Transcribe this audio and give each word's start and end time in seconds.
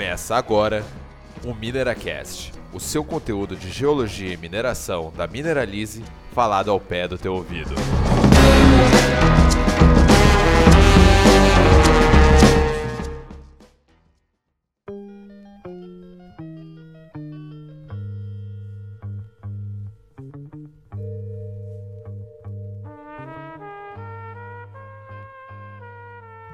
Começa 0.00 0.34
agora 0.34 0.82
o 1.44 1.52
Mineracast, 1.52 2.54
o 2.72 2.80
seu 2.80 3.04
conteúdo 3.04 3.54
de 3.54 3.70
geologia 3.70 4.32
e 4.32 4.36
mineração 4.38 5.12
da 5.14 5.26
Mineralize, 5.26 6.02
falado 6.32 6.70
ao 6.70 6.80
pé 6.80 7.06
do 7.06 7.18
teu 7.18 7.34
ouvido. 7.34 7.74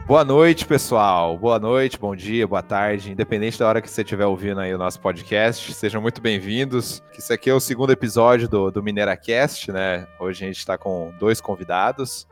Boa 0.07 0.25
noite, 0.25 0.65
pessoal. 0.65 1.37
Boa 1.37 1.59
noite, 1.59 1.99
bom 1.99 2.15
dia, 2.15 2.47
boa 2.47 2.63
tarde. 2.63 3.11
Independente 3.11 3.59
da 3.59 3.67
hora 3.67 3.83
que 3.83 3.91
você 3.91 4.03
estiver 4.03 4.25
ouvindo 4.25 4.61
aí 4.61 4.73
o 4.73 4.79
nosso 4.79 5.01
podcast, 5.01 5.75
sejam 5.75 6.01
muito 6.01 6.21
bem-vindos. 6.21 7.03
Isso 7.19 7.33
aqui 7.33 7.51
é 7.51 7.53
o 7.53 7.59
segundo 7.59 7.91
episódio 7.91 8.49
do, 8.49 8.71
do 8.71 8.85
MineraCast, 8.85 9.73
né? 9.73 10.07
Hoje 10.21 10.45
a 10.45 10.47
gente 10.47 10.59
está 10.59 10.79
com 10.79 11.13
dois 11.19 11.41
convidados. 11.41 12.25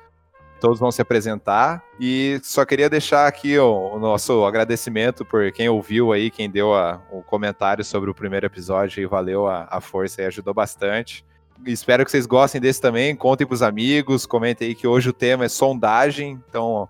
Todos 0.60 0.78
vão 0.78 0.92
se 0.92 1.02
apresentar 1.02 1.82
e 1.98 2.38
só 2.44 2.64
queria 2.64 2.88
deixar 2.88 3.26
aqui 3.26 3.58
o, 3.58 3.96
o 3.96 3.98
nosso 3.98 4.44
agradecimento 4.44 5.24
por 5.24 5.50
quem 5.50 5.68
ouviu 5.68 6.12
aí, 6.12 6.30
quem 6.30 6.48
deu 6.48 6.72
a, 6.72 7.02
o 7.10 7.24
comentário 7.24 7.84
sobre 7.84 8.08
o 8.08 8.14
primeiro 8.14 8.46
episódio 8.46 9.02
e 9.02 9.06
valeu 9.06 9.48
a, 9.48 9.66
a 9.68 9.80
força 9.80 10.22
e 10.22 10.26
ajudou 10.26 10.54
bastante. 10.54 11.24
Espero 11.66 12.04
que 12.04 12.12
vocês 12.12 12.24
gostem 12.24 12.60
desse 12.60 12.80
também. 12.80 13.16
Contem 13.16 13.44
para 13.44 13.54
os 13.54 13.62
amigos, 13.62 14.26
comentem 14.26 14.68
aí 14.68 14.74
que 14.76 14.86
hoje 14.86 15.08
o 15.08 15.12
tema 15.12 15.46
é 15.46 15.48
sondagem, 15.48 16.40
então 16.48 16.88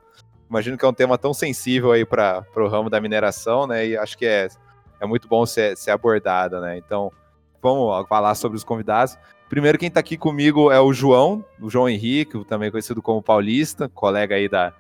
imagino 0.55 0.79
que 0.79 0.85
é 0.85 0.89
um 0.89 0.95
tema 0.95 1.19
tão 1.19 1.35
sensível 1.35 1.91
aí 1.91 2.05
para 2.05 2.47
o 2.57 2.69
ramo 2.69 2.89
da 2.89 3.01
mineração, 3.01 3.67
né? 3.67 3.89
E 3.89 3.97
acho 3.97 4.17
que 4.17 4.25
é, 4.25 4.49
é 5.01 5.07
muito 5.07 5.27
bom 5.27 5.45
ser, 5.45 5.77
ser 5.77 5.91
abordada, 5.91 6.61
né? 6.61 6.79
Então, 6.79 7.11
vamos 7.61 8.07
falar 8.09 8.35
sobre 8.37 8.57
os 8.57 8.63
convidados. 8.63 9.19
Primeiro, 9.49 9.79
quem 9.79 9.89
está 9.89 9.99
aqui 9.99 10.17
comigo 10.17 10.71
é 10.71 10.81
o 10.81 10.93
João, 10.93 11.45
o 11.61 11.69
João 11.69 11.89
Henrique, 11.89 12.45
também 12.45 12.71
conhecido 12.71 13.03
como 13.03 13.21
Paulista, 13.21 13.89
colega 13.89 14.37
aí 14.37 14.49
da, 14.49 14.73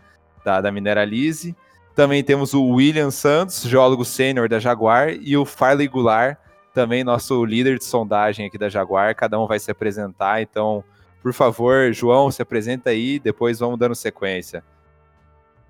da, 0.44 0.60
da 0.60 0.70
Mineralize. 0.70 1.56
Também 1.94 2.22
temos 2.22 2.54
o 2.54 2.64
William 2.64 3.10
Santos, 3.10 3.62
geólogo 3.62 4.04
sênior 4.04 4.48
da 4.48 4.60
Jaguar, 4.60 5.10
e 5.10 5.36
o 5.36 5.44
Farley 5.44 5.88
Goulart, 5.88 6.38
também 6.72 7.04
nosso 7.04 7.44
líder 7.44 7.78
de 7.78 7.84
sondagem 7.84 8.46
aqui 8.46 8.58
da 8.58 8.68
Jaguar. 8.68 9.14
Cada 9.14 9.40
um 9.40 9.46
vai 9.46 9.58
se 9.58 9.70
apresentar, 9.70 10.40
então, 10.40 10.84
por 11.20 11.32
favor, 11.32 11.92
João, 11.92 12.30
se 12.30 12.42
apresenta 12.42 12.90
aí, 12.90 13.18
depois 13.18 13.58
vamos 13.58 13.78
dando 13.78 13.94
sequência. 13.94 14.62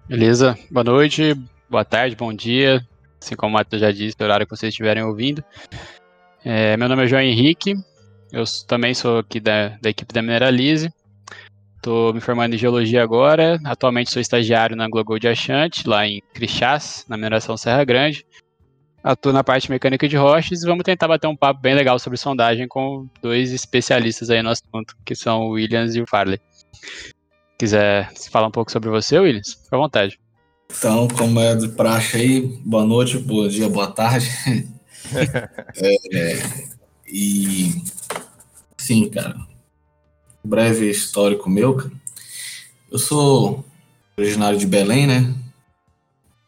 Beleza, 0.07 0.55
boa 0.71 0.85
noite, 0.85 1.35
boa 1.69 1.83
tarde, 1.83 2.15
bom 2.15 2.31
dia, 2.31 2.87
assim 3.19 3.35
como 3.35 3.53
o 3.53 3.55
Matheus 3.55 3.81
já 3.81 3.91
disse, 3.91 4.15
no 4.21 4.27
horário 4.27 4.47
que 4.47 4.55
vocês 4.55 4.69
estiverem 4.69 5.03
ouvindo. 5.03 5.43
É, 6.45 6.77
meu 6.77 6.91
nome 6.91 7.05
é 7.05 7.07
João 7.07 7.23
Henrique, 7.23 7.73
eu 8.31 8.45
também 8.69 8.93
sou 8.93 9.21
aqui 9.21 9.41
da, 9.41 9.69
da 9.81 9.89
equipe 9.89 10.13
da 10.13 10.21
Mineralize, 10.21 10.93
estou 11.77 12.13
me 12.13 12.21
formando 12.21 12.53
em 12.53 12.59
Geologia 12.59 13.03
agora, 13.03 13.59
atualmente 13.65 14.11
sou 14.11 14.21
estagiário 14.21 14.77
na 14.77 14.89
Global 14.89 15.19
de 15.19 15.27
Achante, 15.27 15.89
lá 15.89 16.07
em 16.07 16.21
Crixás, 16.35 17.07
na 17.09 17.17
mineração 17.17 17.57
Serra 17.57 17.83
Grande. 17.83 18.27
Atuo 19.03 19.33
na 19.33 19.45
parte 19.45 19.71
mecânica 19.71 20.07
de 20.09 20.17
rochas 20.17 20.63
e 20.63 20.67
vamos 20.67 20.83
tentar 20.83 21.09
bater 21.09 21.27
um 21.27 21.37
papo 21.37 21.61
bem 21.61 21.75
legal 21.75 21.99
sobre 21.99 22.19
sondagem 22.19 22.67
com 22.67 23.07
dois 23.21 23.53
especialistas 23.53 24.31
aí 24.31 24.43
no 24.43 24.49
assunto, 24.49 24.97
que 25.05 25.15
são 25.15 25.43
o 25.43 25.51
Williams 25.51 25.95
e 25.95 26.01
o 26.01 26.07
Farley 26.07 26.41
quiser 27.59 28.13
falar 28.31 28.49
um 28.49 28.53
pouco 28.53 28.71
sobre 28.71 28.91
você, 28.91 29.19
Williams, 29.19 29.55
fica 29.55 29.77
à 29.77 29.79
vontade. 29.79 30.19
Então, 30.77 31.07
como 31.09 31.39
é 31.41 31.55
de 31.55 31.69
praxe 31.69 32.17
aí, 32.17 32.41
boa 32.65 32.85
noite, 32.85 33.19
bom 33.19 33.47
dia, 33.47 33.69
boa 33.69 33.91
tarde. 33.91 34.29
é, 35.77 36.43
e 37.07 37.83
sim, 38.77 39.09
cara, 39.09 39.37
um 40.45 40.49
breve 40.49 40.91
histórico 40.91 41.49
meu, 41.49 41.75
cara. 41.75 41.93
Eu 42.91 42.99
sou 42.99 43.65
originário 44.17 44.59
de 44.59 44.67
Belém, 44.67 45.07
né? 45.07 45.35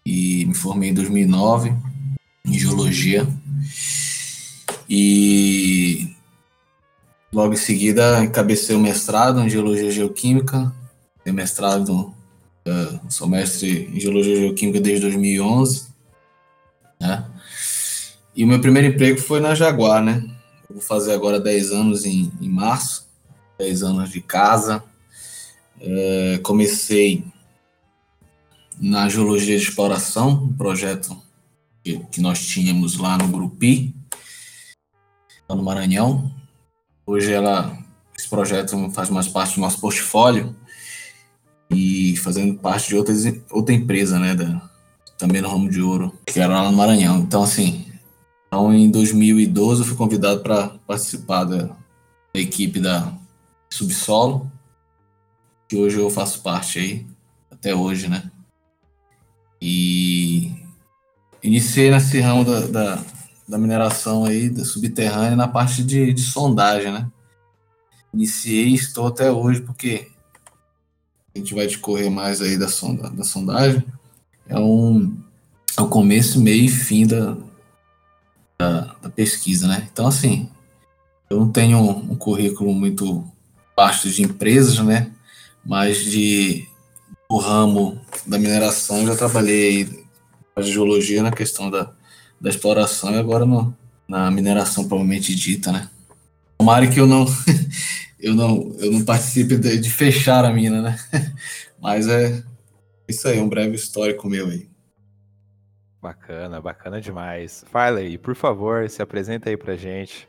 E 0.05 0.45
me 0.47 0.55
formei 0.55 0.91
em 0.91 0.95
2009 0.95 1.73
em 2.45 2.59
geologia. 2.59 3.27
E 4.89 6.15
logo 7.33 7.55
em 7.55 7.57
seguida 7.57 8.23
encabecei 8.23 8.77
o 8.77 8.81
mestrado 8.81 9.41
em 9.41 9.51
geologia 9.51 9.91
geoquímica 9.91 10.73
tenho 11.27 11.35
mestrado, 11.35 12.15
uh, 12.69 13.01
sou 13.11 13.27
mestre 13.27 13.91
em 13.93 13.99
Geologia 13.99 14.37
Geoquímica 14.37 14.81
desde 14.81 15.07
2011, 15.07 15.89
né? 17.01 17.29
E 18.37 18.45
o 18.45 18.47
meu 18.47 18.61
primeiro 18.61 18.95
emprego 18.95 19.21
foi 19.21 19.41
na 19.41 19.53
Jaguar, 19.53 20.05
né? 20.05 20.23
Eu 20.69 20.77
vou 20.77 20.83
fazer 20.83 21.13
agora 21.13 21.41
10 21.41 21.73
anos 21.73 22.05
em, 22.05 22.31
em 22.41 22.49
março, 22.49 23.09
10 23.59 23.83
anos 23.83 24.11
de 24.11 24.21
casa. 24.21 24.85
Uh, 25.81 26.41
comecei 26.45 27.25
na 28.79 29.09
Geologia 29.09 29.59
de 29.59 29.65
Exploração, 29.65 30.45
um 30.45 30.53
projeto 30.53 31.21
que, 31.83 31.99
que 32.05 32.21
nós 32.21 32.47
tínhamos 32.47 32.99
lá 32.99 33.19
no 33.19 33.27
Grupi, 33.27 33.97
lá 35.49 35.57
no 35.57 35.65
Maranhão. 35.65 36.33
Hoje 37.05 37.33
ela, 37.33 37.77
esse 38.17 38.29
projeto 38.29 38.89
faz 38.93 39.11
mais 39.11 39.27
parte 39.27 39.57
do 39.57 39.61
nosso 39.61 39.81
portfólio 39.81 40.55
e 41.71 42.17
fazendo 42.19 42.59
parte 42.59 42.89
de 42.89 42.97
outras, 42.97 43.25
outra 43.51 43.75
empresa, 43.75 44.19
né, 44.19 44.35
da, 44.35 44.61
também 45.19 45.41
no 45.41 45.49
ramo 45.49 45.69
de 45.69 45.81
ouro, 45.81 46.13
que 46.27 46.39
era 46.39 46.63
lá 46.63 46.71
no 46.71 46.77
Maranhão. 46.77 47.19
Então, 47.19 47.43
assim, 47.43 47.87
então, 48.47 48.73
em 48.73 48.91
2012 48.91 49.83
eu 49.83 49.87
fui 49.87 49.97
convidado 49.97 50.41
para 50.41 50.69
participar 50.87 51.45
da, 51.45 51.65
da, 51.65 52.41
equipe 52.41 52.81
da 52.81 53.13
Subsolo, 53.69 54.51
que 55.69 55.77
hoje 55.77 55.99
eu 55.99 56.09
faço 56.09 56.43
parte 56.43 56.79
aí, 56.79 57.07
até 57.51 57.75
hoje, 57.75 58.09
né? 58.09 58.31
E 59.61 60.53
iniciei 61.43 61.91
nesse 61.91 62.21
ramo 62.21 62.45
da, 62.45 62.61
da, 62.67 63.05
da 63.49 63.59
mineração 63.59 64.25
aí, 64.25 64.49
da 64.49 64.65
subterrânea, 64.65 65.35
na 65.35 65.49
parte 65.49 65.83
de, 65.83 66.13
de 66.13 66.23
sondagem, 66.23 66.93
né? 66.93 67.11
Iniciei 68.15 68.69
e 68.69 68.75
estou 68.75 69.09
até 69.09 69.31
hoje, 69.31 69.61
porque 69.61 70.09
a 71.37 71.39
gente 71.39 71.55
vai 71.55 71.67
discorrer 71.67 72.11
mais 72.11 72.41
aí 72.41 72.57
da, 72.57 72.67
sonda, 72.67 73.11
da 73.11 73.23
sondagem, 73.23 73.85
é, 74.49 74.59
um, 74.59 75.15
é 75.77 75.83
o 75.83 75.89
começo, 75.89 76.41
meio 76.41 76.65
e 76.65 76.69
fim 76.69 77.07
da, 77.07 77.37
da, 78.59 78.97
da 79.03 79.11
pesquisa, 79.11 79.69
né? 79.69 79.87
Então, 79.93 80.07
assim, 80.07 80.49
eu 81.29 81.39
não 81.39 81.51
tenho 81.51 81.79
um, 81.79 82.17
currículo 82.17 82.73
muito 82.73 83.25
vasto 83.77 84.09
de 84.11 84.23
empresas, 84.23 84.79
né? 84.79 85.13
Mas 85.65 85.99
de 85.99 86.67
o 87.29 87.39
ramo 87.39 88.01
da 88.27 88.39
mineração, 88.39 89.07
já 89.07 89.15
trabalhei 89.15 90.07
na 90.57 90.63
geologia 90.63 91.23
na 91.23 91.33
questão 91.33 91.71
da, 91.71 91.93
da 92.41 92.49
exploração 92.49 93.13
e 93.13 93.19
agora 93.19 93.45
no, 93.45 93.77
na 94.09 94.31
mineração 94.31 94.89
provavelmente 94.89 95.35
dita, 95.35 95.71
né? 95.71 95.91
Tomara 96.59 96.89
que 96.89 96.99
eu 96.99 97.07
não 97.07 97.27
eu 98.19 98.35
não, 98.35 98.75
eu 98.79 98.91
não 98.93 99.05
participe 99.05 99.57
de, 99.57 99.79
de 99.79 99.91
fechar 99.91 100.45
a 100.45 100.53
mina, 100.53 100.83
né? 100.83 100.97
Mas 101.81 102.09
é 102.09 102.43
isso 103.09 103.29
aí, 103.29 103.39
um 103.39 103.49
breve 103.49 103.75
histórico 103.75 104.29
meu 104.29 104.47
aí. 104.47 104.69
Bacana, 106.01 106.61
bacana 106.61 107.01
demais. 107.01 107.65
Farley, 107.69 108.19
por 108.19 108.35
favor, 108.35 108.89
se 108.89 109.03
apresenta 109.03 109.51
aí 109.51 109.57
pra 109.57 109.77
gente. 109.77 110.29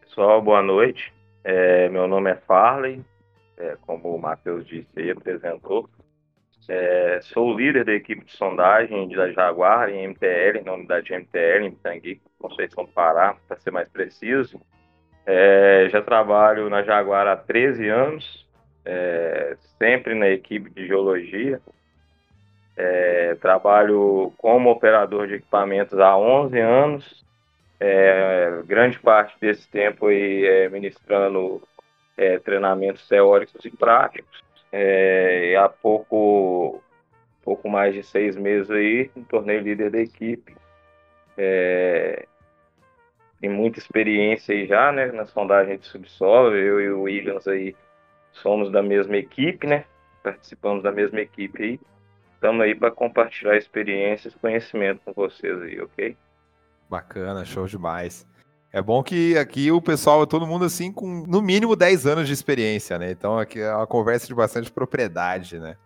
Pessoal, 0.00 0.40
boa 0.42 0.62
noite. 0.62 1.12
É, 1.42 1.88
meu 1.88 2.06
nome 2.06 2.30
é 2.30 2.36
Farley, 2.36 3.04
é, 3.56 3.76
como 3.86 4.14
o 4.14 4.20
Matheus 4.20 4.66
disse 4.66 4.88
e 4.96 5.10
apresentou. 5.10 5.88
É, 6.72 7.18
sou 7.22 7.58
líder 7.58 7.84
da 7.84 7.92
equipe 7.92 8.24
de 8.24 8.30
sondagem 8.30 9.08
da 9.08 9.32
Jaguar 9.32 9.90
em 9.90 10.06
MTL, 10.06 10.62
na 10.64 10.74
unidade 10.74 11.06
de 11.06 11.14
MTL, 11.14 11.66
em 11.66 11.72
Tangui, 11.72 12.20
Conceição 12.38 12.84
do 12.84 12.92
Pará, 12.92 13.34
para 13.48 13.58
ser 13.58 13.72
mais 13.72 13.88
preciso. 13.88 14.60
É, 15.26 15.88
já 15.90 16.00
trabalho 16.00 16.70
na 16.70 16.84
Jaguar 16.84 17.26
há 17.26 17.36
13 17.36 17.88
anos, 17.88 18.46
é, 18.84 19.56
sempre 19.80 20.14
na 20.14 20.28
equipe 20.28 20.70
de 20.70 20.86
geologia. 20.86 21.60
É, 22.76 23.34
trabalho 23.40 24.32
como 24.38 24.70
operador 24.70 25.26
de 25.26 25.34
equipamentos 25.34 25.98
há 25.98 26.16
11 26.16 26.56
anos. 26.60 27.24
É, 27.80 28.62
grande 28.64 28.96
parte 29.00 29.34
desse 29.40 29.68
tempo 29.68 30.06
aí 30.06 30.46
é, 30.46 30.68
ministrando 30.68 31.60
treinamentos 32.44 33.08
teóricos 33.08 33.64
e 33.64 33.70
práticos. 33.70 34.49
É, 34.72 35.56
há 35.56 35.68
pouco, 35.68 36.82
pouco 37.42 37.68
mais 37.68 37.94
de 37.94 38.02
seis 38.02 38.36
meses 38.36 38.70
aí, 38.70 39.10
me 39.14 39.24
tornei 39.24 39.58
líder 39.58 39.90
da 39.90 39.98
equipe. 39.98 40.56
É, 41.36 42.26
tem 43.40 43.48
muita 43.48 43.78
experiência 43.78 44.54
aí 44.54 44.66
já, 44.66 44.92
né, 44.92 45.06
na 45.06 45.26
sondagem 45.26 45.78
de 45.78 45.86
subsolo. 45.86 46.54
Eu 46.54 46.80
e 46.80 46.90
o 46.90 47.02
Williams 47.02 47.48
aí 47.48 47.74
somos 48.32 48.70
da 48.70 48.82
mesma 48.82 49.16
equipe, 49.16 49.66
né? 49.66 49.84
Participamos 50.22 50.82
da 50.82 50.92
mesma 50.92 51.20
equipe 51.20 51.62
aí. 51.62 51.80
estamos 52.34 52.62
aí 52.62 52.74
para 52.74 52.90
compartilhar 52.90 53.56
experiências, 53.56 54.34
conhecimento 54.34 55.00
com 55.04 55.12
vocês 55.14 55.60
aí, 55.62 55.80
ok? 55.80 56.16
Bacana, 56.88 57.44
show 57.44 57.66
demais. 57.66 58.26
É 58.72 58.80
bom 58.80 59.02
que 59.02 59.36
aqui 59.36 59.72
o 59.72 59.82
pessoal, 59.82 60.24
todo 60.26 60.46
mundo 60.46 60.64
assim, 60.64 60.92
com 60.92 61.24
no 61.26 61.42
mínimo 61.42 61.74
10 61.74 62.06
anos 62.06 62.28
de 62.28 62.32
experiência, 62.32 62.98
né? 62.98 63.10
Então 63.10 63.38
aqui 63.38 63.58
é 63.58 63.74
uma 63.74 63.86
conversa 63.86 64.26
de 64.26 64.34
bastante 64.34 64.70
propriedade, 64.70 65.58
né? 65.58 65.76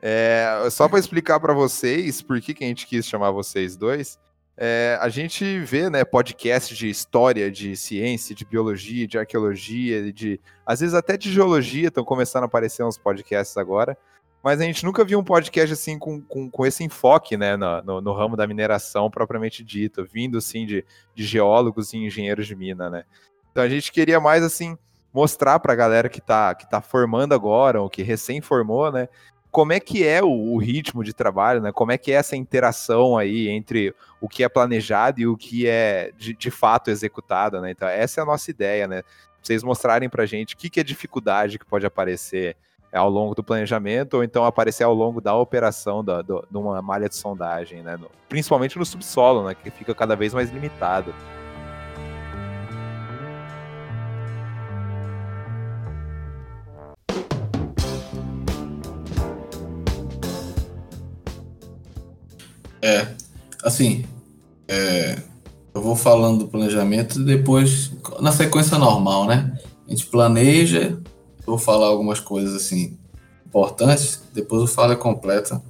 É, 0.00 0.68
só 0.70 0.88
para 0.88 0.98
explicar 0.98 1.38
para 1.38 1.52
vocês 1.52 2.22
por 2.22 2.40
que, 2.40 2.54
que 2.54 2.64
a 2.64 2.66
gente 2.66 2.86
quis 2.86 3.06
chamar 3.06 3.30
vocês 3.30 3.76
dois, 3.76 4.18
é, 4.56 4.98
a 5.00 5.08
gente 5.08 5.60
vê 5.60 5.88
né, 5.88 6.04
podcast 6.04 6.74
de 6.74 6.88
história, 6.88 7.50
de 7.50 7.76
ciência, 7.76 8.34
de 8.34 8.44
biologia, 8.44 9.06
de 9.06 9.18
arqueologia, 9.18 10.12
de 10.12 10.40
às 10.66 10.80
vezes 10.80 10.94
até 10.94 11.16
de 11.16 11.32
geologia, 11.32 11.88
estão 11.88 12.04
começando 12.04 12.42
a 12.42 12.46
aparecer 12.46 12.84
uns 12.84 12.98
podcasts 12.98 13.56
agora, 13.56 13.96
mas 14.42 14.60
a 14.60 14.64
gente 14.64 14.84
nunca 14.84 15.04
viu 15.04 15.18
um 15.18 15.24
podcast 15.24 15.72
assim 15.72 15.98
com, 15.98 16.20
com, 16.20 16.50
com 16.50 16.66
esse 16.66 16.82
enfoque 16.82 17.36
né, 17.36 17.56
no, 17.56 18.00
no, 18.00 18.12
ramo 18.12 18.36
da 18.36 18.46
mineração 18.46 19.08
propriamente 19.08 19.62
dito, 19.62 20.04
vindo 20.04 20.38
assim 20.38 20.66
de, 20.66 20.84
de 21.14 21.24
geólogos 21.24 21.92
e 21.92 21.98
engenheiros 21.98 22.46
de 22.46 22.56
mina, 22.56 22.90
né? 22.90 23.04
Então 23.50 23.62
a 23.62 23.68
gente 23.68 23.92
queria 23.92 24.18
mais 24.18 24.42
assim 24.42 24.76
mostrar 25.14 25.60
para 25.60 25.72
a 25.72 25.76
galera 25.76 26.08
que 26.08 26.18
está 26.18 26.54
que 26.54 26.68
tá 26.68 26.80
formando 26.80 27.34
agora, 27.34 27.80
ou 27.80 27.88
que 27.88 28.02
recém 28.02 28.40
formou, 28.40 28.90
né? 28.90 29.08
Como 29.50 29.72
é 29.72 29.78
que 29.78 30.06
é 30.06 30.22
o, 30.22 30.28
o, 30.28 30.58
ritmo 30.58 31.04
de 31.04 31.12
trabalho, 31.12 31.60
né? 31.60 31.70
Como 31.70 31.92
é 31.92 31.98
que 31.98 32.10
é 32.10 32.14
essa 32.14 32.34
interação 32.34 33.18
aí 33.18 33.48
entre 33.48 33.94
o 34.20 34.28
que 34.28 34.42
é 34.42 34.48
planejado 34.48 35.20
e 35.20 35.26
o 35.26 35.36
que 35.36 35.68
é 35.68 36.10
de, 36.16 36.34
de 36.34 36.50
fato 36.50 36.90
executado, 36.90 37.60
né? 37.60 37.70
Então 37.70 37.86
essa 37.86 38.20
é 38.20 38.22
a 38.22 38.26
nossa 38.26 38.50
ideia, 38.50 38.88
né? 38.88 39.02
Vocês 39.42 39.62
mostrarem 39.62 40.08
para 40.08 40.24
gente 40.24 40.54
o 40.54 40.56
que, 40.56 40.70
que 40.70 40.80
é 40.80 40.84
dificuldade 40.84 41.58
que 41.58 41.66
pode 41.66 41.84
aparecer 41.84 42.56
ao 42.98 43.08
longo 43.08 43.34
do 43.34 43.42
planejamento 43.42 44.14
ou 44.14 44.24
então 44.24 44.44
aparecer 44.44 44.84
ao 44.84 44.92
longo 44.92 45.20
da 45.20 45.34
operação 45.34 46.04
da, 46.04 46.20
do, 46.20 46.44
de 46.50 46.56
uma 46.56 46.80
malha 46.82 47.08
de 47.08 47.16
sondagem, 47.16 47.82
né? 47.82 47.96
No, 47.96 48.08
principalmente 48.28 48.78
no 48.78 48.84
subsolo, 48.84 49.46
né? 49.46 49.54
Que 49.54 49.70
fica 49.70 49.94
cada 49.94 50.14
vez 50.14 50.34
mais 50.34 50.50
limitado. 50.50 51.14
É, 62.84 63.06
assim, 63.62 64.04
é, 64.66 65.16
eu 65.72 65.80
vou 65.80 65.94
falando 65.94 66.40
do 66.40 66.48
planejamento 66.48 67.24
depois, 67.24 67.92
na 68.20 68.32
sequência 68.32 68.76
normal, 68.76 69.24
né? 69.26 69.56
A 69.86 69.90
gente 69.90 70.06
planeja, 70.06 70.98
vou 71.46 71.58
falar 71.58 71.86
algumas 71.86 72.20
coisas 72.20 72.54
assim 72.54 72.98
importantes, 73.46 74.22
depois 74.32 74.62
eu 74.62 74.66
falo 74.66 74.96
completa, 74.96 75.60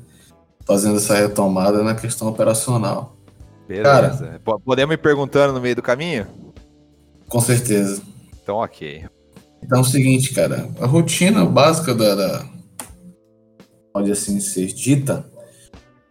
fazendo 0.64 0.96
essa 0.96 1.16
retomada 1.16 1.82
na 1.82 1.94
questão 1.94 2.28
operacional. 2.28 3.16
Beleza. 3.66 3.88
Cara, 3.88 4.40
Podemos 4.64 4.94
ir 4.94 4.98
perguntando 4.98 5.52
no 5.52 5.60
meio 5.60 5.74
do 5.74 5.82
caminho? 5.82 6.26
Com 7.28 7.40
certeza. 7.40 8.02
Então, 8.42 8.56
ok. 8.56 9.04
Então 9.62 9.78
é 9.78 9.80
o 9.80 9.84
seguinte, 9.84 10.34
cara, 10.34 10.68
a 10.80 10.86
rotina 10.86 11.44
básica 11.44 11.94
da, 11.94 12.14
da 12.14 12.46
pode 13.92 14.10
assim 14.10 14.40
ser 14.40 14.66
dita, 14.68 15.24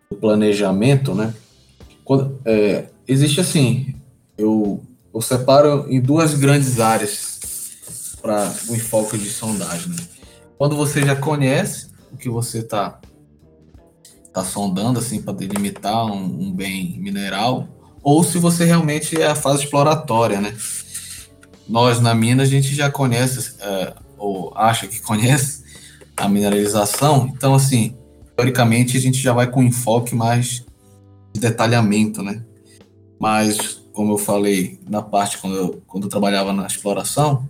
do 0.09 0.15
planejamento, 0.15 1.13
né? 1.13 1.33
Quando, 2.03 2.39
é, 2.45 2.87
existe 3.07 3.41
assim, 3.41 3.95
eu, 4.37 4.81
eu 5.13 5.21
separo 5.21 5.85
em 5.89 5.99
duas 5.99 6.33
grandes 6.33 6.79
áreas 6.79 7.30
para 8.21 8.53
o 8.69 8.75
enfoque 8.75 9.17
de 9.17 9.29
sondagem. 9.29 9.89
Né? 9.89 10.03
Quando 10.57 10.75
você 10.75 11.01
já 11.01 11.15
conhece 11.15 11.89
o 12.11 12.17
que 12.17 12.29
você 12.29 12.59
está 12.59 12.99
tá 14.33 14.43
sondando, 14.43 14.99
assim, 14.99 15.21
para 15.21 15.33
delimitar 15.33 16.05
um, 16.05 16.47
um, 16.47 16.53
bem 16.53 16.97
mineral, 16.99 17.67
ou 18.01 18.23
se 18.23 18.37
você 18.37 18.63
realmente 18.65 19.19
é 19.19 19.27
a 19.27 19.35
fase 19.35 19.63
exploratória, 19.63 20.39
né? 20.39 20.55
Nós 21.67 21.99
na 21.99 22.13
mina 22.15 22.43
a 22.43 22.45
gente 22.45 22.73
já 22.73 22.89
conhece, 22.89 23.55
é, 23.59 23.93
ou 24.17 24.53
acha 24.55 24.87
que 24.87 24.99
conhece 25.01 25.63
a 26.15 26.27
mineralização, 26.27 27.31
então 27.35 27.53
assim, 27.53 27.95
teoricamente 28.35 28.97
a 28.97 29.01
gente 29.01 29.17
já 29.17 29.33
vai 29.33 29.47
com 29.47 29.63
enfoque 29.63 30.15
mais 30.15 30.65
de 31.33 31.39
detalhamento, 31.39 32.21
né? 32.23 32.43
Mas, 33.19 33.81
como 33.93 34.13
eu 34.13 34.17
falei 34.17 34.79
na 34.89 35.01
parte 35.01 35.37
quando 35.37 35.55
eu, 35.55 35.81
quando 35.85 36.05
eu 36.05 36.09
trabalhava 36.09 36.51
na 36.51 36.65
exploração, 36.65 37.47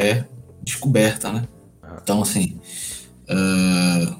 é 0.00 0.24
descoberta, 0.62 1.30
né? 1.32 1.46
Então, 2.02 2.22
assim, 2.22 2.58
uh, 3.28 4.16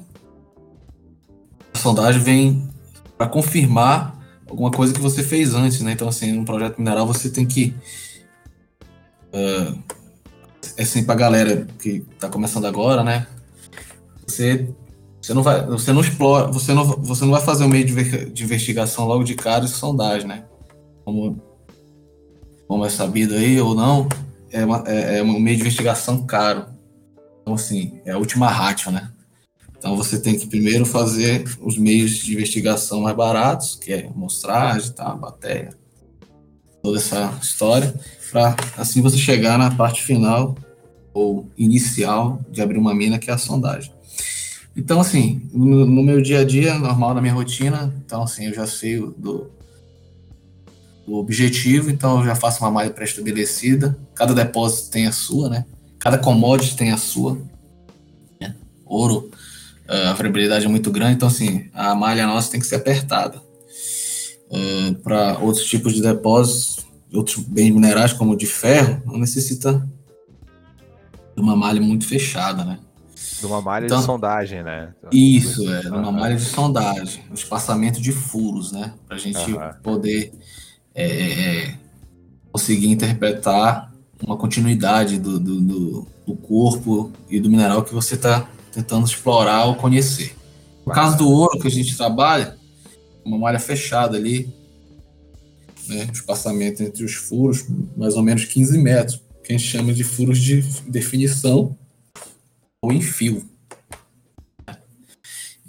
a 1.73 1.77
sondagem 1.77 2.21
vem 2.21 2.69
para 3.17 3.27
confirmar 3.27 4.17
alguma 4.47 4.71
coisa 4.71 4.93
que 4.93 4.99
você 4.99 5.23
fez 5.23 5.53
antes, 5.53 5.81
né? 5.81 5.93
Então, 5.93 6.07
assim, 6.07 6.31
no 6.31 6.45
projeto 6.45 6.77
mineral 6.77 7.07
você 7.07 7.29
tem 7.29 7.45
que. 7.45 7.73
Uh, 9.33 9.81
é 10.77 10.83
assim, 10.83 11.03
para 11.03 11.15
galera 11.15 11.67
que 11.79 12.05
está 12.13 12.29
começando 12.29 12.65
agora, 12.65 13.03
né? 13.03 13.25
Você, 14.27 14.69
você 15.21 15.33
não 15.33 15.43
vai, 15.43 15.65
você 15.65 15.91
não 15.91 16.01
explora, 16.01 16.51
você 16.51 16.73
não, 16.73 16.85
você 16.85 17.23
não 17.23 17.31
vai 17.31 17.41
fazer 17.41 17.63
um 17.63 17.69
meio 17.69 17.85
de, 17.85 18.29
de 18.29 18.43
investigação 18.43 19.05
logo 19.05 19.23
de 19.23 19.35
cara 19.35 19.65
de 19.65 19.71
sondagem, 19.71 20.27
né? 20.27 20.45
Como, 21.03 21.41
como 22.67 22.85
é 22.85 22.89
sabido 22.89 23.33
aí 23.33 23.59
ou 23.59 23.73
não, 23.73 24.07
é, 24.51 24.65
uma, 24.65 24.83
é, 24.87 25.19
é 25.19 25.23
um 25.23 25.39
meio 25.39 25.57
de 25.57 25.63
investigação 25.63 26.25
caro. 26.25 26.65
Então, 27.41 27.53
assim, 27.53 27.99
é 28.05 28.11
a 28.11 28.17
última 28.17 28.47
rádio, 28.47 28.91
né? 28.91 29.11
Então, 29.77 29.97
você 29.97 30.19
tem 30.19 30.37
que 30.37 30.45
primeiro 30.45 30.85
fazer 30.85 31.43
os 31.59 31.77
meios 31.77 32.11
de 32.11 32.33
investigação 32.33 33.01
mais 33.01 33.15
baratos, 33.15 33.75
que 33.75 33.91
é 33.91 34.05
amostragem, 34.05 34.91
tá, 34.91 35.15
bateria, 35.15 35.71
toda 36.83 36.99
essa 36.99 37.33
história, 37.41 37.93
para 38.31 38.55
assim 38.77 39.01
você 39.01 39.17
chegar 39.17 39.57
na 39.57 39.71
parte 39.71 40.03
final 40.03 40.55
ou 41.13 41.49
inicial 41.57 42.39
de 42.49 42.61
abrir 42.61 42.77
uma 42.77 42.93
mina, 42.93 43.17
que 43.17 43.29
é 43.31 43.33
a 43.33 43.37
sondagem. 43.37 43.91
Então, 44.75 45.01
assim, 45.01 45.49
no, 45.51 45.85
no 45.85 46.03
meu 46.03 46.21
dia 46.21 46.41
a 46.41 46.45
dia, 46.45 46.77
normal, 46.77 47.13
na 47.13 47.21
minha 47.21 47.33
rotina, 47.33 47.93
então, 48.05 48.23
assim, 48.23 48.45
eu 48.45 48.53
já 48.53 48.65
sei 48.65 48.99
do, 48.99 49.51
o 51.07 51.17
objetivo, 51.17 51.89
então 51.89 52.19
eu 52.19 52.25
já 52.25 52.35
faço 52.35 52.63
uma 52.63 52.71
malha 52.71 52.89
pré-estabelecida. 52.89 53.97
Cada 54.13 54.33
depósito 54.33 54.91
tem 54.91 55.07
a 55.07 55.11
sua, 55.11 55.49
né? 55.49 55.65
Cada 55.99 56.17
commodity 56.17 56.75
tem 56.75 56.91
a 56.91 56.97
sua. 56.97 57.37
Né? 58.39 58.55
Ouro, 58.85 59.29
a 59.87 60.13
variabilidade 60.13 60.65
é 60.65 60.69
muito 60.69 60.89
grande, 60.91 61.15
então 61.15 61.27
assim, 61.27 61.69
a 61.73 61.93
malha 61.93 62.25
nossa 62.25 62.51
tem 62.51 62.59
que 62.59 62.65
ser 62.65 62.75
apertada. 62.75 63.41
Uh, 64.49 64.95
Para 65.03 65.39
outros 65.39 65.65
tipos 65.65 65.93
de 65.93 66.01
depósitos, 66.01 66.85
outros 67.13 67.37
bens 67.37 67.71
minerais, 67.71 68.13
como 68.13 68.33
o 68.33 68.37
de 68.37 68.45
ferro, 68.45 69.01
não 69.05 69.17
necessita 69.17 69.87
de 71.35 71.41
uma 71.41 71.55
malha 71.55 71.81
muito 71.81 72.05
fechada, 72.05 72.63
né? 72.63 72.79
De 73.39 73.45
uma 73.45 73.61
malha 73.61 73.85
então, 73.85 73.99
de 73.99 74.05
sondagem, 74.05 74.63
né? 74.63 74.93
Isso, 75.11 75.69
é, 75.71 75.81
de 75.81 75.89
uma 75.89 76.11
malha 76.11 76.35
de 76.35 76.45
sondagem, 76.45 77.23
o 77.29 77.33
espaçamento 77.33 77.99
de 77.99 78.11
furos, 78.11 78.71
né? 78.71 78.93
Para 79.07 79.17
a 79.17 79.19
gente 79.19 79.51
poder 79.81 80.33
é, 80.93 81.03
é, 81.03 81.57
é, 81.65 81.77
conseguir 82.51 82.87
interpretar 82.87 83.91
uma 84.21 84.37
continuidade 84.37 85.17
do, 85.17 85.39
do, 85.39 85.61
do, 85.61 86.07
do, 86.27 86.35
corpo 86.35 87.11
e 87.29 87.39
do 87.39 87.49
mineral 87.49 87.83
que 87.83 87.93
você 87.93 88.15
está 88.15 88.47
tentando 88.71 89.05
explorar 89.05 89.65
ou 89.65 89.75
conhecer. 89.75 90.35
No 90.85 90.91
caso 90.91 91.17
do 91.17 91.29
ouro 91.29 91.59
que 91.59 91.67
a 91.67 91.71
gente 91.71 91.95
trabalha, 91.95 92.57
uma 93.23 93.37
malha 93.37 93.59
fechada 93.59 94.17
ali, 94.17 94.53
né, 95.87 96.09
espaçamento 96.11 96.83
entre 96.83 97.03
os 97.03 97.13
furos, 97.13 97.65
mais 97.95 98.15
ou 98.15 98.23
menos 98.23 98.45
15 98.45 98.77
metros, 98.77 99.21
que 99.43 99.53
a 99.53 99.57
gente 99.57 99.67
chama 99.67 99.93
de 99.93 100.03
furos 100.03 100.39
de 100.39 100.61
definição 100.87 101.75
ou 102.81 102.91
em 102.91 103.01
fio. 103.01 103.49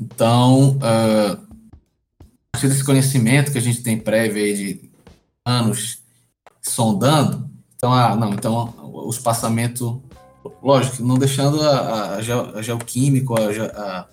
Então, 0.01 0.79
uh, 0.79 1.39
a 1.39 2.53
partir 2.53 2.69
desse 2.69 2.85
conhecimento 2.85 3.53
que 3.53 3.59
a 3.59 3.63
gente 3.63 3.83
tem 3.83 3.99
prévio 3.99 4.57
de 4.57 4.92
anos 5.45 6.03
sondando, 6.61 7.51
então, 7.75 7.93
ah, 7.93 8.15
não, 8.15 8.33
então 8.33 8.73
o 8.81 9.11
espaçamento, 9.11 10.01
lógico, 10.63 11.03
não 11.03 11.19
deixando 11.19 11.61
a, 11.61 11.77
a, 11.79 12.17
a 12.17 12.63
geoquímico, 12.63 13.35
a, 13.35 14.07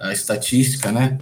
a, 0.00 0.08
a, 0.08 0.12
estatística, 0.12 0.90
né? 0.90 1.18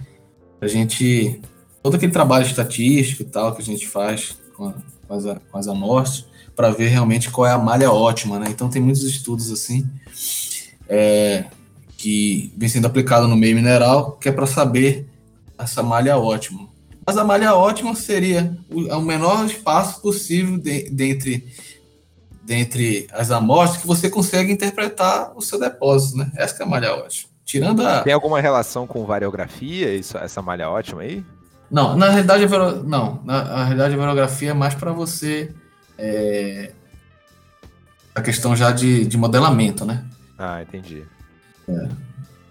A 0.59 0.67
gente, 0.67 1.39
todo 1.83 1.95
aquele 1.95 2.11
trabalho 2.11 2.47
estatístico 2.47 3.21
e 3.21 3.25
tal 3.25 3.53
que 3.55 3.61
a 3.61 3.65
gente 3.65 3.87
faz 3.87 4.35
com, 4.55 4.73
com, 5.07 5.13
as, 5.13 5.23
com 5.23 5.57
as 5.57 5.67
amostras, 5.67 6.25
para 6.55 6.71
ver 6.71 6.87
realmente 6.87 7.29
qual 7.29 7.45
é 7.45 7.51
a 7.51 7.59
malha 7.59 7.91
ótima, 7.91 8.39
né? 8.39 8.47
Então 8.49 8.71
tem 8.71 8.81
muitos 8.81 9.03
estudos 9.03 9.51
assim, 9.51 9.87
é, 10.89 11.45
que 11.95 12.51
vem 12.57 12.69
sendo 12.69 12.87
aplicado 12.87 13.27
no 13.27 13.35
meio 13.35 13.55
mineral, 13.55 14.13
que 14.13 14.29
é 14.29 14.31
para 14.31 14.47
saber 14.47 15.07
essa 15.59 15.83
malha 15.83 16.17
ótima. 16.17 16.72
Mas 17.05 17.17
a 17.17 17.23
malha 17.23 17.53
ótima 17.53 17.93
seria 17.95 18.57
o, 18.69 18.81
o 18.81 19.01
menor 19.01 19.45
espaço 19.45 20.01
possível 20.01 20.57
de, 20.57 20.89
dentre, 20.89 21.47
dentre 22.43 23.07
as 23.11 23.29
amostras 23.29 23.81
que 23.81 23.87
você 23.87 24.09
consegue 24.09 24.51
interpretar 24.51 25.33
o 25.35 25.41
seu 25.41 25.59
depósito, 25.59 26.17
né? 26.17 26.31
Essa 26.35 26.63
é 26.63 26.65
a 26.65 26.69
malha 26.69 26.93
ótima. 26.95 27.29
Tirando 27.45 27.85
a. 27.85 28.01
Tem 28.01 28.13
alguma 28.13 28.39
relação 28.39 28.87
com 28.87 29.05
variografia, 29.05 29.93
isso, 29.93 30.17
essa 30.17 30.41
malha 30.41 30.69
ótima 30.69 31.01
aí? 31.01 31.23
Não, 31.69 31.97
na 31.97 32.09
realidade, 32.09 32.45
não, 32.85 33.21
na, 33.25 33.43
na 33.43 33.63
realidade 33.63 33.95
a 33.95 33.97
variografia 33.97 34.51
é 34.51 34.53
mais 34.53 34.73
para 34.75 34.93
você. 34.93 35.53
É... 35.97 36.71
A 38.15 38.21
questão 38.21 38.55
já 38.55 38.71
de, 38.71 39.05
de 39.05 39.17
modelamento, 39.17 39.83
né? 39.83 40.05
Ah, 40.37 40.61
entendi. 40.61 41.03
É. 41.67 41.89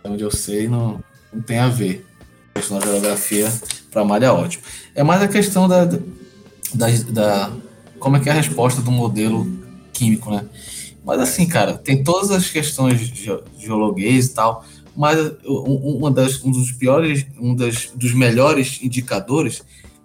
Onde 0.05 0.25
eu 0.25 0.31
sei, 0.31 0.69
não, 0.69 1.03
não 1.33 1.41
tem 1.41 1.59
a 1.59 1.69
ver. 1.69 2.05
A 2.51 2.59
questão 2.59 2.79
da 2.79 2.85
variografia 2.85 3.49
para 3.93 4.05
malha 4.05 4.33
ótima. 4.33 4.65
É 4.95 5.03
mais 5.05 5.23
a 5.23 5.29
questão 5.29 5.69
da, 5.69 5.85
da, 5.85 6.89
da. 7.11 7.53
Como 8.01 8.17
é 8.17 8.21
que 8.21 8.29
é 8.29 8.33
a 8.33 8.35
resposta 8.35 8.81
do 8.81 8.91
modelo 8.91 9.47
químico, 9.93 10.31
né? 10.31 10.45
Mas 11.05 11.21
assim, 11.21 11.47
cara, 11.47 11.75
tem 11.75 12.03
todas 12.03 12.31
as 12.31 12.49
questões 12.49 13.01
de 13.01 13.31
geologuês 13.59 14.27
e 14.27 14.35
tal, 14.35 14.65
mas 14.97 15.19
uma 15.45 16.11
das, 16.11 16.43
um 16.45 16.51
dos 16.51 16.73
piores, 16.73 17.27
um 17.39 17.55
das, 17.55 17.91
dos 17.95 18.15
melhores 18.15 18.81
indicadores 18.83 19.63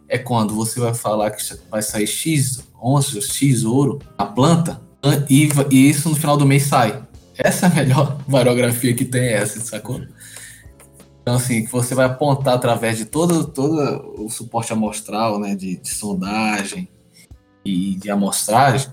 é 0.09 0.17
quando 0.17 0.53
você 0.53 0.79
vai 0.79 0.93
falar 0.93 1.31
que 1.31 1.43
vai 1.69 1.81
sair 1.81 2.07
X 2.07 2.63
onças, 2.81 3.29
X 3.29 3.63
ouro 3.63 3.99
na 4.17 4.25
planta, 4.25 4.81
e, 5.29 5.49
e, 5.71 5.89
isso 5.89 6.09
no 6.09 6.15
final 6.15 6.37
do 6.37 6.45
mês 6.45 6.63
sai. 6.63 7.01
Essa 7.37 7.67
é 7.67 7.69
a 7.69 7.75
melhor 7.75 8.17
variografia 8.27 8.93
que 8.93 9.05
tem, 9.05 9.29
essa, 9.29 9.59
sacou? 9.59 10.01
Então, 11.27 11.35
assim, 11.35 11.65
que 11.65 11.69
você 11.69 11.93
vai 11.93 12.05
apontar 12.05 12.53
através 12.53 12.97
de 12.97 13.03
todo, 13.03 13.45
todo 13.45 14.15
o 14.17 14.29
suporte 14.29 14.71
amostral, 14.71 15.37
né, 15.37 15.57
de, 15.57 15.75
de 15.75 15.89
sondagem 15.89 16.87
e 17.65 17.95
de 17.95 18.09
amostragem, 18.09 18.89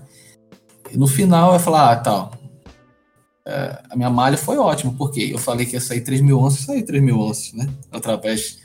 e 0.91 0.97
no 0.97 1.07
final 1.07 1.51
vai 1.51 1.59
falar, 1.59 1.93
ah, 1.93 1.95
tal, 1.95 2.33
é, 3.47 3.81
a 3.89 3.95
minha 3.95 4.09
malha 4.09 4.35
foi 4.35 4.57
ótima, 4.57 4.93
porque 4.97 5.21
eu 5.21 5.37
falei 5.37 5.65
que 5.65 5.75
ia 5.75 5.79
sair 5.79 6.01
3 6.01 6.19
mil 6.19 6.37
onças, 6.37 6.65
saiu 6.65 6.85
3 6.85 7.01
mil 7.01 7.17
onças, 7.17 7.53
né? 7.53 7.69
Através. 7.89 8.59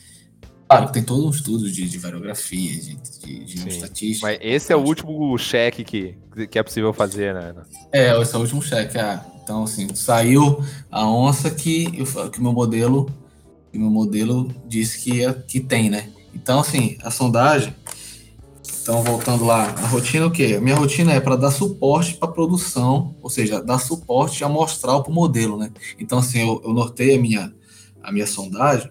Claro, 0.69 0.91
tem 0.91 1.05
todo 1.05 1.29
um 1.29 1.31
estudo 1.31 1.71
de, 1.71 1.89
de 1.89 1.99
variografia, 1.99 2.73
de, 2.75 2.97
de, 2.97 3.45
de 3.45 3.69
estatística. 3.69 4.27
Mas 4.27 4.39
esse 4.43 4.73
é 4.73 4.77
o 4.77 4.85
último 4.85 5.39
cheque 5.39 5.85
que, 5.85 6.19
que 6.51 6.59
é 6.59 6.63
possível 6.65 6.93
fazer, 6.93 7.35
né? 7.35 7.55
É, 7.93 8.21
esse 8.21 8.35
é 8.35 8.39
o 8.39 8.41
último 8.41 8.63
cheque. 8.63 8.99
Ah, 8.99 9.25
então, 9.45 9.63
assim, 9.63 9.95
saiu 9.95 10.61
a 10.91 11.07
onça 11.09 11.53
que, 11.53 11.85
eu, 11.97 12.31
que 12.33 12.41
o 12.41 12.43
meu 12.43 12.53
modelo 12.53 13.09
que 13.71 13.79
meu 13.79 13.91
modelo 13.91 14.49
disse 14.67 15.01
que, 15.01 15.19
ia, 15.19 15.33
que 15.33 15.61
tem, 15.61 15.91
né? 15.91 16.09
Então, 16.35 16.61
assim, 16.61 16.97
a 17.03 17.11
sondagem 17.11 17.75
então, 18.83 19.03
voltando 19.03 19.45
lá, 19.45 19.67
a 19.67 19.87
rotina 19.87 20.27
o 20.27 20.31
quê? 20.31 20.57
A 20.57 20.61
minha 20.61 20.75
rotina 20.75 21.13
é 21.13 21.21
para 21.21 21.37
dar 21.37 21.51
suporte 21.51 22.17
para 22.17 22.29
a 22.29 22.33
produção, 22.33 23.15
ou 23.23 23.29
seja, 23.29 23.63
dar 23.63 23.79
suporte 23.79 24.43
amostral 24.43 25.03
para 25.03 25.13
o 25.13 25.15
modelo, 25.15 25.57
né? 25.59 25.71
Então, 25.99 26.19
assim, 26.19 26.41
eu, 26.41 26.61
eu 26.65 26.73
nortei 26.73 27.17
a 27.17 27.21
minha, 27.21 27.53
a 28.03 28.11
minha 28.11 28.27
sondagem 28.27 28.91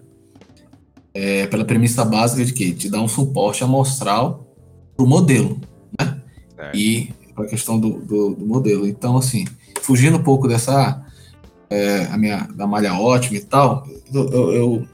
é, 1.12 1.46
pela 1.48 1.64
premissa 1.64 2.04
básica 2.04 2.44
de 2.44 2.52
que? 2.52 2.70
De 2.72 2.88
dar 2.88 3.00
um 3.00 3.08
suporte 3.08 3.64
amostral 3.64 4.56
para 4.96 5.04
o 5.04 5.08
modelo, 5.08 5.60
né? 5.98 6.22
É. 6.56 6.70
E 6.74 7.12
para 7.34 7.44
a 7.44 7.48
questão 7.48 7.78
do, 7.78 8.00
do, 8.00 8.34
do, 8.36 8.46
modelo. 8.46 8.86
Então, 8.86 9.16
assim, 9.16 9.44
fugindo 9.82 10.18
um 10.18 10.22
pouco 10.22 10.46
dessa, 10.46 11.04
é, 11.68 12.04
a 12.04 12.16
minha, 12.16 12.48
da 12.54 12.66
malha 12.66 12.94
ótima 12.94 13.36
e 13.36 13.44
tal, 13.44 13.86
eu, 14.12 14.28
eu, 14.30 14.52
eu, 14.52 14.86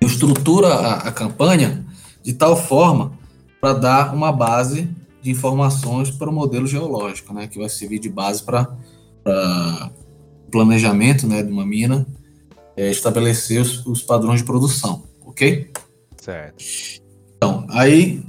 estruturo 0.00 0.66
a, 0.66 0.94
a 0.94 1.12
campanha 1.12 1.84
de 2.22 2.32
tal 2.32 2.56
forma 2.56 3.12
para 3.60 3.72
dar 3.72 4.14
uma 4.14 4.32
base 4.32 4.88
de 5.20 5.30
informações 5.30 6.10
para 6.10 6.30
o 6.30 6.32
modelo 6.32 6.66
geológico, 6.66 7.34
né, 7.34 7.46
que 7.46 7.58
vai 7.58 7.68
servir 7.68 7.98
de 7.98 8.08
base 8.08 8.42
para 8.42 8.76
o 10.46 10.50
planejamento 10.50 11.26
né, 11.26 11.42
de 11.42 11.50
uma 11.50 11.66
mina, 11.66 12.06
é, 12.76 12.90
estabelecer 12.90 13.60
os, 13.60 13.84
os, 13.84 14.02
padrões 14.02 14.40
de 14.40 14.46
produção, 14.46 15.02
ok? 15.26 15.70
Certo. 16.16 16.64
Então, 17.36 17.66
aí 17.70 18.22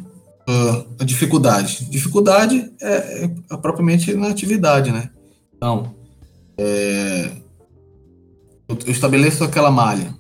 uh, 0.50 0.86
a 1.00 1.04
dificuldade. 1.04 1.86
Dificuldade 1.86 2.72
é, 2.82 3.26
é, 3.26 3.58
propriamente 3.58 4.14
na 4.16 4.30
atividade, 4.30 4.92
né? 4.92 5.10
Então, 5.56 5.94
é, 6.58 7.32
eu, 8.70 8.92
estabeleço 8.92 9.44
aquela 9.44 9.72
malha, 9.72 10.16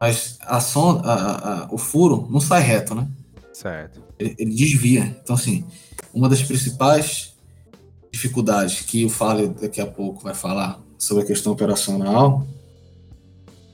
mas 0.00 0.38
a 0.40 0.58
sonda, 0.58 1.06
a, 1.06 1.64
a, 1.64 1.68
o 1.70 1.78
furo 1.78 2.26
não 2.30 2.40
sai 2.40 2.62
reto, 2.62 2.94
né? 2.94 3.06
Certo. 3.52 4.02
Ele, 4.18 4.34
ele, 4.38 4.54
desvia. 4.54 5.16
Então, 5.22 5.36
assim, 5.36 5.64
uma 6.12 6.28
das 6.28 6.42
principais 6.42 7.34
dificuldades 8.10 8.80
que 8.80 9.04
o 9.04 9.10
Fale 9.10 9.48
daqui 9.48 9.80
a 9.80 9.86
pouco 9.86 10.22
vai 10.22 10.34
falar 10.34 10.80
sobre 10.98 11.22
a 11.22 11.26
questão 11.26 11.52
operacional, 11.52 12.46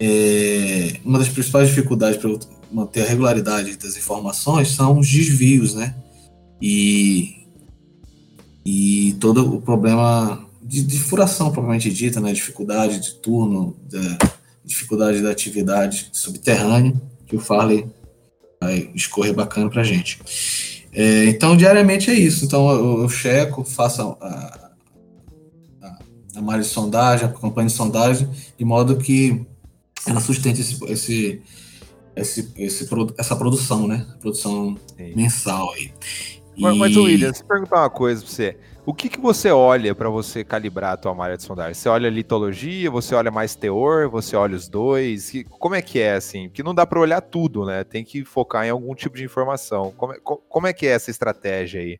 é, 0.01 1.01
uma 1.05 1.19
das 1.19 1.29
principais 1.29 1.69
dificuldades 1.69 2.21
para 2.21 2.31
manter 2.71 3.03
a 3.03 3.07
regularidade 3.07 3.77
das 3.77 3.97
informações 3.97 4.71
são 4.71 4.99
os 4.99 5.09
desvios, 5.11 5.75
né? 5.75 5.95
E, 6.61 7.47
e 8.65 9.17
todo 9.21 9.55
o 9.55 9.61
problema 9.61 10.48
de, 10.69 10.83
de 10.83 10.99
furação, 10.99 11.51
propriamente 11.51 11.91
dita, 11.91 12.21
né? 12.21 12.31
Dificuldade 12.31 13.01
de 13.01 13.15
turno, 13.15 13.75
da, 13.91 14.19
dificuldade 14.63 15.23
da 15.23 15.31
atividade 15.31 16.11
subterrânea, 16.13 16.95
que 17.27 17.35
o 17.35 17.41
Farley 17.41 17.87
vai 18.61 18.91
escorrer 18.95 19.35
bacana 19.35 19.71
para 19.71 19.81
a 19.81 19.85
gente. 19.85 20.21
É, 20.93 21.25
então, 21.25 21.57
diariamente 21.57 22.11
é 22.11 22.15
isso. 22.15 22.45
Então, 22.45 22.71
eu, 22.71 23.03
eu 23.03 23.09
checo, 23.09 23.65
faço 23.65 24.03
a, 24.21 24.71
a, 25.83 25.99
a 26.37 26.43
malha 26.43 26.63
de 26.63 26.69
sondagem, 26.69 27.27
a 27.27 27.33
campanha 27.33 27.69
de 27.69 27.75
sondagem, 27.75 28.29
de 28.59 28.65
modo 28.65 28.99
que 28.99 29.47
ela 30.07 30.21
sustente 30.21 30.61
esse, 30.61 30.85
esse, 30.85 31.43
esse, 32.15 32.53
esse 32.57 32.89
essa 33.17 33.37
produção, 33.37 33.87
né? 33.87 34.07
Produção 34.21 34.77
Sim. 34.97 35.15
mensal 35.17 35.73
aí. 35.73 35.93
Mas, 36.59 36.75
e... 36.75 36.79
mas 36.79 36.97
William, 36.97 37.31
deixa 37.31 37.43
eu 37.43 37.49
perguntar 37.49 37.81
uma 37.81 37.91
coisa 37.91 38.21
para 38.21 38.31
você. 38.31 38.57
O 38.89 38.95
que, 38.95 39.11
que 39.11 39.21
você 39.21 39.51
olha 39.51 39.95
para 39.95 40.09
você 40.09 40.43
calibrar 40.43 40.95
a 40.95 40.97
tua 40.97 41.15
malha 41.15 41.37
de 41.37 41.43
sondagem? 41.43 41.75
Você 41.75 41.91
olha 41.91 42.09
litologia, 42.09 42.91
você 42.91 43.15
olha 43.15 43.31
mais 43.31 43.55
teor, 43.55 44.09
você 44.09 44.35
olha 44.35 44.57
os 44.57 44.67
dois? 44.67 45.31
Como 45.51 45.75
é 45.75 45.83
que 45.83 45.99
é 45.99 46.15
assim? 46.15 46.49
Porque 46.49 46.63
não 46.63 46.75
dá 46.75 46.87
para 46.87 46.99
olhar 46.99 47.21
tudo, 47.21 47.67
né? 47.67 47.85
Tem 47.85 48.03
que 48.03 48.25
focar 48.25 48.65
em 48.65 48.71
algum 48.71 48.95
tipo 48.95 49.15
de 49.15 49.25
informação. 49.25 49.93
Como 49.95 50.15
é, 50.15 50.17
como 50.23 50.67
é 50.67 50.73
que 50.73 50.87
é 50.87 50.93
essa 50.93 51.11
estratégia 51.11 51.83
aí? 51.83 51.99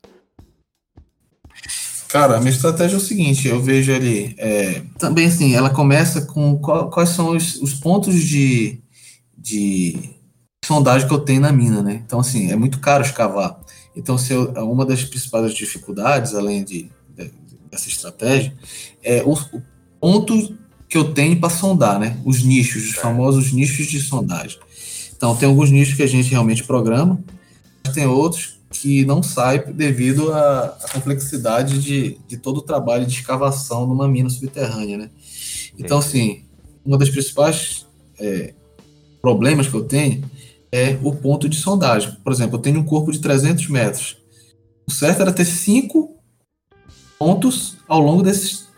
Cara, 2.09 2.39
a 2.39 2.41
minha 2.41 2.53
estratégia 2.53 2.95
é 2.95 2.97
o 2.97 3.03
seguinte, 3.03 3.47
eu 3.47 3.61
vejo 3.61 3.95
ali, 3.95 4.35
é, 4.39 4.81
também 4.99 5.27
assim, 5.27 5.55
ela 5.55 5.69
começa 5.69 6.23
com 6.25 6.59
qual, 6.59 6.89
quais 6.89 7.11
são 7.11 7.37
os, 7.37 7.57
os 7.57 7.75
pontos 7.75 8.15
de, 8.15 8.81
de 9.37 10.17
sondagem 10.65 11.07
que 11.07 11.13
eu 11.13 11.21
tenho 11.21 11.43
na 11.43 11.53
mina, 11.53 11.83
né? 11.83 12.03
Então, 12.07 12.21
assim, 12.21 12.51
é 12.51 12.57
muito 12.57 12.81
caro 12.81 13.05
escavar. 13.05 13.61
Então, 13.99 14.17
se 14.17 14.33
eu, 14.33 14.53
uma 14.65 14.87
das 14.87 15.03
principais 15.03 15.53
dificuldades, 15.53 16.33
além 16.33 16.63
de, 16.63 16.89
de 17.17 17.33
dessa 17.69 17.89
estratégia, 17.89 18.55
é 19.03 19.25
o, 19.25 19.33
o, 19.33 19.63
ponto 20.01 20.57
que 20.89 20.97
eu 20.97 21.13
tenho 21.13 21.39
para 21.41 21.51
sondar, 21.51 21.99
né? 21.99 22.17
Os 22.25 22.45
nichos, 22.45 22.91
os 22.91 22.95
famosos 22.95 23.53
nichos 23.53 23.89
de 23.89 24.01
sondagem. 24.01 24.57
Então, 25.17 25.35
tem 25.35 25.49
alguns 25.49 25.73
nichos 25.73 25.97
que 25.97 26.03
a 26.05 26.07
gente 26.07 26.31
realmente 26.31 26.63
programa, 26.63 27.21
mas 27.85 27.93
tem 27.93 28.07
outros 28.07 28.61
que 28.71 29.05
não 29.05 29.21
sai 29.21 29.65
devido 29.73 30.33
à, 30.33 30.79
à 30.85 30.89
complexidade 30.93 31.81
de, 31.81 32.19
de 32.29 32.37
todo 32.37 32.59
o 32.59 32.63
trabalho 32.63 33.05
de 33.05 33.15
escavação 33.15 33.85
numa 33.85 34.07
mina 34.07 34.31
subterrânea, 34.31 34.97
né? 34.97 35.11
Então, 35.77 35.99
assim, 35.99 36.45
uma 36.87 36.97
das 36.97 37.11
principais 37.11 37.85
é, 38.21 38.55
problemas 39.21 39.67
que 39.67 39.75
eu 39.75 39.85
tenho 39.85 40.23
é 40.71 40.99
o 41.03 41.15
ponto 41.15 41.49
de 41.49 41.57
sondagem. 41.57 42.17
Por 42.23 42.33
exemplo, 42.33 42.57
eu 42.57 42.63
tenho 42.63 42.81
um 42.81 42.85
corpo 42.85 43.11
de 43.13 43.19
300 43.21 43.69
metros. 43.69 44.19
O 44.87 44.91
certo 44.91 45.23
era 45.23 45.33
ter 45.33 45.45
cinco 45.45 46.17
pontos 47.19 47.77
ao 47.89 48.01
longo 48.01 48.23
desses 48.23 48.69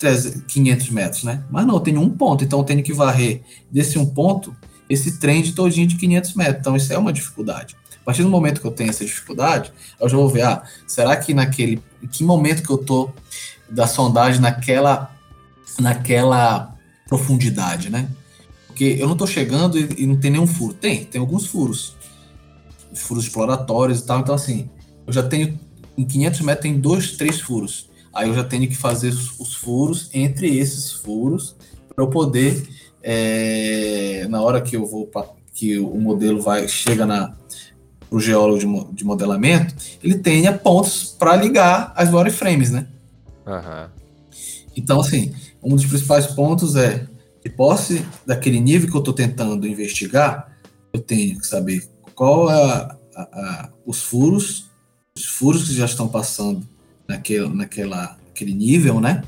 500 0.48 0.90
metros, 0.90 1.24
né? 1.24 1.44
Mas 1.50 1.66
não, 1.66 1.74
eu 1.74 1.80
tenho 1.80 2.00
um 2.00 2.08
ponto, 2.08 2.42
então 2.42 2.60
eu 2.60 2.64
tenho 2.64 2.82
que 2.82 2.92
varrer 2.92 3.42
desse 3.70 3.98
um 3.98 4.06
ponto 4.06 4.56
esse 4.88 5.18
trem 5.18 5.42
todinho 5.52 5.86
de 5.86 5.96
500 5.96 6.34
metros. 6.34 6.58
Então 6.60 6.76
isso 6.76 6.92
é 6.92 6.98
uma 6.98 7.12
dificuldade. 7.12 7.76
A 8.00 8.04
partir 8.04 8.22
do 8.22 8.30
momento 8.30 8.60
que 8.60 8.66
eu 8.66 8.72
tenho 8.72 8.90
essa 8.90 9.04
dificuldade, 9.04 9.72
eu 10.00 10.08
já 10.08 10.16
vou 10.16 10.28
ver, 10.28 10.42
ah, 10.42 10.62
será 10.86 11.16
que 11.16 11.34
naquele, 11.34 11.82
que 12.10 12.24
momento 12.24 12.62
que 12.62 12.70
eu 12.70 12.78
tô 12.78 13.10
da 13.68 13.86
sondagem 13.86 14.40
naquela, 14.40 15.14
naquela 15.78 16.74
profundidade, 17.06 17.90
né? 17.90 18.08
Porque 18.80 18.96
eu 18.98 19.04
não 19.04 19.12
estou 19.12 19.26
chegando 19.26 19.78
e, 19.78 20.04
e, 20.04 20.06
não 20.06 20.16
tem 20.16 20.30
nenhum 20.30 20.46
furo. 20.46 20.72
Tem, 20.72 21.04
tem 21.04 21.20
alguns 21.20 21.44
furos. 21.44 21.94
Furos 22.94 23.24
exploratórios 23.24 24.00
e 24.00 24.06
tal. 24.06 24.20
Então, 24.20 24.34
assim, 24.34 24.70
eu 25.06 25.12
já 25.12 25.22
tenho. 25.22 25.60
Em 25.98 26.06
500 26.06 26.40
metros 26.40 26.62
tem 26.62 26.80
dois, 26.80 27.10
três 27.18 27.42
furos. 27.42 27.90
Aí 28.10 28.30
eu 28.30 28.34
já 28.34 28.42
tenho 28.42 28.66
que 28.66 28.74
fazer 28.74 29.08
os, 29.08 29.38
os 29.38 29.54
furos 29.54 30.08
entre 30.14 30.56
esses 30.56 30.92
furos 30.92 31.54
para 31.94 32.02
eu 32.02 32.08
poder, 32.08 32.66
é, 33.02 34.26
na 34.30 34.40
hora 34.40 34.62
que 34.62 34.74
eu 34.76 34.86
vou 34.86 35.06
pra, 35.06 35.26
que 35.52 35.78
o 35.78 36.00
modelo 36.00 36.40
vai 36.40 36.66
chega 36.66 37.04
na 37.04 37.36
o 38.10 38.18
geólogo 38.18 38.58
de, 38.58 38.94
de 38.94 39.04
modelamento, 39.04 39.74
ele 40.02 40.16
tenha 40.16 40.54
pontos 40.54 41.14
para 41.18 41.36
ligar 41.36 41.92
as 41.94 42.10
wireframes, 42.10 42.70
né? 42.70 42.86
Uhum. 43.46 43.88
Então, 44.74 45.00
assim, 45.00 45.34
um 45.62 45.76
dos 45.76 45.84
principais 45.84 46.26
pontos 46.28 46.76
é 46.76 47.06
de 47.42 47.50
posse 47.50 48.04
daquele 48.26 48.60
nível 48.60 48.90
que 48.90 48.96
eu 48.96 49.00
estou 49.00 49.14
tentando 49.14 49.66
investigar, 49.66 50.56
eu 50.92 51.00
tenho 51.00 51.38
que 51.38 51.46
saber 51.46 51.88
qual 52.14 52.50
é 52.50 52.54
a, 52.54 52.96
a, 53.16 53.70
os 53.86 54.02
furos, 54.02 54.70
os 55.16 55.24
furos 55.24 55.68
que 55.68 55.74
já 55.74 55.86
estão 55.86 56.08
passando 56.08 56.66
naquele, 57.08 57.48
naquela, 57.48 58.16
naquele 58.26 58.54
nível, 58.54 59.00
né? 59.00 59.22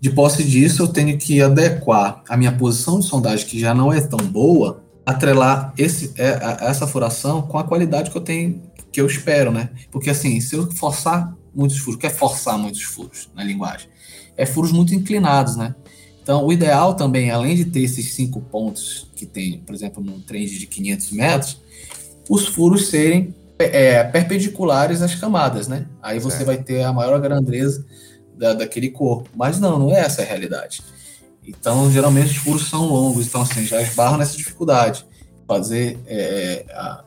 De 0.00 0.10
posse 0.10 0.44
disso, 0.44 0.82
eu 0.82 0.88
tenho 0.88 1.16
que 1.16 1.40
adequar 1.40 2.22
a 2.28 2.36
minha 2.36 2.52
posição 2.52 3.00
de 3.00 3.06
sondagem, 3.06 3.46
que 3.46 3.58
já 3.58 3.72
não 3.72 3.92
é 3.92 4.00
tão 4.00 4.18
boa, 4.18 4.82
atrelar 5.06 5.72
esse, 5.78 6.12
é, 6.16 6.38
essa 6.60 6.86
furação 6.86 7.42
com 7.42 7.58
a 7.58 7.64
qualidade 7.64 8.10
que 8.10 8.16
eu 8.16 8.22
tenho, 8.22 8.62
que 8.92 9.00
eu 9.00 9.06
espero, 9.06 9.50
né? 9.50 9.70
Porque 9.90 10.10
assim, 10.10 10.40
se 10.40 10.54
eu 10.54 10.70
forçar 10.72 11.34
muitos 11.54 11.78
furos, 11.78 11.96
o 11.96 11.98
que 11.98 12.06
é 12.06 12.10
forçar 12.10 12.58
muitos 12.58 12.82
furos 12.82 13.30
na 13.34 13.42
linguagem? 13.44 13.88
É 14.36 14.44
furos 14.44 14.72
muito 14.72 14.94
inclinados, 14.94 15.56
né? 15.56 15.74
Então, 16.24 16.42
o 16.42 16.50
ideal 16.50 16.94
também, 16.94 17.30
além 17.30 17.54
de 17.54 17.66
ter 17.66 17.82
esses 17.82 18.14
cinco 18.14 18.40
pontos 18.40 19.06
que 19.14 19.26
tem, 19.26 19.58
por 19.58 19.74
exemplo, 19.74 20.02
num 20.02 20.18
trend 20.22 20.58
de 20.58 20.66
500 20.66 21.10
metros, 21.10 21.60
os 22.30 22.48
furos 22.48 22.86
serem 22.88 23.34
é, 23.58 24.02
perpendiculares 24.04 25.02
às 25.02 25.14
camadas, 25.14 25.68
né? 25.68 25.86
Aí 26.02 26.18
você 26.18 26.42
vai 26.42 26.56
ter 26.56 26.82
a 26.82 26.94
maior 26.94 27.20
grandeza 27.20 27.84
da, 28.38 28.54
daquele 28.54 28.88
corpo. 28.88 29.28
Mas 29.36 29.60
não, 29.60 29.78
não 29.78 29.94
é 29.94 30.00
essa 30.00 30.22
a 30.22 30.24
realidade. 30.24 30.80
Então, 31.46 31.92
geralmente, 31.92 32.30
os 32.30 32.36
furos 32.38 32.70
são 32.70 32.86
longos, 32.86 33.26
então, 33.26 33.42
assim, 33.42 33.62
já 33.66 33.82
esbarram 33.82 34.16
nessa 34.16 34.34
dificuldade. 34.34 35.06
Fazer 35.46 35.98
é, 36.06 36.64
a, 36.70 37.04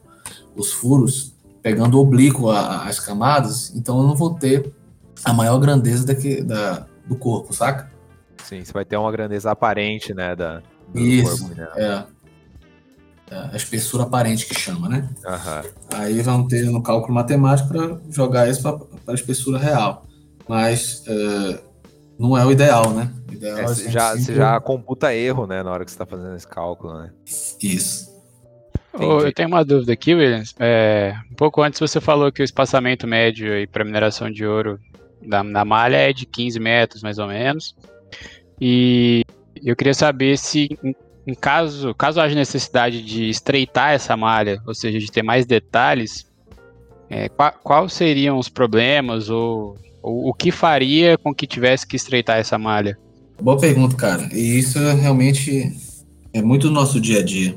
os 0.55 0.71
furos 0.71 1.33
pegando 1.63 1.99
oblíquo 1.99 2.51
às 2.51 2.99
camadas, 2.99 3.73
então 3.75 3.97
eu 3.97 4.07
não 4.07 4.15
vou 4.15 4.35
ter 4.35 4.71
a 5.25 5.33
maior 5.33 5.57
grandeza 5.57 6.05
daqui, 6.05 6.43
da, 6.43 6.85
do 7.07 7.15
corpo, 7.15 7.51
saca? 7.51 7.96
Sim, 8.47 8.63
você 8.63 8.71
vai 8.71 8.85
ter 8.85 8.95
uma 8.95 9.11
grandeza 9.11 9.51
aparente, 9.51 10.13
né, 10.13 10.33
da, 10.33 10.61
do 10.93 10.99
Isso, 10.99 11.39
corpo. 11.39 11.55
Né? 11.55 11.67
É. 11.75 12.03
é. 13.31 13.49
A 13.51 13.55
espessura 13.57 14.03
aparente 14.03 14.45
que 14.45 14.55
chama, 14.57 14.87
né? 14.87 15.09
Uhum. 15.25 15.97
Aí 15.99 16.21
vão 16.21 16.47
ter 16.47 16.63
no 16.67 16.81
cálculo 16.81 17.13
matemático 17.13 17.67
para 17.67 17.97
jogar 18.09 18.49
isso 18.49 18.61
para 18.61 18.79
a 19.07 19.13
espessura 19.13 19.59
real. 19.59 20.05
Mas 20.47 21.03
uh, 21.07 21.59
não 22.17 22.37
é 22.37 22.45
o 22.45 22.51
ideal, 22.53 22.91
né? 22.91 23.11
O 23.29 23.33
ideal 23.33 23.57
é, 23.57 23.61
é 23.63 23.67
você, 23.67 23.91
já, 23.91 24.15
você 24.15 24.33
já 24.33 24.57
computa 24.61 25.13
erro, 25.13 25.45
né, 25.45 25.61
na 25.61 25.69
hora 25.69 25.83
que 25.83 25.91
você 25.91 25.95
está 25.95 26.05
fazendo 26.05 26.37
esse 26.37 26.47
cálculo, 26.47 26.99
né? 26.99 27.11
Isso. 27.61 28.15
Oh, 28.93 29.19
eu 29.19 29.33
tenho 29.33 29.49
uma 29.49 29.65
dúvida 29.65 29.91
aqui, 29.91 30.15
Williams. 30.15 30.55
É, 30.57 31.13
um 31.29 31.35
pouco 31.35 31.61
antes 31.61 31.81
você 31.81 31.99
falou 31.99 32.31
que 32.31 32.41
o 32.41 32.45
espaçamento 32.45 33.05
médio 33.05 33.49
para 33.73 33.83
mineração 33.83 34.31
de 34.31 34.45
ouro 34.45 34.79
da, 35.21 35.43
na 35.43 35.65
malha 35.65 35.97
é 35.97 36.13
de 36.13 36.25
15 36.25 36.59
metros, 36.61 37.03
mais 37.03 37.19
ou 37.19 37.27
menos. 37.27 37.75
E 38.59 39.23
eu 39.63 39.75
queria 39.75 39.93
saber 39.93 40.37
se, 40.37 40.69
em, 41.25 41.33
caso, 41.33 41.93
caso 41.95 42.19
haja 42.19 42.35
necessidade 42.35 43.03
de 43.03 43.29
estreitar 43.29 43.91
essa 43.91 44.15
malha, 44.17 44.61
ou 44.65 44.73
seja, 44.73 44.99
de 44.99 45.11
ter 45.11 45.23
mais 45.23 45.45
detalhes, 45.45 46.25
é, 47.09 47.29
qual, 47.29 47.53
quais 47.63 47.93
seriam 47.93 48.37
os 48.37 48.49
problemas 48.49 49.29
ou, 49.29 49.77
ou, 50.01 50.29
o 50.29 50.33
que 50.33 50.51
faria 50.51 51.17
com 51.17 51.33
que 51.33 51.47
tivesse 51.47 51.85
que 51.85 51.95
estreitar 51.95 52.37
essa 52.37 52.57
malha? 52.57 52.97
Boa 53.41 53.57
pergunta, 53.57 53.95
cara. 53.95 54.27
E 54.33 54.59
isso 54.59 54.79
é 54.79 54.93
realmente 54.93 55.71
é 56.33 56.41
muito 56.41 56.71
nosso 56.71 56.99
dia 56.99 57.19
a 57.19 57.23
dia. 57.23 57.55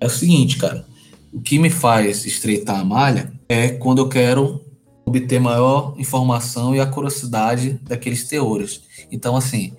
É 0.00 0.06
o 0.06 0.10
seguinte, 0.10 0.56
cara. 0.56 0.84
O 1.32 1.40
que 1.40 1.58
me 1.58 1.70
faz 1.70 2.24
estreitar 2.26 2.78
a 2.78 2.84
malha 2.84 3.32
é 3.48 3.68
quando 3.68 3.98
eu 3.98 4.08
quero 4.08 4.60
obter 5.04 5.40
maior 5.40 5.94
informação 5.98 6.74
e 6.74 6.80
a 6.80 6.86
curiosidade 6.86 7.80
daqueles 7.82 8.24
teores. 8.24 8.82
Então, 9.10 9.36
assim, 9.36 9.72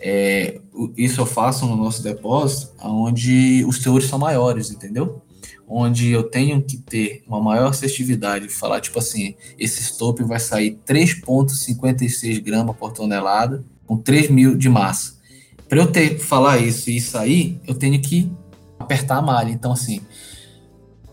é, 0.00 0.58
isso 0.96 1.20
eu 1.20 1.26
faço 1.26 1.66
no 1.66 1.76
nosso 1.76 2.02
depósito, 2.02 2.72
onde 2.82 3.62
os 3.66 3.78
teores 3.78 4.06
são 4.06 4.18
maiores, 4.18 4.70
entendeu? 4.70 5.20
Onde 5.68 6.10
eu 6.10 6.22
tenho 6.22 6.62
que 6.62 6.78
ter 6.78 7.22
uma 7.28 7.40
maior 7.40 7.68
assertividade, 7.68 8.48
falar 8.48 8.80
tipo 8.80 8.98
assim, 8.98 9.34
esse 9.58 9.82
stop 9.82 10.22
vai 10.24 10.40
sair 10.40 10.78
3,56 10.86 12.42
gramas 12.42 12.76
por 12.76 12.92
tonelada, 12.92 13.62
com 13.86 13.96
3 13.98 14.30
mil 14.30 14.56
de 14.56 14.68
massa. 14.68 15.20
Para 15.68 15.80
eu 15.80 15.92
ter 15.92 16.18
falar 16.18 16.58
isso 16.58 16.90
e 16.90 17.00
sair, 17.00 17.60
eu 17.66 17.74
tenho 17.74 18.00
que 18.00 18.32
apertar 18.78 19.18
a 19.18 19.22
malha. 19.22 19.50
Então, 19.50 19.70
assim, 19.70 20.00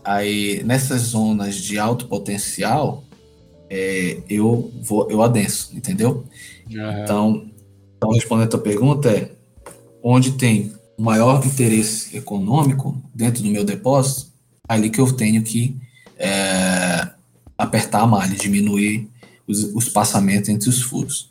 aí 0.02 0.62
nessas 0.64 1.02
zonas 1.02 1.56
de 1.56 1.78
alto 1.78 2.08
potencial, 2.08 3.04
é, 3.70 4.18
eu 4.28 4.72
vou, 4.82 5.08
eu 5.10 5.22
adenso, 5.22 5.76
entendeu? 5.76 6.24
Uhum. 6.68 7.02
Então, 7.02 7.50
então, 7.98 8.12
respondendo 8.12 8.46
a 8.46 8.50
tua 8.50 8.60
pergunta, 8.60 9.10
é 9.10 9.32
onde 10.02 10.32
tem 10.32 10.72
maior 10.96 11.44
interesse 11.44 12.16
econômico 12.16 12.96
dentro 13.12 13.42
do 13.42 13.50
meu 13.50 13.64
depósito, 13.64 14.32
ali 14.68 14.88
que 14.88 15.00
eu 15.00 15.12
tenho 15.12 15.42
que 15.42 15.76
é, 16.16 17.08
apertar 17.56 18.02
a 18.02 18.06
malha, 18.06 18.36
diminuir 18.36 19.08
os, 19.48 19.64
o 19.74 19.78
espaçamento 19.78 20.48
entre 20.50 20.68
os 20.68 20.80
furos. 20.80 21.30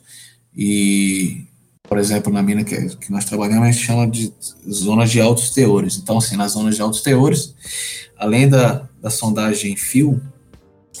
E, 0.54 1.46
por 1.84 1.96
exemplo, 1.96 2.30
na 2.30 2.42
mina 2.42 2.62
que, 2.62 2.96
que 2.96 3.10
nós 3.10 3.24
trabalhamos, 3.24 3.66
a 3.66 3.70
gente 3.70 3.84
chama 3.84 4.06
de 4.06 4.30
zonas 4.70 5.10
de 5.10 5.22
altos 5.22 5.50
teores. 5.50 5.96
Então, 5.96 6.18
assim, 6.18 6.36
nas 6.36 6.52
zonas 6.52 6.76
de 6.76 6.82
altos 6.82 7.00
teores, 7.00 7.54
além 8.18 8.46
da, 8.46 8.86
da 9.00 9.08
sondagem 9.08 9.74
fio, 9.74 10.20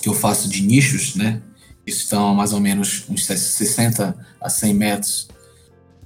que 0.00 0.08
eu 0.08 0.14
faço 0.14 0.48
de 0.48 0.62
nichos, 0.62 1.14
né, 1.14 1.42
que 1.84 1.90
estão 1.90 2.30
a 2.30 2.34
mais 2.34 2.54
ou 2.54 2.60
menos 2.60 3.04
uns 3.10 3.26
60 3.26 4.16
a 4.40 4.48
100 4.48 4.74
metros 4.74 5.28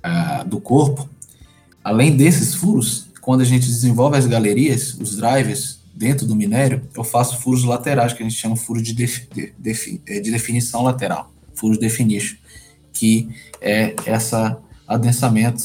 uh, 0.05 0.47
do 0.47 0.61
corpo, 0.61 1.09
além 1.83 2.17
desses 2.17 2.55
furos, 2.55 3.09
quando 3.21 3.41
a 3.41 3.45
gente 3.45 3.67
desenvolve 3.67 4.17
as 4.17 4.27
galerias, 4.27 4.95
os 4.95 5.17
drivers 5.17 5.81
dentro 5.95 6.27
do 6.27 6.35
minério, 6.35 6.83
eu 6.95 7.05
faço 7.05 7.41
furos 7.41 7.65
laterais, 7.65 8.13
que 8.13 8.23
a 8.23 8.29
gente 8.29 8.39
chama 8.39 8.57
furos 8.57 8.83
de, 8.83 8.93
de, 8.93 9.55
de, 9.59 10.01
eh, 10.07 10.21
de 10.21 10.31
definição 10.31 10.83
lateral, 10.83 11.33
furos 11.55 11.79
definition, 11.79 12.37
que 12.93 13.29
é 13.61 13.95
essa 14.05 14.59
adensamento 14.87 15.63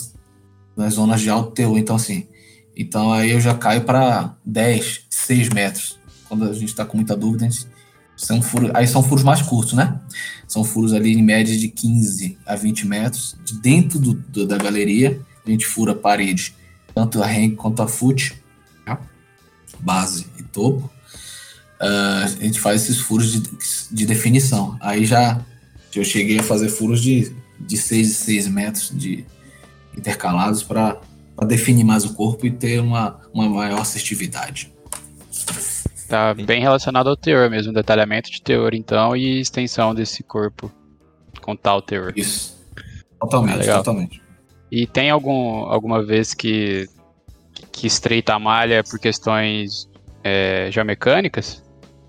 nas 0.75 0.93
zonas 0.93 1.21
de 1.21 1.29
alto 1.29 1.51
teor. 1.51 1.77
Então, 1.77 1.95
assim, 1.95 2.27
então 2.75 3.11
aí 3.11 3.31
eu 3.31 3.41
já 3.41 3.55
caio 3.55 3.83
para 3.83 4.35
10, 4.45 5.05
6 5.09 5.49
metros. 5.49 5.97
Quando 6.29 6.43
a 6.43 6.53
gente 6.53 6.65
está 6.65 6.85
com 6.85 6.97
muita 6.97 7.15
dúvida, 7.15 7.45
a 7.45 7.49
gente 7.49 7.65
são 8.17 8.41
furos, 8.41 8.71
aí 8.73 8.87
são 8.87 9.03
furos 9.03 9.23
mais 9.23 9.41
curtos, 9.43 9.73
né? 9.73 9.99
São 10.47 10.63
furos 10.63 10.91
ali 10.91 11.13
em 11.13 11.21
média 11.21 11.55
de 11.55 11.69
15 11.69 12.37
a 12.45 12.55
20 12.55 12.87
metros. 12.87 13.37
De 13.45 13.59
dentro 13.59 13.99
do, 13.99 14.13
do, 14.13 14.47
da 14.47 14.57
galeria, 14.57 15.21
a 15.45 15.49
gente 15.49 15.65
fura 15.65 15.91
a 15.91 15.95
parede, 15.95 16.55
tanto 16.95 17.21
a 17.21 17.27
hang 17.27 17.55
quanto 17.55 17.81
a 17.83 17.87
foot, 17.87 18.35
tá? 18.83 18.99
base 19.79 20.25
e 20.39 20.43
topo. 20.43 20.89
Uh, 21.79 22.23
a 22.23 22.43
gente 22.43 22.59
faz 22.59 22.83
esses 22.83 22.97
furos 22.97 23.31
de, 23.31 23.43
de 23.91 24.05
definição. 24.07 24.75
Aí 24.81 25.05
já 25.05 25.39
eu 25.95 26.03
cheguei 26.03 26.39
a 26.39 26.43
fazer 26.43 26.69
furos 26.69 27.01
de, 27.01 27.31
de 27.59 27.77
6 27.77 28.09
e 28.09 28.13
6 28.13 28.47
metros 28.47 28.91
de 28.93 29.25
intercalados 29.95 30.61
para 30.63 30.99
definir 31.47 31.83
mais 31.83 32.05
o 32.05 32.13
corpo 32.13 32.45
e 32.45 32.51
ter 32.51 32.79
uma, 32.79 33.19
uma 33.33 33.49
maior 33.49 33.81
assertividade. 33.81 34.71
Tá 36.07 36.33
bem 36.33 36.61
relacionado 36.61 37.09
ao 37.09 37.17
teor 37.17 37.49
mesmo, 37.49 37.73
detalhamento 37.73 38.31
de 38.31 38.41
teor 38.41 38.73
então 38.73 39.15
e 39.15 39.41
extensão 39.41 39.93
desse 39.93 40.23
corpo 40.23 40.71
com 41.41 41.55
tal 41.55 41.81
teor. 41.81 42.13
Isso. 42.15 42.57
Totalmente, 43.19 43.69
ah, 43.69 43.77
totalmente. 43.77 44.21
E 44.71 44.87
tem 44.87 45.09
algum, 45.09 45.65
alguma 45.65 46.03
vez 46.03 46.33
que, 46.33 46.87
que 47.71 47.87
estreita 47.87 48.33
a 48.33 48.39
malha 48.39 48.83
por 48.83 48.99
questões 48.99 49.89
é, 50.23 50.69
geomecânicas? 50.71 51.63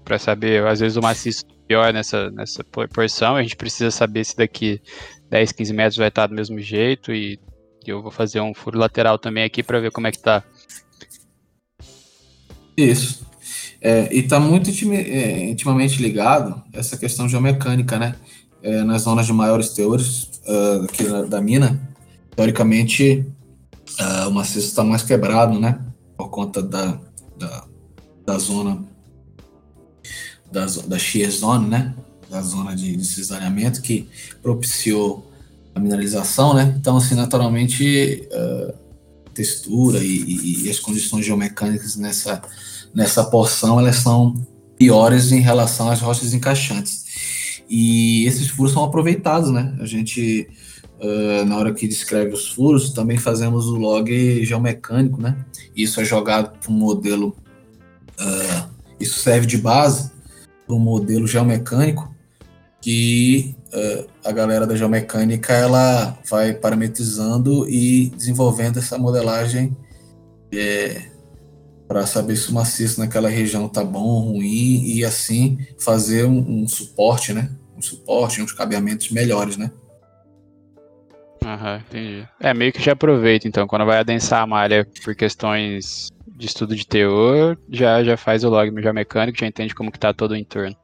Para 0.05 0.19
saber, 0.19 0.67
às 0.67 0.81
vezes 0.81 0.97
o 0.97 1.03
maciço 1.03 1.45
pior 1.67 1.93
nessa, 1.93 2.31
nessa 2.31 2.65
porção, 2.65 3.37
a 3.37 3.43
gente 3.43 3.57
precisa 3.57 3.91
saber 3.91 4.25
se 4.25 4.37
daqui 4.37 4.81
10, 5.29 5.53
15 5.53 5.73
metros 5.75 5.97
vai 5.97 6.09
estar 6.09 6.27
do 6.27 6.35
mesmo 6.35 6.59
jeito 6.61 7.13
e 7.13 7.39
eu 7.87 8.03
vou 8.03 8.11
fazer 8.11 8.41
um 8.41 8.55
furo 8.55 8.79
lateral 8.79 9.19
também 9.19 9.45
aqui 9.45 9.63
para 9.63 9.81
ver 9.81 9.91
como 9.91 10.07
é 10.07 10.13
que 10.13 10.19
tá. 10.19 10.43
Isso. 12.77 13.28
É, 13.81 14.12
e 14.12 14.21
está 14.21 14.41
muito 14.41 14.71
é, 14.71 15.51
intimamente 15.51 16.03
ligado 16.03 16.62
essa 16.73 16.97
questão 16.97 17.29
geomecânica, 17.29 17.99
né? 17.99 18.17
É, 18.61 18.83
nas 18.83 19.03
zonas 19.03 19.27
de 19.27 19.33
maiores 19.33 19.69
teores 19.71 20.25
uh, 20.49 20.85
aqui 20.85 21.05
da, 21.05 21.23
da, 21.23 21.41
mina, 21.41 21.81
teoricamente 22.35 23.25
uh, 24.01 24.29
o 24.29 24.33
maciço 24.33 24.67
está 24.67 24.83
mais 24.83 25.05
quebrado, 25.05 25.61
né? 25.61 25.79
Por 26.17 26.29
conta 26.29 26.61
da, 26.61 26.99
da, 27.38 27.64
da 28.27 28.38
zona 28.38 28.85
da, 30.51 30.67
da 30.67 30.99
shear 30.99 31.31
zone, 31.31 31.69
né? 31.69 31.95
Da 32.29 32.43
zona 32.43 32.75
de, 32.75 32.97
de 32.97 33.05
cisalhamento 33.05 33.81
que 33.81 34.09
propiciou 34.43 35.31
a 35.73 35.79
mineralização, 35.79 36.53
né? 36.53 36.75
Então, 36.81 36.97
assim, 36.97 37.14
naturalmente, 37.14 38.29
uh, 38.33 38.75
textura 39.33 39.99
e, 39.99 40.25
e, 40.25 40.67
e 40.67 40.71
as 40.71 40.81
condições 40.81 41.25
geomecânicas 41.25 41.95
nessa 41.95 42.43
nessa 42.94 43.24
porção 43.24 43.79
elas 43.79 43.96
são 43.96 44.35
piores 44.77 45.33
em 45.33 45.40
relação 45.40 45.90
às 45.90 46.01
rochas 46.01 46.33
encaixantes. 46.33 47.07
E 47.68 48.24
esses 48.27 48.48
furos 48.48 48.72
são 48.72 48.85
aproveitados, 48.85 49.51
né? 49.51 49.77
A 49.81 49.85
gente 49.85 50.48
uh, 51.01 51.44
na 51.44 51.57
hora 51.57 51.72
que 51.72 51.87
descreve 51.87 52.33
os 52.33 52.48
furos, 52.48 52.90
também 52.90 53.16
fazemos 53.16 53.66
o 53.66 53.77
log 53.77 54.44
geomecânico, 54.44 55.20
né? 55.20 55.37
Isso 55.77 56.01
é 56.01 56.05
jogado 56.05 56.59
para 56.59 56.70
um 56.70 56.74
modelo, 56.74 57.37
uh, 58.20 58.68
isso 59.01 59.18
serve 59.20 59.46
de 59.46 59.59
base 59.59 60.11
para 60.66 60.74
um 60.74 60.81
modelo 60.81 61.27
geomecânico 61.27 62.14
que 62.81 63.57
uh, 63.72 64.09
a 64.24 64.33
galera 64.33 64.66
da 64.66 64.77
geomecânica 64.77 65.53
ela 65.53 66.16
vai 66.29 66.55
parametrizando 66.55 67.68
e 67.68 68.11
desenvolvendo 68.11 68.79
essa 68.79 68.96
modelagem 68.96 69.77
é, 70.53 71.03
para 71.88 72.07
saber 72.07 72.37
se 72.37 72.51
o 72.51 72.55
maciço 72.55 73.01
naquela 73.01 73.31
região 73.31 73.66
tá 73.66 73.83
bom, 73.83 74.33
ruim 74.33 74.85
e 74.85 75.05
assim 75.05 75.59
fazer 75.79 76.27
um, 76.27 76.62
um 76.62 76.68
suporte, 76.68 77.33
né? 77.33 77.51
Um 77.77 77.81
suporte, 77.81 78.42
uns 78.42 78.53
cabeamentos 78.53 79.11
melhores, 79.11 79.57
né? 79.57 79.70
Aham, 81.42 81.83
entendi. 81.88 82.29
É, 82.38 82.53
meio 82.53 82.72
que 82.72 82.83
já 82.83 82.92
aproveita, 82.92 83.48
então, 83.48 83.66
quando 83.66 83.87
vai 83.87 83.98
adensar 83.98 84.42
a 84.42 84.46
malha 84.46 84.87
por 85.03 85.14
questões 85.14 86.11
de 86.27 86.46
estudo 86.46 86.77
de 86.77 86.87
teor, 86.87 87.57
já, 87.70 88.05
já 88.05 88.16
faz 88.16 88.44
o 88.44 88.51
log 88.51 88.70
já 88.83 88.92
mecânico, 88.92 89.38
já 89.38 89.46
entende 89.46 89.74
como 89.74 89.90
que 89.90 89.98
tá 89.98 90.12
todo 90.12 90.33
o 90.33 90.37
entorno. 90.37 90.77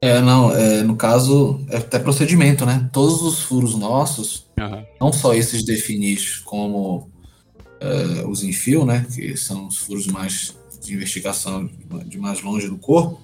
É, 0.00 0.20
não, 0.20 0.52
é, 0.52 0.82
no 0.82 0.96
caso, 0.96 1.64
é 1.68 1.76
até 1.76 1.98
procedimento, 1.98 2.64
né? 2.64 2.88
Todos 2.92 3.22
os 3.22 3.40
furos 3.40 3.76
nossos, 3.76 4.50
uhum. 4.58 4.84
não 5.00 5.12
só 5.12 5.34
esses 5.34 5.62
definis 5.62 6.38
como 6.38 7.11
é, 7.82 8.26
os 8.26 8.44
infio, 8.44 8.84
né? 8.84 9.06
Que 9.14 9.36
são 9.36 9.66
os 9.66 9.76
furos 9.76 10.06
mais 10.06 10.56
de 10.80 10.94
investigação 10.94 11.68
de 12.06 12.18
mais 12.18 12.42
longe 12.42 12.68
do 12.68 12.76
corpo, 12.76 13.20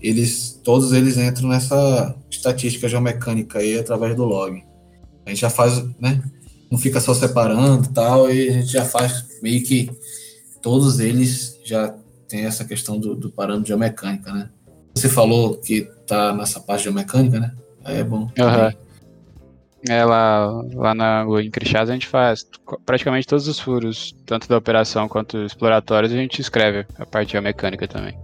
eles, 0.00 0.60
todos 0.62 0.92
eles 0.92 1.16
entram 1.16 1.48
nessa 1.48 2.14
estatística 2.30 2.88
geomecânica 2.88 3.58
aí 3.58 3.78
através 3.78 4.14
do 4.14 4.24
log. 4.24 4.62
A 5.24 5.30
gente 5.30 5.40
já 5.40 5.50
faz, 5.50 5.82
né? 5.98 6.22
Não 6.70 6.78
fica 6.78 7.00
só 7.00 7.14
separando 7.14 7.88
tal, 7.88 8.30
e 8.30 8.48
a 8.48 8.52
gente 8.52 8.70
já 8.70 8.84
faz 8.84 9.24
meio 9.42 9.62
que 9.62 9.90
todos 10.60 11.00
eles 11.00 11.58
já 11.64 11.94
tem 12.28 12.44
essa 12.44 12.64
questão 12.64 12.98
do, 13.00 13.14
do 13.14 13.30
parâmetro 13.30 13.68
geomecânica, 13.68 14.32
né? 14.32 14.50
Você 14.94 15.08
falou 15.08 15.56
que 15.56 15.88
tá 16.06 16.34
nessa 16.34 16.60
parte 16.60 16.84
geomecânica, 16.84 17.40
né? 17.40 17.54
Aí 17.84 17.98
é 17.98 18.04
bom. 18.04 18.30
Uhum. 18.38 18.87
É, 19.88 20.04
lá, 20.04 20.62
lá 20.74 20.94
na, 20.94 21.24
em 21.40 21.50
Crixás 21.50 21.88
a 21.88 21.92
gente 21.92 22.06
faz 22.06 22.44
praticamente 22.84 23.26
todos 23.26 23.46
os 23.46 23.60
furos, 23.60 24.14
tanto 24.26 24.48
da 24.48 24.56
operação 24.56 25.08
quanto 25.08 25.38
exploratórios, 25.44 26.12
a 26.12 26.16
gente 26.16 26.40
escreve 26.40 26.86
a 26.98 27.06
parte 27.06 27.32
geomecânica 27.32 27.86
também. 27.86 28.18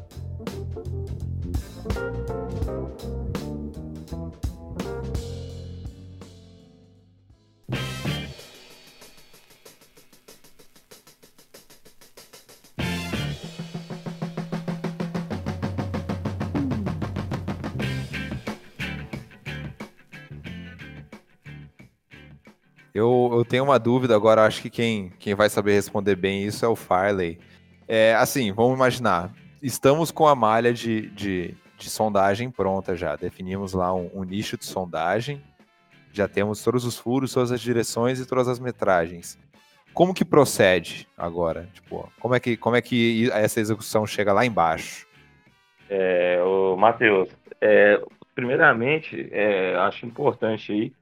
Eu 23.44 23.48
tenho 23.48 23.64
uma 23.64 23.78
dúvida 23.78 24.16
agora, 24.16 24.46
acho 24.46 24.62
que 24.62 24.70
quem, 24.70 25.10
quem 25.18 25.34
vai 25.34 25.50
saber 25.50 25.74
responder 25.74 26.16
bem 26.16 26.44
isso 26.44 26.64
é 26.64 26.68
o 26.68 26.74
Farley. 26.74 27.38
É, 27.86 28.14
assim, 28.14 28.50
vamos 28.50 28.74
imaginar, 28.74 29.34
estamos 29.62 30.10
com 30.10 30.26
a 30.26 30.34
malha 30.34 30.72
de, 30.72 31.10
de, 31.10 31.54
de 31.76 31.90
sondagem 31.90 32.50
pronta 32.50 32.96
já, 32.96 33.16
definimos 33.16 33.74
lá 33.74 33.94
um, 33.94 34.10
um, 34.14 34.24
nicho 34.24 34.56
de 34.56 34.64
sondagem, 34.64 35.42
já 36.10 36.26
temos 36.26 36.64
todos 36.64 36.86
os 36.86 36.98
furos, 36.98 37.34
todas 37.34 37.52
as 37.52 37.60
direções 37.60 38.18
e 38.18 38.24
todas 38.24 38.48
as 38.48 38.58
metragens. 38.58 39.38
Como 39.92 40.14
que 40.14 40.24
procede 40.24 41.06
agora? 41.14 41.68
Tipo, 41.74 42.10
como 42.18 42.34
é 42.34 42.40
que, 42.40 42.56
como 42.56 42.76
é 42.76 42.80
que 42.80 43.30
essa 43.30 43.60
execução 43.60 44.06
chega 44.06 44.32
lá 44.32 44.46
embaixo? 44.46 45.06
É, 45.90 46.42
o 46.42 46.78
Matheus, 46.78 47.28
é, 47.60 48.00
primeiramente, 48.34 49.28
é, 49.30 49.76
acho 49.76 50.06
importante 50.06 50.72
aí 50.72 50.92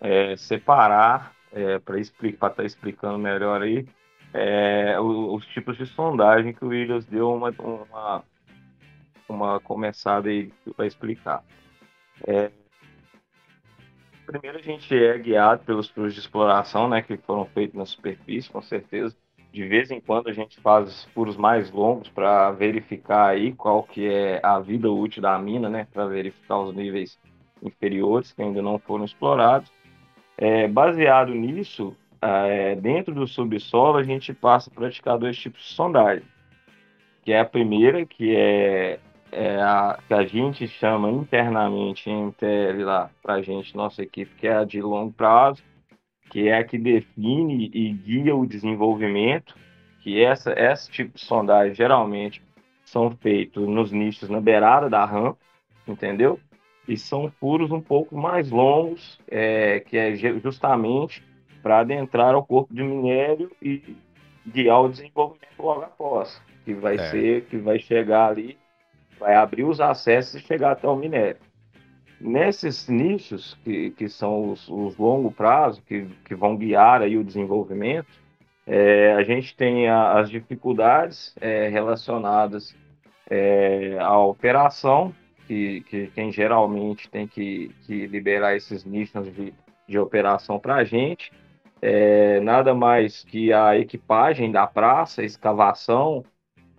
é, 0.00 0.36
separar, 0.36 1.34
é, 1.52 1.78
para 1.78 1.98
estar 2.00 2.50
tá 2.50 2.64
explicando 2.64 3.18
melhor 3.18 3.62
aí, 3.62 3.86
é, 4.32 4.98
os, 4.98 5.42
os, 5.42 5.46
tipos 5.46 5.76
de 5.76 5.86
sondagem 5.86 6.52
que 6.52 6.64
o 6.64 6.68
Williams 6.68 7.04
deu 7.04 7.32
uma, 7.32 7.50
uma, 7.58 8.24
uma 9.28 9.60
começada 9.60 10.28
aí 10.28 10.52
para 10.74 10.86
explicar. 10.86 11.44
É, 12.26 12.50
primeiro 14.26 14.58
a 14.58 14.62
gente 14.62 14.94
é 14.94 15.18
guiado 15.18 15.64
pelos 15.64 15.88
furos 15.88 16.14
de 16.14 16.20
exploração, 16.20 16.88
né, 16.88 17.02
que 17.02 17.16
foram 17.18 17.44
feitos 17.46 17.76
na 17.76 17.84
superfície, 17.84 18.50
com 18.50 18.62
certeza. 18.62 19.14
De 19.52 19.68
vez 19.68 19.90
em 19.90 20.00
quando 20.00 20.28
a 20.28 20.32
gente 20.32 20.58
faz 20.60 21.04
furos 21.12 21.36
mais 21.36 21.70
longos 21.70 22.08
para 22.08 22.50
verificar 22.52 23.28
aí 23.28 23.52
qual 23.52 23.82
que 23.82 24.08
é 24.08 24.40
a 24.42 24.58
vida 24.58 24.90
útil 24.90 25.20
da 25.20 25.38
mina, 25.38 25.68
né, 25.68 25.86
para 25.92 26.06
verificar 26.06 26.58
os 26.60 26.74
níveis 26.74 27.18
inferiores 27.62 28.32
que 28.32 28.42
ainda 28.42 28.62
não 28.62 28.78
foram 28.78 29.04
explorados. 29.04 29.70
É, 30.44 30.66
baseado 30.66 31.32
nisso, 31.32 31.96
é, 32.20 32.74
dentro 32.74 33.14
do 33.14 33.28
subsolo, 33.28 33.98
a 33.98 34.02
gente 34.02 34.34
passa 34.34 34.68
a 34.68 34.74
praticar 34.74 35.16
dois 35.16 35.38
tipos 35.38 35.62
de 35.62 35.68
sondagem. 35.68 36.24
Que 37.22 37.30
é 37.32 37.38
a 37.38 37.44
primeira, 37.44 38.04
que 38.04 38.34
é, 38.34 38.98
é 39.30 39.62
a 39.62 40.00
que 40.04 40.12
a 40.12 40.24
gente 40.24 40.66
chama 40.66 41.12
internamente 41.12 42.10
em 42.10 42.26
MTL 42.26 42.82
lá, 42.82 43.08
para 43.22 43.34
a 43.34 43.42
gente, 43.42 43.76
nossa 43.76 44.02
equipe, 44.02 44.34
que 44.34 44.48
é 44.48 44.56
a 44.56 44.64
de 44.64 44.82
longo 44.82 45.12
prazo, 45.12 45.62
que 46.28 46.48
é 46.48 46.58
a 46.58 46.64
que 46.64 46.76
define 46.76 47.70
e 47.72 47.92
guia 47.92 48.34
o 48.34 48.44
desenvolvimento, 48.44 49.54
que 50.00 50.20
essa, 50.20 50.52
esse 50.58 50.90
tipo 50.90 51.14
de 51.14 51.24
sondagem 51.24 51.72
geralmente 51.72 52.42
são 52.84 53.12
feitos 53.12 53.68
nos 53.68 53.92
nichos 53.92 54.28
na 54.28 54.40
beirada 54.40 54.90
da 54.90 55.04
rampa, 55.04 55.38
entendeu? 55.86 56.40
E 56.86 56.96
são 56.96 57.30
furos 57.38 57.70
um 57.70 57.80
pouco 57.80 58.16
mais 58.16 58.50
longos, 58.50 59.18
é, 59.30 59.80
que 59.80 59.96
é 59.96 60.14
justamente 60.16 61.22
para 61.62 61.80
adentrar 61.80 62.34
ao 62.34 62.44
corpo 62.44 62.74
de 62.74 62.82
minério 62.82 63.50
e 63.62 63.96
guiar 64.46 64.82
o 64.82 64.88
desenvolvimento 64.88 65.58
logo 65.58 65.82
após, 65.82 66.42
que 66.64 66.74
vai 66.74 66.96
é. 66.96 67.10
ser, 67.10 67.44
que 67.44 67.56
vai 67.56 67.78
chegar 67.78 68.30
ali, 68.30 68.58
vai 69.18 69.34
abrir 69.34 69.64
os 69.64 69.80
acessos 69.80 70.34
e 70.34 70.44
chegar 70.44 70.72
até 70.72 70.88
o 70.88 70.96
minério. 70.96 71.40
Nesses 72.20 72.88
nichos, 72.88 73.58
que, 73.64 73.90
que 73.90 74.08
são 74.08 74.50
os, 74.50 74.68
os 74.68 74.96
longo 74.96 75.30
prazo, 75.30 75.82
que, 75.82 76.06
que 76.24 76.34
vão 76.34 76.56
guiar 76.56 77.02
aí 77.02 77.16
o 77.16 77.24
desenvolvimento, 77.24 78.10
é, 78.66 79.12
a 79.14 79.22
gente 79.24 79.56
tem 79.56 79.88
a, 79.88 80.18
as 80.18 80.30
dificuldades 80.30 81.34
é, 81.40 81.68
relacionadas 81.68 82.76
é, 83.28 83.96
à 83.98 84.18
operação 84.18 85.12
que, 85.52 85.80
que 85.82 86.06
quem 86.14 86.32
geralmente 86.32 87.10
tem 87.10 87.26
que, 87.26 87.70
que 87.82 88.06
liberar 88.06 88.56
esses 88.56 88.86
nichos 88.86 89.30
de, 89.34 89.52
de 89.86 89.98
operação 89.98 90.58
para 90.58 90.76
a 90.76 90.84
gente. 90.84 91.30
É, 91.82 92.40
nada 92.40 92.74
mais 92.74 93.22
que 93.22 93.52
a 93.52 93.76
equipagem 93.76 94.50
da 94.50 94.66
praça, 94.66 95.22
escavação 95.22 96.24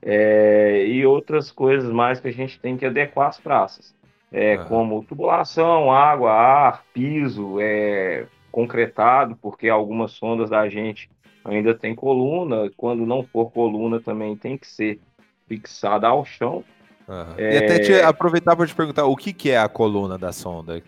é, 0.01 0.85
e 0.87 1.05
outras 1.05 1.51
coisas 1.51 1.91
mais 1.91 2.19
que 2.19 2.29
a 2.29 2.33
gente 2.33 2.59
tem 2.59 2.75
que 2.75 2.85
adequar 2.85 3.27
às 3.27 3.39
praças, 3.39 3.93
é, 4.31 4.57
uhum. 4.57 4.65
como 4.65 5.03
tubulação, 5.03 5.91
água, 5.91 6.31
ar, 6.31 6.83
piso, 6.93 7.59
é, 7.59 8.25
concretado, 8.51 9.37
porque 9.41 9.69
algumas 9.69 10.13
sondas 10.13 10.49
da 10.49 10.67
gente 10.67 11.11
ainda 11.45 11.75
tem 11.75 11.93
coluna, 11.93 12.71
quando 12.75 13.05
não 13.05 13.23
for 13.23 13.51
coluna 13.51 13.99
também 13.99 14.35
tem 14.35 14.57
que 14.57 14.65
ser 14.65 14.99
fixada 15.47 16.07
ao 16.07 16.25
chão. 16.25 16.63
Uhum. 17.07 17.33
É... 17.37 17.53
E 17.53 17.57
até 17.57 17.79
te 17.79 17.93
aproveitar 18.01 18.55
para 18.55 18.67
te 18.67 18.75
perguntar, 18.75 19.05
o 19.05 19.15
que, 19.15 19.33
que 19.33 19.51
é 19.51 19.57
a 19.57 19.69
coluna 19.69 20.17
da 20.17 20.31
sonda? 20.31 20.81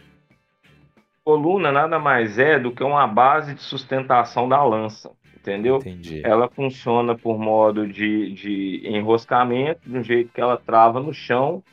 Coluna 1.24 1.72
nada 1.72 1.98
mais 1.98 2.38
é 2.38 2.60
do 2.60 2.72
que 2.72 2.84
uma 2.84 3.08
base 3.08 3.56
de 3.56 3.62
sustentação 3.62 4.48
da 4.48 4.64
lança, 4.64 5.12
entendeu? 5.36 5.78
Entendi. 5.78 6.22
Ela 6.24 6.48
funciona 6.48 7.16
por 7.16 7.40
modo 7.40 7.88
de, 7.88 8.32
de 8.34 8.82
enroscamento, 8.86 9.82
de 9.90 9.98
um 9.98 10.04
jeito 10.04 10.32
que 10.32 10.40
ela 10.40 10.58
trava 10.58 11.00
no 11.00 11.14
chão 11.14 11.64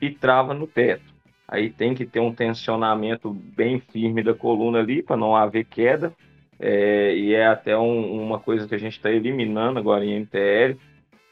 e 0.00 0.10
trava 0.10 0.52
no 0.52 0.66
teto. 0.66 1.16
Aí 1.46 1.70
tem 1.70 1.94
que 1.94 2.04
ter 2.04 2.20
um 2.20 2.34
tensionamento 2.34 3.30
bem 3.30 3.80
firme 3.80 4.22
da 4.22 4.34
coluna 4.34 4.80
ali 4.80 5.02
para 5.02 5.16
não 5.16 5.34
haver 5.34 5.64
queda. 5.64 6.12
É, 6.60 7.14
e 7.14 7.32
é 7.32 7.46
até 7.46 7.78
um, 7.78 8.22
uma 8.22 8.38
coisa 8.38 8.68
que 8.68 8.74
a 8.74 8.78
gente 8.78 8.94
está 8.94 9.10
eliminando 9.10 9.78
agora 9.78 10.04
em 10.04 10.20
MTL, 10.20 10.76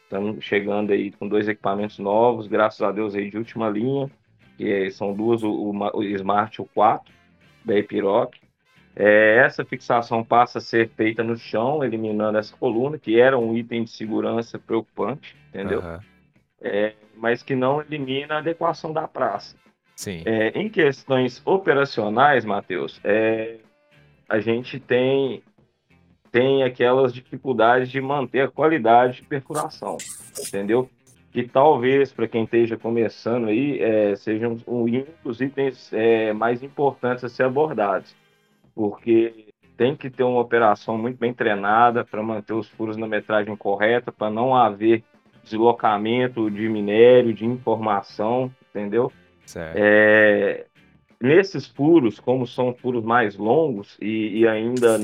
Estamos 0.07 0.45
chegando 0.45 0.93
aí 0.93 1.11
com 1.11 1.27
dois 1.27 1.49
equipamentos 1.49 1.99
novos, 1.99 2.47
graças 2.47 2.81
a 2.81 2.93
Deus 2.93 3.17
aí 3.17 3.29
de 3.29 3.37
última 3.37 3.69
linha, 3.69 4.09
que 4.57 4.89
são 4.93 5.13
duas, 5.13 5.43
o, 5.43 5.73
o, 5.73 6.03
Smart 6.05 6.63
o 6.63 6.65
4 6.65 7.13
da 7.65 7.77
Epiroc. 7.77 8.37
É, 8.95 9.39
essa 9.45 9.65
fixação 9.65 10.23
passa 10.23 10.59
a 10.59 10.61
ser 10.61 10.91
feita 10.91 11.25
no 11.25 11.37
chão, 11.37 11.83
eliminando 11.83 12.39
essa 12.39 12.57
coluna, 12.57 12.97
que 12.99 13.19
era 13.21 13.37
um 13.37 13.57
item 13.57 13.83
de 13.83 13.91
segurança 13.91 14.61
preocupante, 14.61 15.37
entendeu? 15.49 15.81
Uhum. 15.81 15.99
É, 16.63 16.95
mas 17.17 17.43
que 17.43 17.57
não 17.57 17.83
elimina 17.83 18.37
a 18.37 18.39
adequação 18.39 18.93
da 18.93 19.09
praça. 19.09 19.57
Sim. 19.97 20.23
É, 20.25 20.51
em 20.51 20.69
questões 20.69 21.43
operacionais, 21.45 22.45
Matheus, 22.45 23.01
é, 23.03 23.57
a 24.29 24.39
gente 24.39 24.79
tem 24.79 25.43
tem 26.37 26.63
aquelas 26.63 27.15
dificuldades 27.15 27.89
de 27.89 27.99
manter 27.99 28.43
a 28.43 28.49
qualidade 28.49 29.17
de 29.17 29.23
perfuração, 29.23 29.97
entendeu? 30.39 30.87
Que 31.33 31.49
talvez 31.49 32.13
para 32.13 32.29
quem 32.29 32.45
esteja 32.45 32.77
começando 32.77 33.47
aí 33.47 33.81
é, 33.81 34.15
sejam 34.17 34.59
um, 34.67 34.85
dos 35.25 35.41
itens 35.41 35.91
é, 35.95 36.35
mais 36.35 36.63
importantes 36.63 37.25
a 37.25 37.31
ser 37.31 37.45
abordados, 37.45 38.15
porque 38.75 39.47
tem 39.79 39.97
que 39.97 40.11
ter 40.11 40.25
uma 40.25 40.41
operação 40.41 40.99
muito 40.99 41.17
bem 41.17 41.33
treinada 41.33 42.05
para 42.05 42.23
manter 42.23 42.53
os 42.53 42.69
furos 42.69 42.99
na 42.99 43.09
metragem 43.09 43.57
correta, 43.57 44.13
para 44.13 44.29
não 44.29 44.55
haver 44.55 45.03
deslocamento 45.43 46.51
de 46.51 46.69
minério, 46.69 47.33
de 47.33 47.47
informação, 47.47 48.53
entendeu? 48.69 49.11
É, 49.75 50.67
nesses 51.21 51.67
furos, 51.67 52.21
como 52.21 52.47
são 52.47 52.75
furos 52.75 53.05
mais 53.05 53.37
longos 53.37 53.97
e, 54.01 54.41
e 54.41 54.49
ainda 54.49 54.97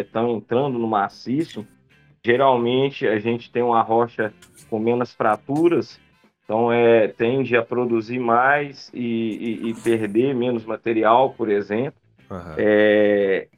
estão 0.00 0.28
é, 0.28 0.32
entrando 0.32 0.78
no 0.78 0.86
maciço, 0.86 1.66
geralmente 2.24 3.06
a 3.06 3.18
gente 3.18 3.50
tem 3.50 3.62
uma 3.62 3.82
rocha 3.82 4.32
com 4.70 4.78
menos 4.78 5.12
fraturas, 5.12 6.00
então 6.44 6.72
é, 6.72 7.08
tende 7.08 7.56
a 7.56 7.62
produzir 7.62 8.18
mais 8.18 8.90
e, 8.94 9.60
e, 9.64 9.70
e 9.70 9.74
perder 9.74 10.34
menos 10.34 10.64
material, 10.64 11.30
por 11.30 11.50
exemplo. 11.50 12.00
Uhum. 12.30 12.54
É, 12.56 13.48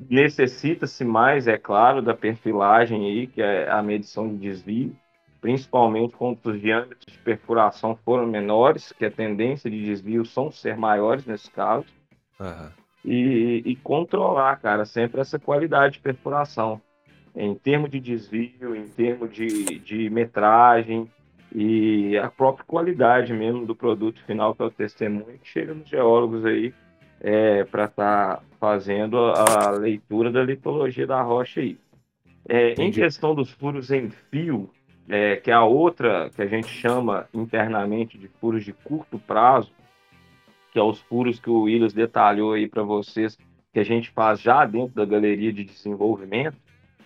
Necessita-se 0.00 1.04
mais, 1.04 1.48
é 1.48 1.58
claro, 1.58 2.00
da 2.00 2.14
perfilagem 2.14 3.04
aí, 3.04 3.26
que 3.26 3.42
é 3.42 3.68
a 3.68 3.82
medição 3.82 4.28
de 4.28 4.36
desvio 4.36 4.96
principalmente 5.40 6.16
quando 6.16 6.38
os 6.44 6.60
diâmetros 6.60 7.06
de 7.06 7.18
perfuração 7.18 7.98
foram 8.04 8.26
menores, 8.26 8.92
que 8.92 9.04
a 9.04 9.10
tendência 9.10 9.70
de 9.70 9.84
desvio 9.84 10.24
são 10.24 10.50
ser 10.50 10.76
maiores 10.76 11.24
nesse 11.26 11.50
caso. 11.50 11.86
Uhum. 12.40 12.70
E, 13.04 13.62
e, 13.64 13.76
controlar, 13.76 14.56
cara, 14.56 14.84
sempre 14.84 15.20
essa 15.20 15.38
qualidade 15.38 15.94
de 15.94 16.00
perfuração. 16.00 16.80
Em 17.34 17.54
termos 17.54 17.90
de 17.90 18.00
desvio, 18.00 18.74
em 18.74 18.86
termos 18.88 19.32
de, 19.32 19.78
de 19.78 20.10
metragem 20.10 21.08
e 21.54 22.18
a 22.18 22.28
própria 22.28 22.64
qualidade 22.66 23.32
mesmo 23.32 23.64
do 23.64 23.74
produto 23.74 24.22
final, 24.24 24.54
que 24.54 24.62
é 24.62 24.64
o 24.66 24.70
testemunho, 24.70 25.38
que 25.38 25.48
chega 25.48 25.72
nos 25.72 25.88
geólogos 25.88 26.44
aí 26.44 26.74
é, 27.20 27.64
para 27.64 27.84
estar 27.84 28.36
tá 28.36 28.42
fazendo 28.60 29.16
a, 29.18 29.70
leitura 29.70 30.30
da 30.30 30.42
litologia 30.42 31.06
da 31.06 31.22
rocha 31.22 31.60
aí. 31.60 31.78
É, 32.48 32.72
em 32.74 32.90
questão 32.90 33.34
dos 33.34 33.50
furos 33.50 33.90
em 33.90 34.10
fio, 34.10 34.70
é, 35.08 35.36
que 35.36 35.50
é 35.50 35.54
a 35.54 35.64
outra 35.64 36.30
que 36.34 36.42
a 36.42 36.46
gente 36.46 36.68
chama 36.68 37.28
internamente 37.32 38.18
de 38.18 38.28
furos 38.28 38.64
de 38.64 38.72
curto 38.72 39.18
prazo, 39.18 39.72
que 40.72 40.78
é 40.78 40.82
os 40.82 41.00
furos 41.00 41.40
que 41.40 41.48
o 41.48 41.62
Willis 41.62 41.92
detalhou 41.92 42.52
aí 42.52 42.68
para 42.68 42.82
vocês, 42.82 43.38
que 43.72 43.80
a 43.80 43.84
gente 43.84 44.10
faz 44.10 44.40
já 44.40 44.64
dentro 44.66 44.94
da 44.94 45.04
galeria 45.04 45.52
de 45.52 45.64
desenvolvimento. 45.64 46.56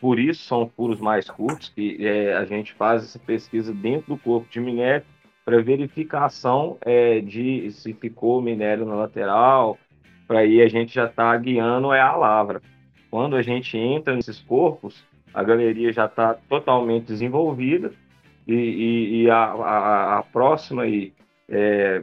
Por 0.00 0.18
isso 0.18 0.42
são 0.42 0.68
furos 0.68 1.00
mais 1.00 1.30
curtos, 1.30 1.68
que 1.68 2.04
é, 2.04 2.34
a 2.34 2.44
gente 2.44 2.72
faz 2.72 3.04
essa 3.04 3.20
pesquisa 3.20 3.72
dentro 3.72 4.14
do 4.14 4.20
corpo 4.20 4.48
de 4.50 4.58
minério 4.58 5.04
para 5.44 5.62
verificação 5.62 6.76
é, 6.80 7.20
de 7.20 7.70
se 7.70 7.92
ficou 7.92 8.40
minério 8.40 8.84
na 8.84 8.94
lateral, 8.94 9.78
para 10.26 10.40
aí 10.40 10.60
a 10.60 10.68
gente 10.68 10.94
já 10.94 11.06
está 11.06 11.36
guiando 11.36 11.92
é 11.92 12.00
a 12.00 12.16
lavra. 12.16 12.62
Quando 13.10 13.36
a 13.36 13.42
gente 13.42 13.76
entra 13.76 14.14
nesses 14.14 14.40
corpos, 14.40 15.04
a 15.32 15.42
galeria 15.42 15.92
já 15.92 16.06
está 16.06 16.34
totalmente 16.48 17.06
desenvolvida 17.06 17.92
e, 18.46 18.54
e, 18.54 19.22
e 19.22 19.30
a, 19.30 19.44
a, 19.44 20.18
a, 20.18 20.22
próxima 20.22 20.82
aí, 20.82 21.12
é, 21.48 22.02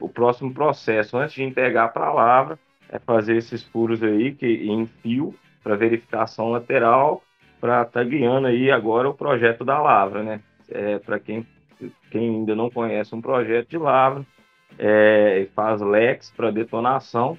o 0.00 0.08
próximo 0.08 0.52
processo 0.52 1.16
antes 1.16 1.34
de 1.34 1.42
entregar 1.42 1.92
para 1.92 2.06
a 2.06 2.12
lavra 2.12 2.58
é 2.88 2.98
fazer 2.98 3.36
esses 3.36 3.62
furos 3.62 4.02
aí 4.02 4.32
que 4.32 4.46
em 4.46 4.86
fio 4.86 5.34
para 5.62 5.76
verificação 5.76 6.50
lateral 6.50 7.22
para 7.60 7.84
tá 7.84 8.02
guiando 8.04 8.46
aí 8.46 8.70
agora 8.70 9.08
o 9.08 9.14
projeto 9.14 9.64
da 9.64 9.80
lavra, 9.80 10.22
né? 10.22 10.40
É, 10.68 10.98
para 10.98 11.18
quem, 11.18 11.46
quem 12.10 12.36
ainda 12.36 12.54
não 12.54 12.70
conhece 12.70 13.14
um 13.14 13.20
projeto 13.20 13.68
de 13.68 13.78
lavra, 13.78 14.24
é, 14.78 15.48
faz 15.54 15.80
leques 15.80 16.30
para 16.30 16.50
detonação 16.50 17.38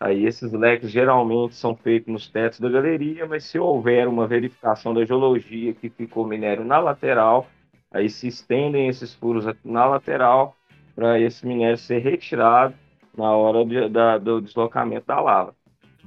Aí 0.00 0.24
esses 0.24 0.52
leques 0.52 0.90
geralmente 0.90 1.56
são 1.56 1.74
feitos 1.74 2.12
nos 2.12 2.28
tetos 2.28 2.60
da 2.60 2.68
galeria, 2.68 3.26
mas 3.26 3.42
se 3.44 3.58
houver 3.58 4.06
uma 4.06 4.28
verificação 4.28 4.94
da 4.94 5.04
geologia 5.04 5.74
que 5.74 5.90
ficou 5.90 6.24
minério 6.24 6.64
na 6.64 6.78
lateral, 6.78 7.48
aí 7.90 8.08
se 8.08 8.28
estendem 8.28 8.86
esses 8.86 9.12
furos 9.12 9.44
na 9.64 9.86
lateral 9.86 10.56
para 10.94 11.18
esse 11.18 11.44
minério 11.44 11.76
ser 11.76 11.98
retirado 11.98 12.74
na 13.16 13.32
hora 13.32 13.64
de, 13.64 13.88
da, 13.88 14.18
do 14.18 14.40
deslocamento 14.40 15.06
da 15.08 15.20
lava. 15.20 15.54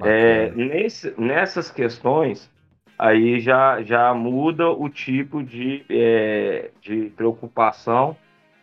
É, 0.01 0.49
nesse, 0.51 1.13
nessas 1.19 1.69
questões, 1.69 2.49
aí 2.97 3.41
já, 3.41 3.81
já 3.83 4.13
muda 4.13 4.69
o 4.69 4.87
tipo 4.87 5.43
de, 5.43 5.83
é, 5.89 6.71
de 6.79 7.11
preocupação, 7.15 8.15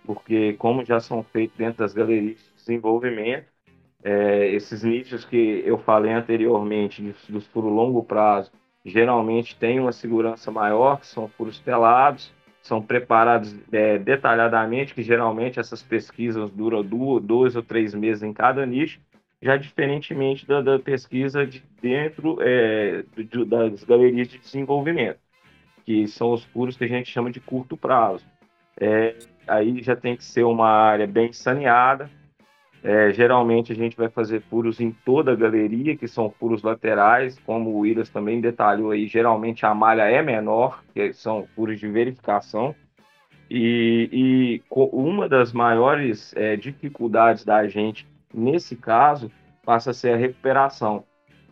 porque 0.07 0.55
como 0.55 0.83
já 0.87 1.01
são 1.01 1.23
feitos 1.23 1.59
dentro 1.59 1.81
das 1.81 1.93
galerias 1.93 2.39
de 2.39 2.55
desenvolvimento, 2.57 3.47
é, 4.03 4.49
esses 4.49 4.83
nichos 4.85 5.25
que 5.25 5.63
eu 5.65 5.79
falei 5.79 6.13
anteriormente, 6.13 7.03
dos 7.29 7.47
furos 7.47 7.73
longo 7.73 8.03
prazo, 8.03 8.51
geralmente 8.85 9.57
têm 9.57 9.81
uma 9.81 9.93
segurança 9.93 10.51
maior, 10.51 11.01
que 11.01 11.07
são 11.07 11.29
furos 11.29 11.59
telados, 11.61 12.33
são 12.63 12.83
preparados 12.83 13.55
é, 13.73 13.99
detalhadamente, 13.99 14.95
que 14.95 15.03
geralmente 15.03 15.59
essas 15.59 15.83
pesquisas 15.83 16.51
duram 16.51 16.83
duas, 16.83 17.23
dois 17.23 17.57
ou 17.57 17.63
três 17.63 17.95
meses 17.95 18.23
em 18.23 18.33
cada 18.33 18.65
nicho, 18.65 19.01
já 19.41 19.57
diferentemente 19.57 20.47
da, 20.47 20.61
da 20.61 20.79
pesquisa 20.79 21.47
de 21.47 21.63
dentro 21.81 22.39
é, 22.41 23.05
de, 23.17 23.45
das 23.45 23.85
galerias 23.85 24.29
de 24.29 24.39
desenvolvimento, 24.39 25.19
que 25.85 26.07
são 26.09 26.33
os 26.33 26.45
furos 26.45 26.77
que 26.77 26.85
a 26.85 26.89
gente 26.89 27.11
chama 27.11 27.31
de 27.31 27.41
curto 27.41 27.77
prazo. 27.77 28.25
É, 28.81 29.17
aí 29.47 29.83
já 29.83 29.97
tem 29.97 30.17
que 30.17 30.25
ser 30.25 30.45
uma 30.45 30.69
área 30.69 31.07
bem 31.07 31.33
saneada, 31.33 32.11
é, 32.83 33.13
geralmente 33.13 33.73
a 33.73 33.75
gente 33.75 33.97
vai 33.97 34.09
fazer 34.09 34.41
furos 34.43 34.81
em 34.81 34.93
toda 35.05 35.33
a 35.33 35.37
galeria, 35.37 35.97
que 35.97 36.07
são 36.07 36.31
furos 36.31 36.63
laterais, 36.63 37.39
como 37.41 37.71
o 37.71 37.79
Willis 37.81 38.09
também 38.09 38.41
detalhou 38.41 38.93
aí, 38.93 39.07
geralmente 39.07 39.67
a 39.67 39.75
malha 39.75 40.03
é 40.03 40.23
menor, 40.23 40.83
que 40.95 41.13
são 41.13 41.47
furos 41.55 41.81
de 41.81 41.89
verificação. 41.89 42.75
E, 43.51 44.09
e 44.13 44.63
uma 44.71 45.29
das 45.29 45.53
maiores 45.53 46.35
é, 46.37 46.55
dificuldades 46.55 47.45
da 47.45 47.67
gente 47.67 48.07
nesse 48.33 48.77
caso 48.77 49.31
passa 49.65 49.91
a 49.91 49.95
ser 49.95 50.13
a 50.13 50.17
recuperação, 50.17 51.05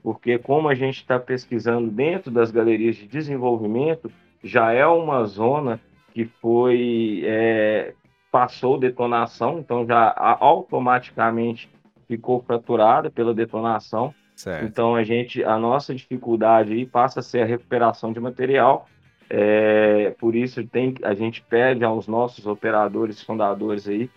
porque 0.03 0.39
como 0.39 0.69
a 0.69 0.75
gente 0.75 0.97
está 0.97 1.19
pesquisando 1.19 1.91
dentro 1.91 2.31
das 2.31 2.51
galerias 2.51 2.97
de 2.97 3.07
desenvolvimento, 3.07 4.11
já 4.45 4.73
é 4.73 4.87
uma 4.87 5.25
zona 5.25 5.81
que 6.13 6.25
foi 6.25 7.23
é, 7.25 7.95
passou 8.37 8.79
detonação, 8.79 9.59
então 9.61 9.87
já 9.87 10.15
automaticamente 10.15 11.71
ficou 12.07 12.43
fraturada 12.43 13.11
pela 13.11 13.33
detonação. 13.33 14.15
Certo. 14.35 14.67
Então 14.67 14.95
a 14.95 15.03
gente, 15.03 15.43
a 15.43 15.57
nossa 15.59 15.95
dificuldade 15.95 16.75
aí 16.75 16.85
passa 16.85 17.21
a 17.21 17.23
ser 17.23 17.41
a 17.41 17.47
recuperação 17.47 18.13
de 18.13 18.21
material. 18.21 18.87
É, 19.31 20.15
por 20.21 20.37
isso 20.37 20.63
tem, 20.67 20.95
a 21.03 21.15
gente 21.15 21.41
pede 21.41 21.83
aos 21.83 22.07
nossos 22.07 22.47
operadores 22.47 23.23
fundadores 23.23 23.89
aí 23.89 24.11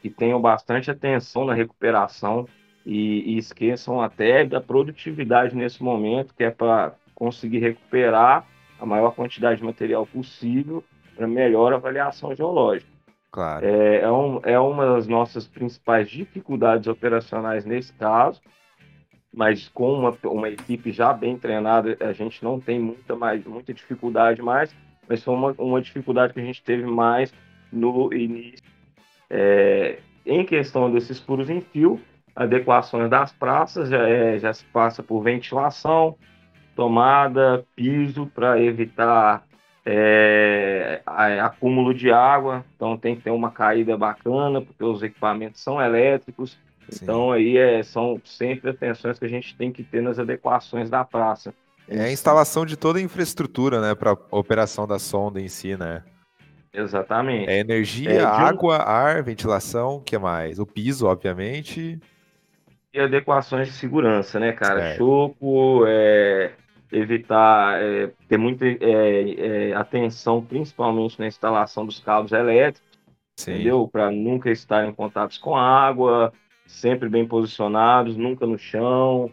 que 0.00 0.08
tenham 0.08 0.40
bastante 0.40 0.90
atenção 0.90 1.44
na 1.44 1.52
recuperação 1.52 2.48
e, 2.86 3.34
e 3.34 3.36
esqueçam 3.36 4.00
até 4.00 4.42
da 4.42 4.58
produtividade 4.58 5.54
nesse 5.54 5.82
momento, 5.82 6.34
que 6.34 6.44
é 6.44 6.50
para 6.50 6.94
conseguir 7.14 7.58
recuperar 7.58 8.46
a 8.80 8.86
maior 8.86 9.10
quantidade 9.14 9.58
de 9.58 9.66
material 9.66 10.06
possível 10.06 10.82
para 11.14 11.28
melhor 11.28 11.74
avaliação 11.74 12.34
geológica. 12.34 12.95
Claro. 13.36 13.66
É, 13.66 14.00
é, 14.00 14.10
um, 14.10 14.40
é 14.44 14.58
uma 14.58 14.94
das 14.94 15.06
nossas 15.06 15.46
principais 15.46 16.08
dificuldades 16.08 16.88
operacionais 16.88 17.66
nesse 17.66 17.92
caso, 17.92 18.40
mas 19.30 19.68
com 19.68 19.92
uma, 19.92 20.16
uma 20.24 20.48
equipe 20.48 20.90
já 20.90 21.12
bem 21.12 21.36
treinada, 21.36 21.98
a 22.00 22.14
gente 22.14 22.42
não 22.42 22.58
tem 22.58 22.80
muita, 22.80 23.14
mais, 23.14 23.44
muita 23.44 23.74
dificuldade 23.74 24.40
mais, 24.40 24.74
mas 25.06 25.22
foi 25.22 25.34
uma, 25.34 25.54
uma 25.58 25.82
dificuldade 25.82 26.32
que 26.32 26.40
a 26.40 26.44
gente 26.44 26.62
teve 26.62 26.86
mais 26.86 27.30
no 27.70 28.10
início. 28.10 28.64
É, 29.28 29.98
em 30.24 30.42
questão 30.46 30.90
desses 30.90 31.20
furos 31.20 31.50
em 31.50 31.60
fio, 31.60 32.00
adequações 32.34 33.10
das 33.10 33.34
praças 33.34 33.90
já, 33.90 34.08
é, 34.08 34.38
já 34.38 34.50
se 34.54 34.64
passa 34.64 35.02
por 35.02 35.22
ventilação, 35.22 36.16
tomada, 36.74 37.66
piso 37.76 38.30
para 38.34 38.58
evitar 38.62 39.45
é, 39.88 41.00
acúmulo 41.40 41.94
de 41.94 42.10
água, 42.10 42.64
então 42.74 42.98
tem 42.98 43.14
que 43.14 43.22
ter 43.22 43.30
uma 43.30 43.52
caída 43.52 43.96
bacana, 43.96 44.60
porque 44.60 44.82
os 44.82 45.00
equipamentos 45.00 45.62
são 45.62 45.80
elétricos, 45.80 46.58
Sim. 46.88 47.04
então 47.04 47.30
aí 47.30 47.56
é, 47.56 47.84
são 47.84 48.20
sempre 48.24 48.70
atenções 48.70 49.16
que 49.16 49.24
a 49.24 49.28
gente 49.28 49.56
tem 49.56 49.70
que 49.70 49.84
ter 49.84 50.02
nas 50.02 50.18
adequações 50.18 50.90
da 50.90 51.04
praça. 51.04 51.54
É 51.88 52.00
a 52.00 52.10
instalação 52.10 52.66
de 52.66 52.76
toda 52.76 52.98
a 52.98 53.02
infraestrutura, 53.02 53.80
né, 53.80 53.94
para 53.94 54.16
operação 54.32 54.88
da 54.88 54.98
sonda 54.98 55.40
em 55.40 55.46
si, 55.46 55.76
né? 55.76 56.02
Exatamente. 56.74 57.48
É 57.48 57.60
energia, 57.60 58.10
é, 58.10 58.24
água, 58.24 58.78
um... 58.78 58.80
ar, 58.80 59.22
ventilação, 59.22 59.96
o 59.96 60.00
que 60.00 60.18
mais? 60.18 60.58
O 60.58 60.66
piso, 60.66 61.06
obviamente. 61.06 61.98
e 62.92 63.00
adequações 63.00 63.68
de 63.68 63.74
segurança, 63.74 64.40
né, 64.40 64.52
cara? 64.52 64.82
É. 64.82 64.96
Choco, 64.96 65.84
é, 65.86 66.52
evitar 66.92 67.80
é, 67.82 68.10
ter 68.28 68.38
muita 68.38 68.66
é, 68.66 68.78
é, 68.80 69.74
atenção, 69.74 70.42
principalmente 70.42 71.18
na 71.18 71.26
instalação 71.26 71.84
dos 71.84 72.00
cabos 72.00 72.32
elétricos, 72.32 72.88
Sim. 73.36 73.54
entendeu? 73.54 73.88
Para 73.88 74.10
nunca 74.10 74.50
estar 74.50 74.86
em 74.86 74.92
contatos 74.92 75.38
com 75.38 75.56
água, 75.56 76.32
sempre 76.66 77.08
bem 77.08 77.26
posicionados, 77.26 78.16
nunca 78.16 78.46
no 78.46 78.58
chão. 78.58 79.30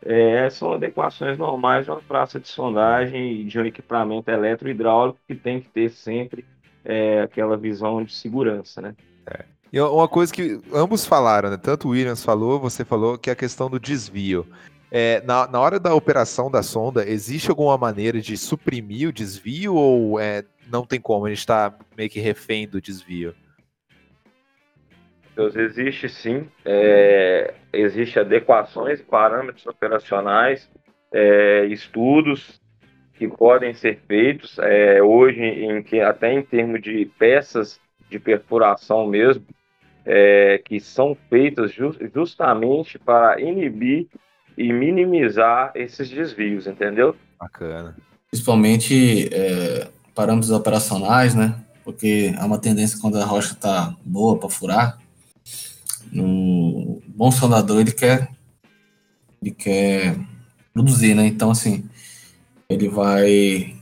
É, 0.00 0.48
são 0.48 0.72
adequações 0.72 1.36
normais 1.36 1.84
de 1.84 1.90
uma 1.90 2.00
praça 2.00 2.38
de 2.38 2.46
sondagem 2.46 3.40
e 3.40 3.44
de 3.44 3.58
um 3.58 3.64
equipamento 3.64 4.30
eletrohidráulico 4.30 5.18
que 5.26 5.34
tem 5.34 5.60
que 5.60 5.68
ter 5.68 5.90
sempre 5.90 6.44
é, 6.84 7.22
aquela 7.22 7.56
visão 7.56 8.02
de 8.02 8.12
segurança, 8.12 8.80
né? 8.80 8.94
É. 9.26 9.44
E 9.72 9.80
uma 9.80 10.08
coisa 10.08 10.32
que 10.32 10.60
ambos 10.72 11.04
falaram, 11.04 11.50
né? 11.50 11.56
Tanto 11.56 11.88
o 11.88 11.90
Williams 11.90 12.24
falou, 12.24 12.58
você 12.58 12.84
falou, 12.84 13.18
que 13.18 13.28
é 13.28 13.32
a 13.32 13.36
questão 13.36 13.68
do 13.68 13.78
desvio. 13.78 14.46
É, 14.90 15.20
na, 15.22 15.46
na 15.46 15.60
hora 15.60 15.78
da 15.78 15.94
operação 15.94 16.50
da 16.50 16.62
sonda, 16.62 17.06
existe 17.06 17.50
alguma 17.50 17.76
maneira 17.76 18.20
de 18.20 18.36
suprimir 18.36 19.08
o 19.08 19.12
desvio 19.12 19.74
ou 19.74 20.18
é, 20.18 20.44
não 20.70 20.84
tem 20.84 21.00
como? 21.00 21.26
A 21.26 21.28
gente 21.28 21.38
está 21.38 21.74
meio 21.96 22.08
que 22.08 22.20
refém 22.20 22.66
do 22.66 22.80
desvio? 22.80 23.34
Deus, 25.36 25.54
existe 25.54 26.08
sim. 26.08 26.48
É, 26.64 27.54
existe 27.72 28.18
adequações, 28.18 29.00
parâmetros 29.02 29.66
operacionais, 29.66 30.68
é, 31.12 31.66
estudos 31.66 32.60
que 33.14 33.28
podem 33.28 33.74
ser 33.74 34.00
feitos 34.06 34.58
é, 34.58 35.02
hoje, 35.02 35.40
em 35.40 35.82
que 35.82 36.00
até 36.00 36.32
em 36.32 36.42
termos 36.42 36.80
de 36.80 37.04
peças 37.18 37.80
de 38.08 38.18
perfuração 38.18 39.06
mesmo, 39.06 39.44
é, 40.06 40.60
que 40.64 40.80
são 40.80 41.16
feitas 41.28 41.72
justamente 42.14 42.98
para 42.98 43.40
inibir 43.40 44.08
e 44.58 44.72
minimizar 44.72 45.70
esses 45.76 46.10
desvios, 46.10 46.66
entendeu? 46.66 47.14
Bacana. 47.38 47.96
Principalmente 48.28 49.32
é, 49.32 49.88
parâmetros 50.12 50.50
operacionais, 50.50 51.32
né? 51.32 51.54
Porque 51.84 52.34
há 52.36 52.44
uma 52.44 52.58
tendência 52.58 52.98
quando 53.00 53.16
a 53.18 53.24
rocha 53.24 53.52
está 53.52 53.94
boa 54.04 54.36
para 54.36 54.50
furar, 54.50 54.98
o 56.12 57.00
bom 57.06 57.30
sondador 57.30 57.80
ele 57.80 57.92
quer 57.92 58.28
ele 59.40 59.52
quer 59.52 60.18
produzir, 60.74 61.14
né? 61.14 61.24
Então 61.26 61.52
assim, 61.52 61.88
ele 62.68 62.88
vai 62.88 63.76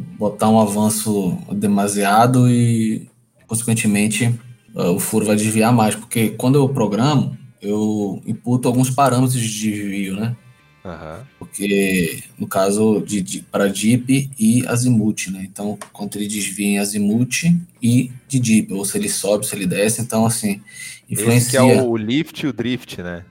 botar 0.00 0.48
um 0.48 0.58
avanço 0.58 1.36
demasiado 1.52 2.50
e 2.50 3.06
consequentemente 3.46 4.34
o 4.74 4.98
furo 4.98 5.26
vai 5.26 5.36
desviar 5.36 5.72
mais, 5.72 5.94
porque 5.94 6.30
quando 6.30 6.56
eu 6.56 6.68
programo, 6.68 7.36
eu 7.64 8.22
imputo 8.26 8.68
alguns 8.68 8.90
parâmetros 8.90 9.40
de 9.40 9.48
desvio, 9.48 10.16
né? 10.16 10.36
Uhum. 10.84 11.24
Porque, 11.38 12.22
no 12.38 12.46
caso, 12.46 13.02
de, 13.06 13.22
de 13.22 13.40
para 13.40 13.68
DIP 13.68 14.30
e 14.38 14.66
azimuth, 14.66 15.28
né? 15.30 15.42
Então, 15.50 15.78
quando 15.92 16.16
ele 16.16 16.28
desvia 16.28 16.66
em 16.66 16.78
azimuth 16.78 17.44
e 17.82 18.12
de 18.28 18.38
DIP, 18.38 18.72
ou 18.74 18.84
se 18.84 18.98
ele 18.98 19.08
sobe, 19.08 19.46
se 19.46 19.56
ele 19.56 19.66
desce, 19.66 20.02
então, 20.02 20.26
assim, 20.26 20.60
influencia... 21.08 21.60
Esse 21.60 21.72
que 21.72 21.78
é 21.78 21.82
o 21.82 21.96
lift 21.96 22.42
e 22.42 22.46
o 22.46 22.52
drift, 22.52 23.02
né? 23.02 23.24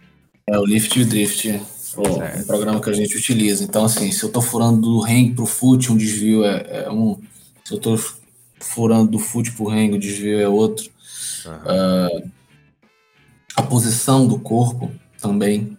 É, 0.48 0.58
o 0.58 0.66
lift 0.66 0.98
e 0.98 1.04
o 1.04 1.06
drift, 1.06 1.62
o, 1.96 2.40
um 2.40 2.44
programa 2.44 2.82
que 2.82 2.90
a 2.90 2.94
gente 2.94 3.16
utiliza. 3.16 3.64
Então, 3.64 3.86
assim, 3.86 4.12
se 4.12 4.24
eu 4.24 4.28
estou 4.28 4.42
furando 4.42 4.82
do 4.82 5.04
hang 5.04 5.32
para 5.34 5.44
o 5.44 5.48
foot, 5.48 5.92
um 5.92 5.98
desvio 5.98 6.44
é, 6.44 6.86
é, 6.86 6.92
um... 6.92 7.20
Se 7.64 7.74
eu 7.74 7.78
estou 7.78 8.00
furando 8.60 9.12
do 9.12 9.20
foot 9.20 9.52
para 9.52 9.64
o 9.64 9.70
hang, 9.70 9.94
o 9.94 10.00
desvio 10.00 10.40
é 10.40 10.50
outro. 10.50 10.90
Uhum. 11.46 12.24
Uh, 12.26 12.32
a 13.56 13.62
posição 13.62 14.28
do 14.28 14.40
corpo 14.40 14.92
também, 15.22 15.78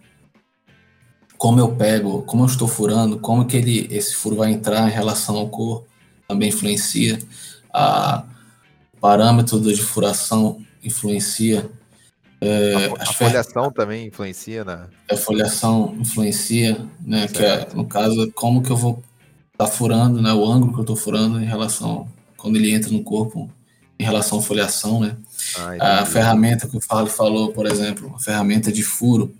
como 1.37 1.59
eu 1.59 1.75
pego, 1.75 2.23
como 2.23 2.43
eu 2.43 2.47
estou 2.47 2.67
furando, 2.67 3.19
como 3.19 3.45
que 3.45 3.57
ele, 3.57 3.87
esse 3.91 4.15
furo 4.15 4.37
vai 4.37 4.51
entrar 4.51 4.87
em 4.87 4.91
relação 4.91 5.37
ao 5.37 5.49
corpo, 5.49 5.87
também 6.27 6.49
influencia. 6.49 7.19
A 7.73 8.23
parâmetro 8.99 9.59
de 9.59 9.81
furação 9.81 10.65
influencia. 10.83 11.69
É, 12.41 12.91
a, 12.97 13.03
a 13.03 13.05
folhação 13.05 13.71
também 13.71 14.07
influencia, 14.07 14.63
né? 14.63 14.87
A 15.11 15.15
folhação 15.15 15.95
influencia, 15.99 16.85
né? 17.01 17.27
Que 17.27 17.43
é, 17.43 17.67
no 17.73 17.85
caso, 17.85 18.31
como 18.33 18.63
que 18.63 18.71
eu 18.71 18.77
vou 18.77 19.03
estar 19.51 19.65
tá 19.65 19.67
furando, 19.67 20.21
né? 20.21 20.33
O 20.33 20.45
ângulo 20.45 20.73
que 20.73 20.79
eu 20.79 20.83
estou 20.83 20.95
furando 20.95 21.39
em 21.39 21.45
relação 21.45 22.07
quando 22.37 22.55
ele 22.55 22.71
entra 22.71 22.91
no 22.91 23.03
corpo 23.03 23.49
em 23.97 24.03
relação 24.03 24.39
à 24.39 24.41
folhação, 24.41 24.99
né? 24.99 25.15
Ah, 25.79 26.01
a 26.01 26.05
ferramenta 26.05 26.67
que 26.67 26.77
o 26.77 26.81
Fábio 26.81 27.11
falou, 27.11 27.51
por 27.51 27.65
exemplo, 27.65 28.13
a 28.15 28.19
ferramenta 28.19 28.71
de 28.71 28.83
furo, 28.83 29.33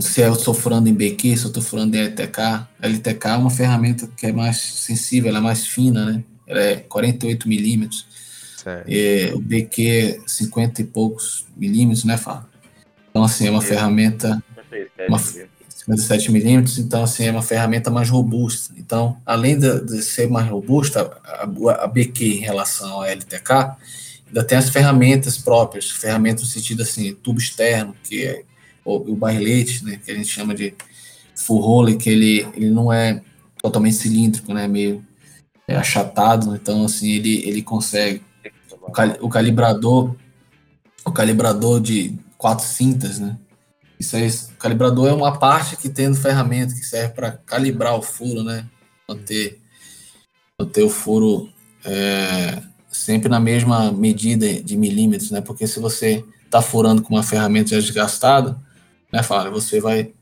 se 0.00 0.20
eu 0.20 0.34
estou 0.34 0.54
furando 0.54 0.88
em 0.88 0.94
BQ, 0.94 1.36
se 1.36 1.44
eu 1.44 1.48
estou 1.48 1.62
furando 1.62 1.96
em 1.96 2.00
LTK, 2.00 2.68
LTK 2.80 3.28
é 3.28 3.36
uma 3.36 3.50
ferramenta 3.50 4.06
que 4.16 4.26
é 4.26 4.32
mais 4.32 4.58
sensível, 4.58 5.30
ela 5.30 5.38
é 5.38 5.42
mais 5.42 5.66
fina, 5.66 6.04
né? 6.04 6.22
Ela 6.46 6.60
é 6.60 6.76
48 6.76 7.48
milímetros. 7.48 8.06
É, 8.86 9.32
o 9.34 9.40
BQ 9.40 9.88
é 9.88 10.20
50 10.26 10.82
e 10.82 10.84
poucos 10.84 11.46
milímetros, 11.56 12.04
né, 12.04 12.16
Fábio? 12.16 12.46
Então, 13.10 13.24
assim, 13.24 13.46
é 13.46 13.50
uma 13.50 13.62
é. 13.62 13.66
ferramenta... 13.66 14.42
Uma, 15.08 15.18
57 15.96 16.30
milímetros, 16.30 16.78
então 16.78 17.02
assim 17.02 17.24
é 17.24 17.30
uma 17.30 17.42
ferramenta 17.42 17.90
mais 17.90 18.08
robusta. 18.08 18.74
Então, 18.76 19.16
além 19.24 19.58
de, 19.58 19.80
de 19.80 20.02
ser 20.02 20.28
mais 20.28 20.48
robusta, 20.48 21.10
a, 21.24 21.44
a, 21.44 21.86
BQ 21.86 22.24
em 22.24 22.40
relação 22.40 23.00
à 23.00 23.08
LTK, 23.08 23.76
ainda 24.28 24.44
tem 24.44 24.58
as 24.58 24.68
ferramentas 24.68 25.36
próprias, 25.36 25.90
ferramentas 25.90 26.42
no 26.42 26.48
sentido 26.48 26.82
assim, 26.82 27.14
tubo 27.14 27.38
externo, 27.38 27.94
que 28.04 28.24
é 28.24 28.42
o, 28.84 29.12
o 29.12 29.16
barrilete, 29.16 29.84
né, 29.84 30.00
que 30.04 30.10
a 30.10 30.14
gente 30.14 30.28
chama 30.28 30.54
de 30.54 30.74
full 31.34 31.96
que 31.96 32.10
ele, 32.10 32.46
ele 32.54 32.70
não 32.70 32.92
é 32.92 33.22
totalmente 33.60 33.96
cilíndrico, 33.96 34.52
né, 34.52 34.68
meio 34.68 35.04
é 35.66 35.76
achatado, 35.76 36.54
então 36.54 36.84
assim 36.84 37.12
ele, 37.12 37.48
ele 37.48 37.62
consegue 37.62 38.22
o, 38.82 39.26
o 39.26 39.28
calibrador 39.28 40.16
o 41.04 41.12
calibrador 41.12 41.80
de 41.80 42.18
quatro 42.36 42.66
cintas, 42.66 43.18
né, 43.18 43.36
isso 44.00 44.16
aí, 44.16 44.26
o 44.26 44.56
calibrador 44.58 45.08
é 45.08 45.12
uma 45.12 45.38
parte 45.38 45.76
que 45.76 45.90
tem 45.90 46.08
no 46.08 46.14
ferramenta 46.14 46.72
que 46.72 46.86
serve 46.86 47.12
para 47.12 47.32
calibrar 47.32 47.94
o 47.94 48.00
furo, 48.00 48.42
né? 48.42 48.66
Manter, 49.06 49.60
manter 50.58 50.82
o 50.82 50.88
furo 50.88 51.50
é, 51.84 52.62
sempre 52.90 53.28
na 53.28 53.38
mesma 53.38 53.92
medida 53.92 54.62
de 54.62 54.74
milímetros, 54.74 55.30
né? 55.30 55.42
Porque 55.42 55.66
se 55.66 55.78
você 55.78 56.24
está 56.46 56.62
furando 56.62 57.02
com 57.02 57.14
uma 57.14 57.22
ferramenta 57.22 57.68
já 57.68 57.76
desgastada, 57.78 58.58
né, 59.12 59.22
Fábio, 59.22 59.52
você 59.52 59.80
vai, 59.82 60.12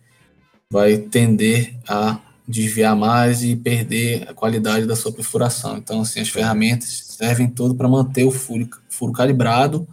vai 0.69 0.99
tender 0.99 1.77
a 1.87 2.19
desviar 2.49 2.97
mais 2.97 3.45
e 3.45 3.55
perder 3.55 4.29
a 4.29 4.35
qualidade 4.35 4.87
da 4.87 4.97
sua 4.97 5.13
perfuração. 5.13 5.77
Então, 5.77 6.01
assim, 6.01 6.19
as 6.19 6.29
ferramentas 6.29 7.15
servem 7.17 7.47
todo 7.47 7.77
para 7.77 7.89
manter 7.89 8.25
o 8.25 8.33
furo, 8.33 8.69
furo 8.89 9.13
calibrado, 9.13 9.87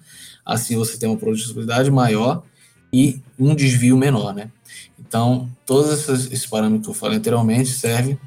assim 0.43 0.75
você 0.75 0.97
tem 0.97 1.07
uma 1.07 1.17
produtividade 1.17 1.91
maior 1.91 2.43
e 2.95 3.21
um 3.37 3.53
desvio 3.53 3.97
menor, 3.97 4.33
né? 4.33 4.49
Então, 4.97 5.49
todos 5.65 5.91
esses, 5.91 6.31
esses 6.31 6.45
parâmetros 6.45 6.85
que 6.85 6.91
eu 6.91 6.93
falei 6.93 7.17
anteriormente 7.17 7.69
servem 7.69 8.17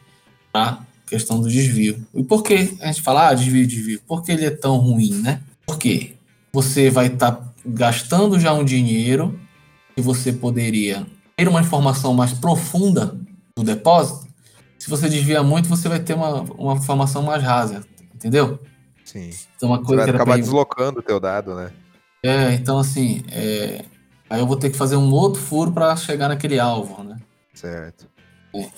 para 0.52 0.80
questão 1.06 1.40
do 1.40 1.48
desvio. 1.48 2.06
E 2.14 2.22
por 2.22 2.42
que 2.42 2.76
a 2.82 2.86
gente 2.86 3.00
fala, 3.00 3.28
ah, 3.28 3.34
desvio, 3.34 3.66
desvio? 3.66 4.02
Por 4.06 4.22
que 4.22 4.30
ele 4.30 4.44
é 4.44 4.50
tão 4.50 4.76
ruim, 4.76 5.14
né? 5.22 5.40
Porque 5.66 6.16
você 6.52 6.90
vai 6.90 7.06
estar 7.06 7.32
tá 7.32 7.48
gastando 7.64 8.38
já 8.38 8.52
um 8.52 8.62
dinheiro 8.62 9.40
que 9.96 10.02
você 10.02 10.34
poderia 10.34 11.06
ter 11.34 11.48
uma 11.48 11.62
informação 11.62 12.12
mais 12.12 12.34
profunda 12.34 13.18
do 13.56 13.64
depósito. 13.64 14.28
Se 14.78 14.90
você 14.90 15.08
desvia 15.08 15.42
muito, 15.42 15.66
você 15.66 15.88
vai 15.88 15.98
ter 15.98 16.12
uma, 16.12 16.42
uma 16.42 16.74
informação 16.74 17.22
mais 17.22 17.42
rasa, 17.42 17.86
entendeu? 18.14 18.58
Sim. 19.02 19.30
Então, 19.56 19.70
uma 19.70 19.82
coisa 19.82 20.02
você 20.02 20.12
vai 20.12 20.20
acabar 20.20 20.36
deslocando 20.36 21.00
o 21.00 21.02
teu 21.02 21.18
dado, 21.18 21.54
né? 21.54 21.72
É, 22.22 22.52
então 22.52 22.78
assim, 22.78 23.22
é, 23.30 23.84
Aí 24.30 24.40
eu 24.40 24.46
vou 24.46 24.56
ter 24.56 24.70
que 24.70 24.76
fazer 24.76 24.96
um 24.96 25.10
outro 25.12 25.40
furo 25.40 25.72
para 25.72 25.96
chegar 25.96 26.28
naquele 26.28 26.58
alvo, 26.58 27.02
né? 27.02 27.16
Certo. 27.54 28.06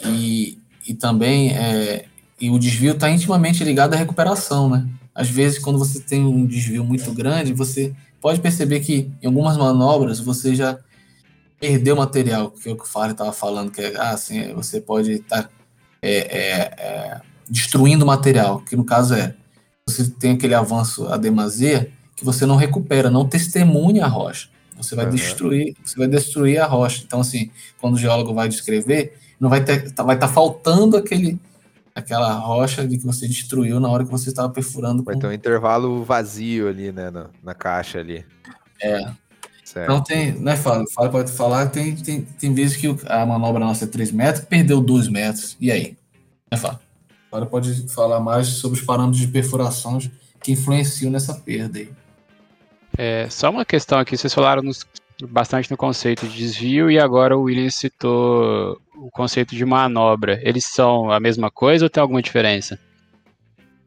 E, 0.04 0.58
e 0.86 0.94
também 0.94 1.50
é, 1.50 2.06
e 2.40 2.50
o 2.50 2.58
desvio 2.58 2.92
está 2.92 3.10
intimamente 3.10 3.62
ligado 3.62 3.94
à 3.94 3.96
recuperação, 3.96 4.68
né? 4.68 4.88
Às 5.14 5.28
vezes, 5.28 5.58
quando 5.58 5.78
você 5.78 6.00
tem 6.00 6.24
um 6.24 6.46
desvio 6.46 6.82
muito 6.82 7.12
grande, 7.12 7.52
você 7.52 7.94
pode 8.20 8.40
perceber 8.40 8.80
que 8.80 9.10
em 9.20 9.26
algumas 9.26 9.56
manobras 9.56 10.18
você 10.20 10.54
já 10.54 10.78
perdeu 11.60 11.94
material, 11.94 12.50
que 12.50 12.68
é 12.68 12.72
o 12.72 12.76
que 12.76 12.84
o 12.84 12.86
Fábio 12.86 13.12
estava 13.12 13.32
falando, 13.32 13.70
que 13.70 13.82
é 13.82 13.96
ah, 13.96 14.10
assim, 14.10 14.54
você 14.54 14.80
pode 14.80 15.12
estar 15.12 15.42
tá, 15.42 15.50
é, 16.00 16.16
é, 16.16 16.52
é, 16.78 17.20
destruindo 17.48 18.06
material, 18.06 18.60
que 18.60 18.74
no 18.74 18.84
caso 18.84 19.14
é 19.14 19.34
você 19.86 20.08
tem 20.08 20.32
aquele 20.32 20.54
avanço 20.54 21.06
a 21.08 21.16
demasia 21.16 21.90
que 22.16 22.24
você 22.24 22.46
não 22.46 22.56
recupera, 22.56 23.10
não 23.10 23.28
testemunha 23.28 24.04
a 24.04 24.08
rocha. 24.08 24.48
Você 24.82 24.94
vai 24.94 25.06
uhum. 25.06 25.10
destruir, 25.12 25.76
você 25.84 25.98
vai 25.98 26.08
destruir 26.08 26.58
a 26.58 26.66
rocha. 26.66 27.02
Então, 27.04 27.20
assim, 27.20 27.50
quando 27.80 27.94
o 27.94 27.98
geólogo 27.98 28.34
vai 28.34 28.48
descrever, 28.48 29.16
não 29.38 29.48
vai 29.48 29.64
ter, 29.64 29.90
tá, 29.92 30.02
vai 30.02 30.16
estar 30.16 30.28
tá 30.28 30.32
faltando 30.32 30.96
aquele, 30.96 31.38
aquela 31.94 32.32
rocha 32.34 32.86
de 32.86 32.98
que 32.98 33.04
você 33.04 33.26
destruiu 33.26 33.80
na 33.80 33.88
hora 33.88 34.04
que 34.04 34.10
você 34.10 34.28
estava 34.28 34.48
perfurando. 34.50 35.02
Vai 35.02 35.14
com... 35.14 35.20
ter 35.20 35.26
um 35.26 35.32
intervalo 35.32 36.04
vazio 36.04 36.68
ali, 36.68 36.92
né, 36.92 37.10
na, 37.10 37.30
na 37.42 37.54
caixa 37.54 37.98
ali. 37.98 38.24
É. 38.80 39.10
Certo. 39.64 39.84
Então 39.84 40.02
tem, 40.02 40.32
né, 40.32 40.56
Fábio? 40.56 40.90
Fábio 40.90 41.12
pode 41.12 41.30
falar, 41.30 41.68
tem, 41.68 41.94
tem, 41.94 42.22
tem 42.22 42.52
vezes 42.52 42.76
que 42.76 42.88
a 43.06 43.24
manobra 43.24 43.64
nossa 43.64 43.84
é 43.84 43.88
3 43.88 44.10
metros, 44.10 44.44
perdeu 44.44 44.80
2 44.80 45.06
metros. 45.06 45.56
E 45.60 45.70
aí? 45.70 45.96
Né, 46.50 46.58
Fábio? 46.58 46.80
Agora 47.30 47.46
pode 47.46 47.88
falar 47.88 48.18
mais 48.18 48.48
sobre 48.48 48.80
os 48.80 48.84
parâmetros 48.84 49.20
de 49.20 49.28
perfuração 49.28 49.98
que 50.42 50.50
influenciam 50.50 51.12
nessa 51.12 51.34
perda 51.34 51.78
aí. 51.78 51.88
É, 52.96 53.28
só 53.30 53.50
uma 53.50 53.64
questão 53.64 53.98
aqui, 53.98 54.16
vocês 54.16 54.32
falaram 54.32 54.62
nos, 54.62 54.86
bastante 55.28 55.70
no 55.70 55.76
conceito 55.76 56.26
de 56.26 56.36
desvio 56.36 56.90
e 56.90 56.98
agora 56.98 57.36
o 57.36 57.42
William 57.42 57.70
citou 57.70 58.80
o 58.96 59.10
conceito 59.10 59.54
de 59.54 59.64
manobra. 59.64 60.40
Eles 60.42 60.64
são 60.64 61.10
a 61.10 61.18
mesma 61.18 61.50
coisa 61.50 61.86
ou 61.86 61.90
tem 61.90 62.00
alguma 62.00 62.22
diferença? 62.22 62.78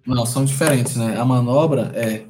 Não, 0.05 0.25
são 0.25 0.43
diferentes, 0.43 0.95
né? 0.95 1.17
A 1.17 1.23
manobra 1.23 1.91
é 1.93 2.23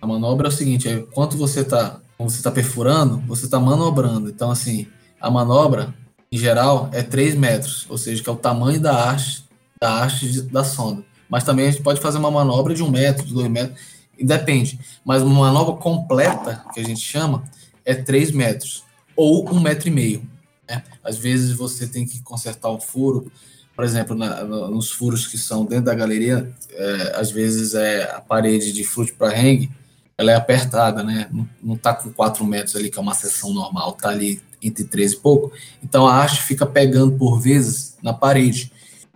a 0.00 0.06
manobra 0.06 0.46
é 0.46 0.48
o 0.48 0.52
seguinte, 0.52 0.88
é 0.88 1.00
quanto 1.12 1.36
você 1.36 1.60
está 1.60 2.00
você 2.18 2.36
está 2.36 2.50
perfurando, 2.50 3.18
você 3.26 3.46
está 3.46 3.58
manobrando. 3.58 4.28
Então, 4.28 4.50
assim, 4.50 4.86
a 5.20 5.30
manobra, 5.30 5.94
em 6.30 6.36
geral, 6.36 6.90
é 6.92 7.02
3 7.02 7.34
metros, 7.34 7.86
ou 7.88 7.96
seja, 7.96 8.22
que 8.22 8.28
é 8.28 8.32
o 8.32 8.36
tamanho 8.36 8.80
da 8.80 9.10
haste, 9.10 9.44
da 9.80 10.02
haste 10.02 10.42
da 10.42 10.62
sonda. 10.62 11.02
Mas 11.28 11.44
também 11.44 11.66
a 11.66 11.70
gente 11.70 11.82
pode 11.82 12.00
fazer 12.00 12.18
uma 12.18 12.30
manobra 12.30 12.74
de 12.74 12.82
um 12.82 12.90
metro, 12.90 13.26
de 13.26 13.32
dois 13.32 13.48
metros, 13.48 13.80
depende. 14.24 14.78
Mas 15.04 15.22
uma 15.22 15.40
manobra 15.40 15.74
completa, 15.74 16.64
que 16.72 16.80
a 16.80 16.84
gente 16.84 17.00
chama, 17.00 17.44
é 17.84 17.94
3 17.94 18.30
metros, 18.32 18.84
ou 19.16 19.48
um 19.50 19.60
metro 19.60 19.88
e 19.88 19.90
meio. 19.90 20.22
Né? 20.68 20.82
Às 21.02 21.18
vezes 21.18 21.52
você 21.52 21.86
tem 21.86 22.06
que 22.06 22.22
consertar 22.22 22.70
um 22.70 22.80
furo, 22.80 23.30
por 23.74 23.84
exemplo, 23.84 24.14
na, 24.14 24.44
nos 24.44 24.90
furos 24.90 25.26
que 25.26 25.38
são 25.38 25.64
dentro 25.64 25.86
da 25.86 25.94
galeria, 25.94 26.50
é, 26.72 27.12
às 27.16 27.30
vezes 27.30 27.74
é 27.74 28.04
a 28.14 28.20
parede 28.20 28.72
de 28.72 28.84
fruto 28.84 29.14
para 29.14 29.38
hang, 29.38 29.70
ela 30.16 30.32
é 30.32 30.34
apertada, 30.34 31.02
né? 31.02 31.30
Não, 31.62 31.74
está 31.74 31.94
com 31.94 32.12
4 32.12 32.44
metros 32.44 32.76
ali, 32.76 32.90
que 32.90 32.98
é 32.98 33.00
uma 33.00 33.14
seção 33.14 33.54
normal, 33.54 33.90
está 33.90 34.10
ali 34.10 34.42
entre 34.62 34.84
13 34.84 35.14
e 35.14 35.18
pouco. 35.18 35.52
Então 35.82 36.06
a 36.06 36.22
haste 36.22 36.42
fica 36.42 36.66
pegando 36.66 37.16
por 37.16 37.40
vezes 37.40 37.96
na 38.02 38.12
parede. 38.12 38.70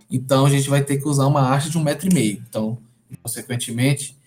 Então 0.09 0.45
a 0.45 0.49
gente 0.49 0.67
vai 0.67 0.81
ter 0.81 0.97
que 0.97 1.07
usar 1.07 1.27
uma 1.27 1.53
haste 1.53 1.69
de 1.69 1.77
um 1.77 1.83
metro 1.83 2.09
e 2.09 2.13
meio. 2.13 2.43
Então, 2.49 2.77
consequentemente, 3.21 4.17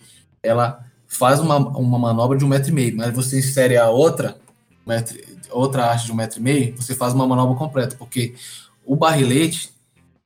ela 0.42 0.84
faz 1.06 1.40
uma, 1.40 1.56
uma 1.56 1.98
manobra 1.98 2.36
de 2.38 2.44
um 2.44 2.48
metro 2.48 2.70
e 2.70 2.74
meio, 2.74 2.96
mas 2.96 3.14
você 3.14 3.38
insere 3.38 3.76
a 3.76 3.88
outra, 3.88 4.36
metro, 4.86 5.18
outra 5.50 5.90
haste 5.90 6.06
de 6.06 6.12
um 6.12 6.16
metro 6.16 6.38
e 6.38 6.42
meio, 6.42 6.76
você 6.76 6.94
faz 6.94 7.14
uma 7.14 7.26
manobra 7.26 7.56
completa, 7.56 7.96
porque 7.96 8.34
o 8.84 8.94
barrilete 8.94 9.70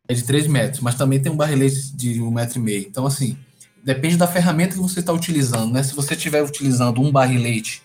é 0.09 0.15
de 0.15 0.25
3 0.25 0.47
metros, 0.47 0.81
mas 0.81 0.95
também 0.95 1.21
tem 1.21 1.31
um 1.31 1.37
barrilete 1.37 1.95
de 1.97 2.21
um 2.21 2.31
metro 2.31 2.59
e 2.59 2.63
meio. 2.63 2.87
Então, 2.89 3.07
assim, 3.07 3.37
depende 3.85 4.17
da 4.17 4.27
ferramenta 4.27 4.75
que 4.75 4.81
você 4.81 5.01
está 5.01 5.13
utilizando, 5.13 5.73
né? 5.73 5.83
Se 5.83 5.95
você 5.95 6.15
estiver 6.15 6.43
utilizando 6.43 7.01
um 7.01 7.11
barrilete, 7.11 7.83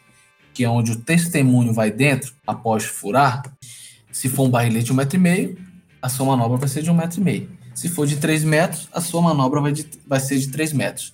que 0.54 0.64
é 0.64 0.70
onde 0.70 0.92
o 0.92 0.96
testemunho 0.96 1.74
vai 1.74 1.92
dentro, 1.92 2.34
após 2.46 2.84
furar, 2.84 3.44
se 4.12 4.28
for 4.28 4.44
um 4.44 4.50
barrilete 4.50 4.86
de 4.86 4.94
um 4.94 4.96
metro 4.96 5.16
e 5.16 5.20
meio, 5.20 5.58
a 6.02 6.10
sua 6.10 6.26
manobra 6.26 6.58
vai 6.58 6.68
ser 6.68 6.82
de 6.82 6.90
um 6.90 6.96
metro 6.96 7.22
e 7.22 7.24
meio. 7.24 7.50
Se 7.74 7.90
for 7.90 8.08
de 8.08 8.18
3 8.18 8.44
metros, 8.44 8.88
a 8.92 9.00
sua 9.00 9.22
manobra 9.22 9.62
vai, 9.62 9.72
de, 9.72 9.88
vai 10.06 10.20
ser 10.20 10.40
de 10.40 10.48
3 10.48 10.74
metros, 10.74 11.14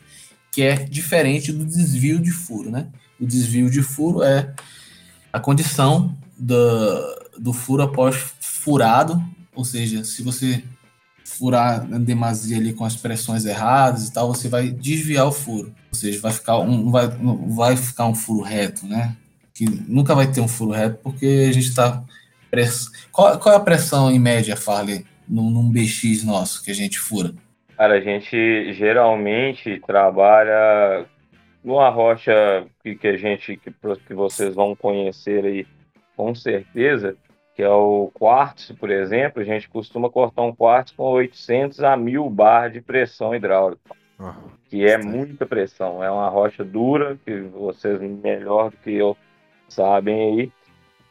que 0.53 0.61
é 0.61 0.75
diferente 0.75 1.51
do 1.51 1.65
desvio 1.65 2.19
de 2.19 2.31
furo, 2.31 2.69
né? 2.69 2.87
O 3.19 3.25
desvio 3.25 3.71
de 3.71 3.81
furo 3.81 4.21
é 4.21 4.53
a 5.31 5.39
condição 5.39 6.15
do, 6.37 6.55
do 7.39 7.51
furo 7.51 7.81
após 7.81 8.15
furado, 8.39 9.21
ou 9.55 9.65
seja, 9.65 10.03
se 10.03 10.21
você 10.21 10.63
furar 11.25 11.87
em 11.91 12.03
demasia 12.03 12.57
ali 12.57 12.71
com 12.71 12.85
as 12.85 12.95
pressões 12.95 13.45
erradas 13.45 14.07
e 14.07 14.13
tal, 14.13 14.27
você 14.27 14.47
vai 14.47 14.69
desviar 14.69 15.25
o 15.25 15.31
furo. 15.31 15.73
Ou 15.91 15.97
seja, 15.97 16.19
vai 16.21 16.31
ficar 16.31 16.59
um, 16.59 16.91
vai, 16.91 17.07
vai 17.47 17.75
ficar 17.75 18.05
um 18.05 18.13
furo 18.13 18.41
reto, 18.41 18.85
né? 18.85 19.17
Que 19.55 19.65
nunca 19.65 20.13
vai 20.13 20.31
ter 20.31 20.41
um 20.41 20.47
furo 20.47 20.71
reto 20.71 20.99
porque 21.01 21.47
a 21.49 21.51
gente 21.51 21.69
está. 21.69 22.03
Press... 22.51 22.89
Qual, 23.11 23.39
qual, 23.39 23.55
é 23.55 23.57
a 23.57 23.61
pressão 23.61 24.11
em 24.11 24.19
média, 24.19 24.55
Farley, 24.55 25.03
num, 25.27 25.49
num 25.49 25.71
BX 25.71 26.23
nosso 26.23 26.63
que 26.63 26.69
a 26.69 26.75
gente 26.75 26.99
fura? 26.99 27.33
Cara, 27.83 27.95
a 27.95 27.99
gente 27.99 28.71
geralmente 28.71 29.77
trabalha 29.85 31.05
numa 31.61 31.89
rocha 31.89 32.65
que, 32.81 32.95
que 32.95 33.07
a 33.09 33.17
gente, 33.17 33.57
que, 33.57 33.73
que 34.07 34.13
vocês 34.13 34.55
vão 34.55 34.73
conhecer 34.73 35.43
aí 35.43 35.67
com 36.15 36.33
certeza, 36.33 37.17
que 37.53 37.61
é 37.61 37.67
o 37.67 38.09
quartzo, 38.13 38.73
por 38.73 38.89
exemplo, 38.89 39.41
a 39.41 39.43
gente 39.43 39.67
costuma 39.67 40.09
cortar 40.09 40.43
um 40.43 40.55
quartzo 40.55 40.95
com 40.95 41.03
800 41.03 41.83
a 41.83 41.97
1000 41.97 42.29
bar 42.29 42.69
de 42.69 42.79
pressão 42.79 43.35
hidráulica, 43.35 43.93
ah, 44.17 44.37
que 44.69 44.85
é 44.85 44.97
muita 44.97 45.45
pressão. 45.45 46.01
É 46.01 46.09
uma 46.09 46.29
rocha 46.29 46.63
dura, 46.63 47.19
que 47.25 47.37
vocês 47.41 47.99
melhor 47.99 48.71
do 48.71 48.77
que 48.77 48.93
eu 48.93 49.17
sabem 49.67 50.39
aí, 50.39 50.51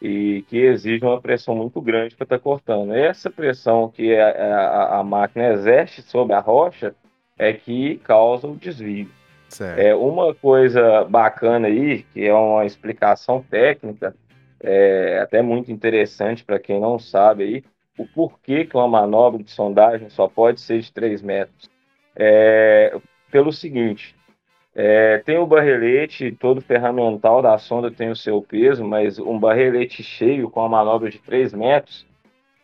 e 0.04 0.42
que 0.48 0.58
exige 0.58 1.04
uma 1.04 1.20
pressão 1.20 1.54
muito 1.54 1.80
grande 1.80 2.16
para 2.16 2.24
estar 2.24 2.38
tá 2.38 2.42
cortando. 2.42 2.92
Essa 2.92 3.30
pressão 3.30 3.88
que 3.88 4.16
a, 4.16 4.30
a, 4.30 4.98
a, 4.98 5.04
máquina 5.04 5.52
exerce 5.52 6.02
sobre 6.02 6.34
a 6.34 6.40
rocha 6.40 6.92
é 7.38 7.52
que 7.52 7.98
causa 7.98 8.48
o 8.48 8.56
desvio. 8.56 9.08
Certo. 9.48 9.78
É 9.78 9.94
uma 9.94 10.34
coisa 10.34 11.04
bacana 11.04 11.68
aí, 11.68 12.02
que 12.02 12.26
é 12.26 12.34
uma 12.34 12.66
explicação 12.66 13.44
técnica, 13.48 14.12
é 14.60 15.20
até 15.20 15.40
muito 15.40 15.70
interessante 15.70 16.44
para 16.44 16.58
quem 16.58 16.80
não 16.80 16.98
sabe 16.98 17.44
aí, 17.44 17.64
o 17.96 18.04
porquê 18.04 18.64
que 18.64 18.76
uma 18.76 18.88
manobra 18.88 19.40
de 19.40 19.52
sondagem 19.52 20.10
só 20.10 20.26
pode 20.26 20.60
ser 20.60 20.80
de 20.80 20.92
3 20.92 21.22
metros. 21.22 21.70
É, 22.16 22.98
pelo 23.30 23.52
seguinte, 23.52 24.16
é, 24.74 25.18
tem 25.18 25.38
o 25.38 25.46
barrelete, 25.46 26.32
todo 26.32 26.60
ferramental 26.60 27.42
da 27.42 27.58
sonda 27.58 27.90
tem 27.90 28.10
o 28.10 28.16
seu 28.16 28.40
peso, 28.40 28.84
mas 28.84 29.18
um 29.18 29.38
barrelete 29.38 30.02
cheio 30.02 30.48
com 30.50 30.62
a 30.62 30.68
manobra 30.68 31.10
de 31.10 31.18
3 31.18 31.52
metros, 31.52 32.06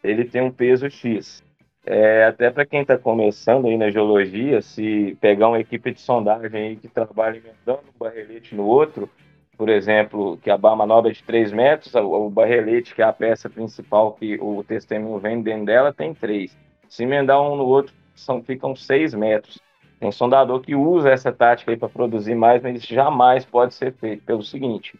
ele 0.03 0.25
tem 0.25 0.41
um 0.41 0.51
peso 0.51 0.91
X. 0.91 1.43
É, 1.85 2.25
até 2.25 2.51
para 2.51 2.67
quem 2.67 2.83
está 2.83 2.99
começando 2.99 3.67
aí 3.67 3.77
na 3.77 3.91
geologia, 3.91 4.61
se 4.61 5.17
pegar 5.21 5.49
uma 5.49 5.61
equipe 5.61 5.93
de 5.93 6.01
sondagem 6.01 6.77
que 6.77 6.89
trabalha 6.89 7.39
emendando 7.39 7.89
um 7.95 7.99
barrelete 7.99 8.55
no 8.55 8.65
outro, 8.65 9.09
por 9.57 9.69
exemplo, 9.69 10.39
que 10.39 10.51
a 10.51 10.57
manobra 10.57 11.11
é 11.11 11.15
de 11.15 11.23
3 11.25 11.53
metros, 11.53 11.95
o 11.95 12.31
barrelete, 12.31 12.95
que 12.95 13.03
é 13.03 13.05
a 13.05 13.13
peça 13.13 13.51
principal 13.51 14.13
que 14.13 14.39
o 14.41 14.63
testemunho 14.63 15.19
vem 15.19 15.43
dentro 15.43 15.67
dela, 15.67 15.93
tem 15.93 16.15
3. 16.15 16.57
Se 16.89 17.03
emendar 17.03 17.43
um 17.43 17.57
no 17.57 17.65
outro, 17.65 17.93
são, 18.15 18.43
ficam 18.43 18.77
6 18.77 19.15
metros. 19.15 19.59
Tem 19.99 20.13
sondador 20.13 20.61
que 20.61 20.75
usa 20.75 21.11
essa 21.11 21.33
tática 21.33 21.73
aí 21.73 21.77
para 21.77 21.89
produzir 21.89 22.35
mais, 22.35 22.63
mas 22.63 22.83
isso 22.83 22.95
jamais 22.95 23.45
pode 23.45 23.75
ser 23.75 23.93
feito 23.95 24.23
pelo 24.25 24.43
seguinte, 24.43 24.99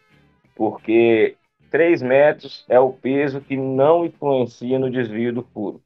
porque 0.55 1.35
3 1.71 2.01
metros 2.01 2.65
é 2.67 2.79
o 2.79 2.91
peso 2.91 3.39
que 3.39 3.55
não 3.55 4.05
influencia 4.05 4.77
no 4.77 4.91
desvio 4.91 5.33
do 5.33 5.43
furo. 5.43 5.81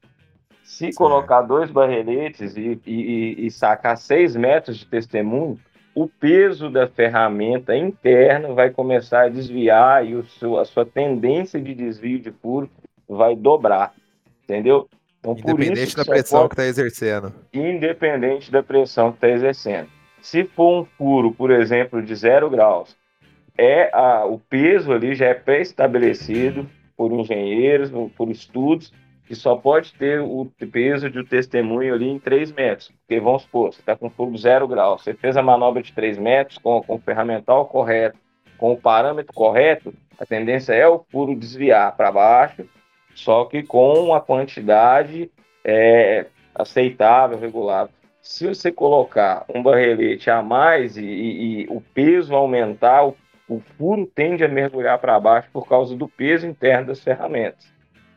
Se 0.63 0.93
colocar 0.93 1.41
dois 1.41 1.69
barreletes 1.69 2.55
e, 2.55 2.79
e, 2.87 3.45
e 3.45 3.51
sacar 3.51 3.97
6 3.97 4.35
metros 4.35 4.77
de 4.77 4.85
testemunho, 4.85 5.59
o 5.93 6.07
peso 6.07 6.71
da 6.71 6.87
ferramenta 6.87 7.75
interna 7.75 8.53
vai 8.53 8.71
começar 8.71 9.25
a 9.25 9.29
desviar 9.29 10.05
e 10.07 10.15
o 10.15 10.25
seu, 10.25 10.57
a 10.57 10.65
sua 10.65 10.85
tendência 10.85 11.61
de 11.61 11.75
desvio 11.75 12.19
de 12.19 12.31
furo 12.31 12.69
vai 13.07 13.35
dobrar, 13.35 13.93
entendeu? 14.43 14.89
Então, 15.23 15.33
independente 15.33 15.95
da 15.95 16.03
pressão 16.03 16.39
pode... 16.41 16.49
que 16.49 16.61
está 16.61 16.65
exercendo. 16.65 17.33
Independente 17.53 18.51
da 18.51 18.61
pressão 18.61 19.11
que 19.11 19.17
está 19.17 19.29
exercendo. 19.29 19.87
Se 20.21 20.43
for 20.43 20.81
um 20.81 20.85
furo, 20.97 21.31
por 21.31 21.49
exemplo, 21.49 22.01
de 22.01 22.13
zero 22.15 22.49
graus, 22.49 22.95
é 23.57 23.89
a, 23.93 24.25
o 24.25 24.37
peso 24.37 24.91
ali 24.91 25.15
já 25.15 25.27
é 25.27 25.33
pré-estabelecido 25.33 26.69
por 26.97 27.11
engenheiros, 27.11 27.91
por 28.15 28.29
estudos, 28.29 28.91
que 29.25 29.35
só 29.35 29.55
pode 29.55 29.93
ter 29.93 30.19
o 30.19 30.51
peso 30.71 31.09
de 31.09 31.19
um 31.19 31.25
testemunho 31.25 31.93
ali 31.93 32.09
em 32.09 32.19
3 32.19 32.51
metros. 32.51 32.91
Porque 32.99 33.19
vamos 33.19 33.43
supor, 33.43 33.73
você 33.73 33.79
está 33.79 33.95
com 33.95 34.09
fogo 34.09 34.37
zero 34.37 34.67
grau, 34.67 34.97
você 34.97 35.13
fez 35.13 35.37
a 35.37 35.41
manobra 35.41 35.81
de 35.81 35.93
3 35.93 36.17
metros 36.17 36.57
com, 36.57 36.81
com 36.83 36.95
o 36.95 36.99
ferramental 36.99 37.65
correto, 37.65 38.17
com 38.57 38.73
o 38.73 38.77
parâmetro 38.77 39.33
correto, 39.33 39.93
a 40.19 40.25
tendência 40.25 40.73
é 40.73 40.87
o 40.87 41.03
furo 41.11 41.35
desviar 41.35 41.95
para 41.95 42.11
baixo, 42.11 42.65
só 43.15 43.45
que 43.45 43.63
com 43.63 43.93
uma 44.05 44.19
quantidade 44.21 45.29
é, 45.63 46.25
aceitável, 46.53 47.39
regulável. 47.39 47.93
Se 48.21 48.47
você 48.47 48.71
colocar 48.71 49.45
um 49.53 49.61
barrelete 49.61 50.29
a 50.29 50.41
mais 50.41 50.97
e, 50.97 51.03
e, 51.03 51.61
e 51.63 51.67
o 51.69 51.81
peso 51.93 52.33
aumentar, 52.33 53.05
o, 53.05 53.15
o 53.49 53.61
furo 53.77 54.09
tende 54.15 54.43
a 54.43 54.47
mergulhar 54.47 54.97
para 54.99 55.19
baixo 55.19 55.49
por 55.51 55.67
causa 55.67 55.95
do 55.95 56.07
peso 56.07 56.47
interno 56.47 56.87
das 56.87 57.01
ferramentas. 57.01 57.65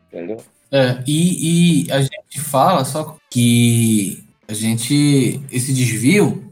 Entendeu? 0.08 0.38
É, 0.70 1.02
e, 1.06 1.84
e 1.86 1.92
a 1.92 2.00
gente 2.00 2.40
fala 2.40 2.84
só 2.84 3.16
que 3.30 4.24
a 4.48 4.54
gente 4.54 5.40
esse 5.50 5.72
desvio 5.72 6.44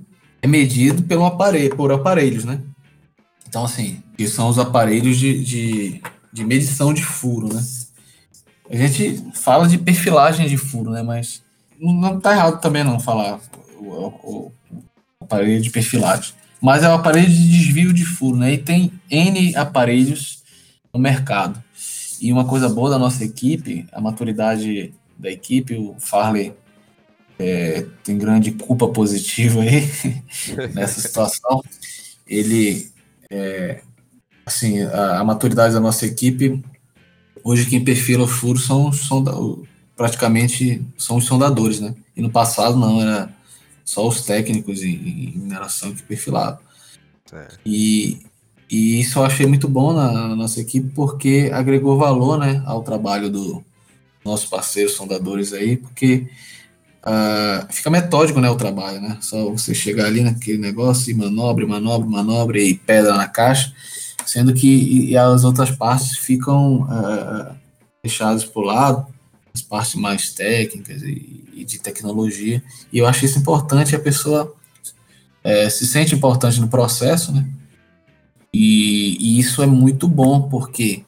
é 0.42 0.46
medido 0.46 1.02
pelo 1.04 1.24
aparelho, 1.24 1.74
por 1.76 1.92
aparelhos, 1.92 2.44
né? 2.44 2.60
Então, 3.48 3.64
assim, 3.64 4.02
que 4.16 4.26
são 4.26 4.48
os 4.48 4.58
aparelhos 4.58 5.16
de, 5.16 5.42
de, 5.42 6.02
de, 6.32 6.44
medição 6.44 6.92
de 6.92 7.02
furo, 7.04 7.54
né? 7.54 7.62
A 8.70 8.76
gente 8.76 9.22
fala 9.34 9.68
de 9.68 9.78
perfilagem 9.78 10.48
de 10.48 10.56
furo, 10.56 10.90
né? 10.90 11.02
Mas 11.02 11.42
não, 11.78 12.20
tá 12.20 12.32
errado 12.32 12.60
também 12.60 12.82
não 12.82 12.98
falar 12.98 13.40
o, 13.78 13.84
o, 13.84 14.52
o, 14.70 14.84
aparelho 15.20 15.60
de 15.60 15.70
perfilagem. 15.70 16.34
Mas 16.60 16.82
é 16.82 16.88
o 16.88 16.94
aparelho 16.94 17.28
de 17.28 17.48
desvio 17.48 17.92
de 17.92 18.04
furo, 18.04 18.36
né? 18.36 18.54
E 18.54 18.58
tem 18.58 18.92
N 19.10 19.54
aparelhos 19.56 20.42
no 20.92 20.98
mercado. 20.98 21.62
E 22.20 22.32
uma 22.32 22.46
coisa 22.46 22.68
boa 22.68 22.88
da 22.88 22.98
nossa 22.98 23.24
equipe, 23.24 23.86
a 23.92 24.00
maturidade 24.00 24.94
da 25.18 25.30
equipe, 25.30 25.74
o 25.76 25.96
Farley 25.98 26.54
é, 27.38 27.84
tem 28.02 28.16
grande 28.16 28.52
culpa 28.52 28.88
positiva 28.88 29.60
aí 29.60 29.82
nessa 30.72 31.00
situação. 31.00 31.62
Ele, 32.26 32.88
é, 33.30 33.82
assim, 34.46 34.82
a, 34.82 35.18
a, 35.18 35.24
maturidade 35.24 35.74
da 35.74 35.80
nossa 35.80 36.06
equipe, 36.06 36.62
hoje 37.44 37.66
quem 37.66 37.84
perfila 37.84 38.24
o 38.24 38.28
furo 38.28 38.58
são, 38.58 38.90
são 38.90 39.22
praticamente 39.94 40.82
são 40.96 41.18
os 41.18 41.26
sondadores, 41.26 41.78
né? 41.78 41.94
E 42.16 42.22
no 42.22 42.30
passado 42.30 42.76
não, 42.76 43.00
era 43.00 43.32
só 43.84 44.08
os 44.08 44.22
técnicos 44.22 44.82
em, 44.82 44.94
em 44.94 45.38
mineração 45.38 45.94
que 45.94 46.02
perfilavam. 46.02 46.58
É. 47.32 47.48
E, 47.66 48.18
e 48.70 49.00
isso 49.00 49.18
eu 49.18 49.24
achei 49.24 49.46
muito 49.46 49.68
bom 49.68 49.92
na, 49.92 50.10
na, 50.10 50.36
nossa 50.36 50.60
equipe, 50.60 50.90
porque 50.94 51.50
agregou 51.52 51.98
valor 51.98 52.38
né, 52.38 52.62
ao 52.64 52.82
trabalho 52.82 53.28
do 53.28 53.62
nossos 54.24 54.48
parceiros 54.48 54.94
sondadores 54.94 55.52
aí, 55.52 55.76
porque 55.76 56.26
uh, 57.04 57.70
fica 57.70 57.90
metódico 57.90 58.40
né, 58.40 58.48
o 58.48 58.56
trabalho, 58.56 59.00
né? 59.00 59.18
Só 59.20 59.50
você 59.50 59.74
chegar 59.74 60.06
ali 60.06 60.22
naquele 60.22 60.56
negócio 60.56 61.10
e 61.10 61.14
manobra, 61.14 61.66
manobra, 61.66 62.08
manobra 62.08 62.58
e 62.58 62.74
pedra 62.74 63.14
na 63.14 63.28
caixa, 63.28 63.74
sendo 64.26 64.52
que 64.54 65.10
e, 65.10 65.16
as 65.16 65.44
outras 65.44 65.70
partes 65.70 66.16
ficam 66.18 66.82
uh, 66.82 67.54
deixadas 68.02 68.44
por 68.44 68.62
lado, 68.62 69.06
as 69.54 69.62
partes 69.62 69.94
mais 69.94 70.32
técnicas 70.32 71.02
e, 71.02 71.44
e, 71.54 71.64
de 71.64 71.78
tecnologia. 71.78 72.62
E 72.92 72.98
eu 72.98 73.06
acho 73.06 73.24
isso 73.24 73.38
importante, 73.38 73.94
a 73.94 74.00
pessoa 74.00 74.54
é, 75.42 75.68
se 75.68 75.86
sente 75.86 76.14
importante 76.14 76.60
no 76.60 76.68
processo, 76.68 77.32
né? 77.32 77.46
E, 78.52 79.16
e, 79.20 79.38
isso 79.38 79.62
é 79.62 79.66
muito 79.66 80.06
bom, 80.06 80.48
porque 80.48 81.04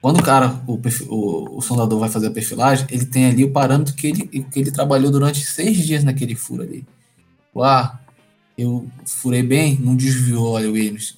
quando 0.00 0.18
o 0.18 0.22
cara, 0.22 0.60
o, 0.66 0.74
o, 1.08 1.58
o, 1.58 1.98
vai 1.98 2.08
fazer 2.08 2.26
a 2.26 2.30
perfilagem, 2.30 2.86
ele 2.90 3.06
tem 3.06 3.26
ali 3.26 3.44
o 3.44 3.52
parâmetro 3.52 3.94
que 3.94 4.08
ele, 4.08 4.26
que 4.26 4.58
ele 4.58 4.70
trabalhou 4.70 5.10
durante 5.10 5.44
seis 5.44 5.78
dias 5.78 6.04
naquele 6.04 6.34
furo 6.34 6.62
ali. 6.62 6.84
Ah, 7.56 7.98
eu 8.56 8.86
furei 9.06 9.42
bem, 9.42 9.78
não 9.78 9.94
desviou, 9.94 10.52
olha 10.52 10.68
o 10.68 10.72
Williams. 10.72 11.16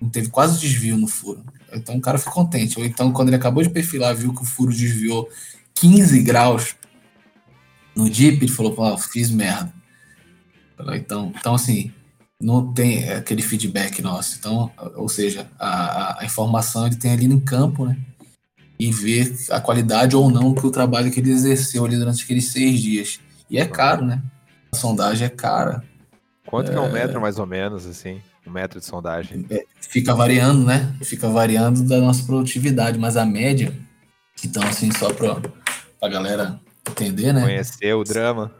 Não 0.00 0.08
teve 0.08 0.28
quase 0.28 0.58
desvio 0.58 0.96
no 0.96 1.06
furo. 1.06 1.44
Então 1.72 1.96
o 1.96 2.00
cara 2.00 2.18
ficou 2.18 2.32
contente. 2.32 2.78
Ou 2.78 2.84
então, 2.84 3.12
quando 3.12 3.28
ele 3.28 3.36
acabou 3.36 3.62
de 3.62 3.70
perfilar, 3.70 4.14
viu 4.14 4.34
que 4.34 4.42
o 4.42 4.46
furo 4.46 4.72
desviou 4.72 5.28
15 5.74 6.22
graus 6.22 6.74
no 7.94 8.12
Jeep, 8.12 8.42
ele 8.42 8.52
falou, 8.52 8.72
pô, 8.72 8.96
fiz 8.98 9.30
merda. 9.30 9.72
Então, 10.94 11.32
então 11.36 11.54
assim, 11.54 11.92
não 12.40 12.72
tem 12.72 13.10
aquele 13.10 13.42
feedback 13.42 14.00
nosso. 14.00 14.36
Então, 14.38 14.70
ou 14.96 15.08
seja, 15.08 15.46
a, 15.58 16.22
a 16.22 16.24
informação 16.24 16.86
ele 16.86 16.96
tem 16.96 17.12
ali 17.12 17.28
no 17.28 17.40
campo, 17.40 17.84
né? 17.84 17.98
E 18.78 18.90
ver 18.90 19.36
a 19.50 19.60
qualidade 19.60 20.16
ou 20.16 20.30
não 20.30 20.54
que 20.54 20.66
o 20.66 20.70
trabalho 20.70 21.10
que 21.10 21.20
ele 21.20 21.30
exerceu 21.30 21.84
ali 21.84 21.98
durante 21.98 22.24
aqueles 22.24 22.50
seis 22.50 22.80
dias. 22.80 23.20
E 23.50 23.58
é 23.58 23.66
caro, 23.66 24.06
né? 24.06 24.22
A 24.72 24.76
sondagem 24.76 25.26
é 25.26 25.30
cara. 25.30 25.84
Quanto 26.46 26.70
é... 26.70 26.72
que 26.72 26.78
é 26.78 26.80
um 26.80 26.90
metro, 26.90 27.20
mais 27.20 27.38
ou 27.38 27.46
menos, 27.46 27.84
assim? 27.84 28.22
Um 28.46 28.50
metro 28.50 28.80
de 28.80 28.86
sondagem? 28.86 29.46
É, 29.50 29.64
fica 29.80 30.14
variando, 30.14 30.64
né? 30.64 30.94
Fica 31.02 31.28
variando 31.28 31.82
da 31.82 31.98
nossa 32.00 32.24
produtividade, 32.24 32.98
mas 32.98 33.16
a 33.16 33.24
média, 33.24 33.74
então, 34.44 34.62
assim, 34.62 34.90
só 34.92 35.12
para 35.12 35.40
a 36.00 36.08
galera 36.08 36.60
entender, 36.88 37.32
né? 37.32 37.42
Conhecer 37.42 37.94
o 37.94 38.04
drama. 38.04 38.50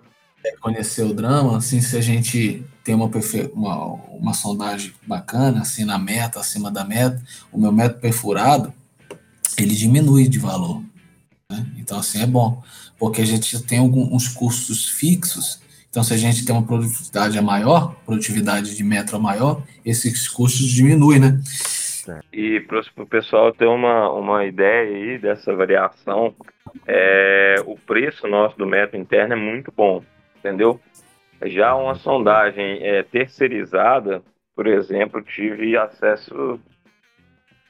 É 0.45 0.57
conhecer 0.57 1.03
o 1.03 1.13
drama, 1.13 1.59
assim, 1.59 1.81
se 1.81 1.97
a 1.97 2.01
gente 2.01 2.65
tem 2.83 2.95
uma, 2.95 3.11
uma, 3.53 3.95
uma 3.95 4.35
sondagem 4.35 4.93
bacana, 5.07 5.61
assim, 5.61 5.85
na 5.85 5.99
meta, 5.99 6.41
acima 6.41 6.71
da 6.71 6.85
meta, 6.85 7.23
o 7.53 7.59
meu 7.59 7.73
metro 7.73 7.99
perfurado, 8.01 8.73
ele 9.59 9.75
diminui 9.75 10.29
de 10.29 10.39
valor. 10.39 10.83
Né? 11.51 11.67
Então, 11.77 11.99
assim, 11.99 12.23
é 12.23 12.27
bom, 12.27 12.63
porque 12.99 13.21
a 13.21 13.27
gente 13.27 13.61
tem 13.63 13.79
alguns 13.79 14.29
custos 14.29 14.89
fixos, 14.89 15.61
então 15.91 16.05
se 16.05 16.15
a 16.15 16.17
gente 16.17 16.47
tem 16.47 16.55
uma 16.55 16.67
produtividade 16.67 17.41
maior, 17.43 17.97
produtividade 18.07 18.77
de 18.77 18.85
metro 18.85 19.21
maior, 19.21 19.61
esses 19.85 20.29
custos 20.29 20.69
diminuem, 20.69 21.19
né? 21.19 21.41
E 22.33 22.61
para 22.61 22.81
o 22.97 23.07
pessoal 23.07 23.53
ter 23.53 23.67
uma, 23.67 24.11
uma 24.13 24.45
ideia 24.45 24.97
aí 24.97 25.19
dessa 25.19 25.55
variação, 25.55 26.35
é, 26.87 27.57
o 27.67 27.77
preço 27.77 28.27
nosso 28.29 28.57
do 28.57 28.67
metro 28.67 28.97
interno 28.97 29.35
é 29.35 29.37
muito 29.37 29.73
bom, 29.77 30.03
entendeu? 30.39 30.81
Já 31.45 31.75
uma 31.75 31.95
sondagem 31.97 32.79
é, 32.83 33.03
terceirizada, 33.03 34.23
por 34.55 34.67
exemplo, 34.67 35.23
tive 35.23 35.77
acesso, 35.77 36.61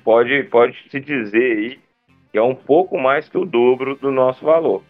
pode, 0.05 0.43
pode 0.45 0.77
se 0.91 1.01
dizer 1.01 1.57
aí, 1.57 1.81
que 2.31 2.39
é 2.39 2.43
um 2.43 2.55
pouco 2.55 2.99
mais 2.99 3.29
que 3.29 3.39
o 3.39 3.45
dobro 3.45 3.97
do 3.97 4.11
nosso 4.11 4.45
valor. 4.45 4.83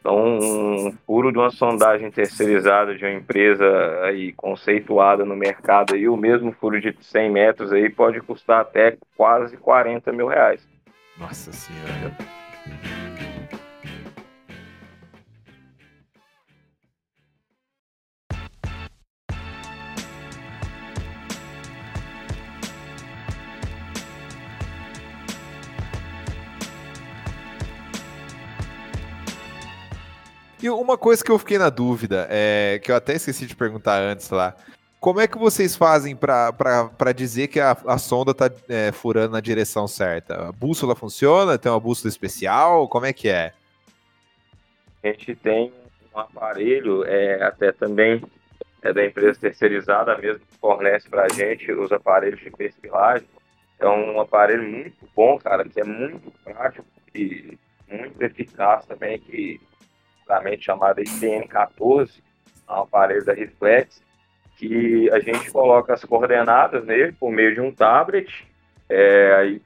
Então, 0.00 0.38
um 0.38 0.92
furo 1.06 1.30
de 1.30 1.38
uma 1.38 1.50
sondagem 1.50 2.10
terceirizada 2.10 2.94
de 2.94 3.04
uma 3.04 3.12
empresa 3.12 3.66
aí 4.02 4.32
conceituada 4.32 5.24
no 5.24 5.36
mercado 5.36 5.94
aí, 5.94 6.08
o 6.08 6.16
mesmo 6.16 6.52
furo 6.52 6.80
de 6.80 6.96
100 6.98 7.30
metros 7.30 7.72
aí 7.72 7.88
pode 7.90 8.20
custar 8.20 8.62
até 8.62 8.96
quase 9.14 9.58
40 9.58 10.10
mil 10.12 10.26
reais. 10.26 10.66
Nossa 11.18 11.52
Senhora. 11.52 12.16
E 30.62 30.68
uma 30.68 30.98
coisa 30.98 31.24
que 31.24 31.30
eu 31.30 31.38
fiquei 31.38 31.56
na 31.56 31.70
dúvida, 31.70 32.26
é, 32.30 32.78
que 32.82 32.92
eu 32.92 32.96
até 32.96 33.14
esqueci 33.14 33.46
de 33.46 33.56
perguntar 33.56 33.98
antes 33.98 34.28
lá. 34.28 34.54
Como 35.00 35.18
é 35.18 35.26
que 35.26 35.38
vocês 35.38 35.74
fazem 35.74 36.14
para 36.14 37.12
dizer 37.16 37.48
que 37.48 37.58
a, 37.58 37.74
a 37.86 37.96
sonda 37.96 38.32
está 38.32 38.50
é, 38.68 38.92
furando 38.92 39.32
na 39.32 39.40
direção 39.40 39.88
certa? 39.88 40.48
A 40.48 40.52
bússola 40.52 40.94
funciona? 40.94 41.56
Tem 41.56 41.72
uma 41.72 41.80
bússola 41.80 42.10
especial? 42.10 42.86
Como 42.86 43.06
é 43.06 43.12
que 43.12 43.30
é? 43.30 43.54
A 45.02 45.06
gente 45.06 45.34
tem 45.36 45.72
um 46.14 46.18
aparelho, 46.18 47.04
é, 47.06 47.42
até 47.42 47.72
também 47.72 48.22
é 48.82 48.92
da 48.92 49.04
empresa 49.04 49.40
terceirizada 49.40 50.18
mesmo, 50.18 50.40
que 50.40 50.58
fornece 50.58 51.08
para 51.08 51.24
a 51.24 51.28
gente 51.28 51.72
os 51.72 51.90
aparelhos 51.90 52.40
de 52.40 52.50
perfilagem. 52.50 53.26
É 53.78 53.88
um 53.88 54.20
aparelho 54.20 54.62
muito 54.62 55.08
bom, 55.16 55.38
cara, 55.38 55.64
que 55.64 55.80
é 55.80 55.84
muito 55.84 56.30
prático 56.44 56.86
e 57.14 57.58
muito 57.88 58.20
eficaz 58.22 58.84
também, 58.84 59.18
que 59.18 59.58
antigamente 60.30 60.64
chamada 60.64 61.02
IPN14, 61.02 62.22
é 62.68 62.72
um 62.72 62.76
aparelho 62.76 63.24
da 63.24 63.32
Reflex, 63.32 64.02
que 64.56 65.10
a 65.10 65.18
gente 65.18 65.50
coloca 65.50 65.92
as 65.92 66.04
coordenadas 66.04 66.84
nele 66.84 67.12
por 67.12 67.32
meio 67.32 67.54
de 67.54 67.60
um 67.60 67.72
tablet, 67.72 68.46
é, 68.88 69.58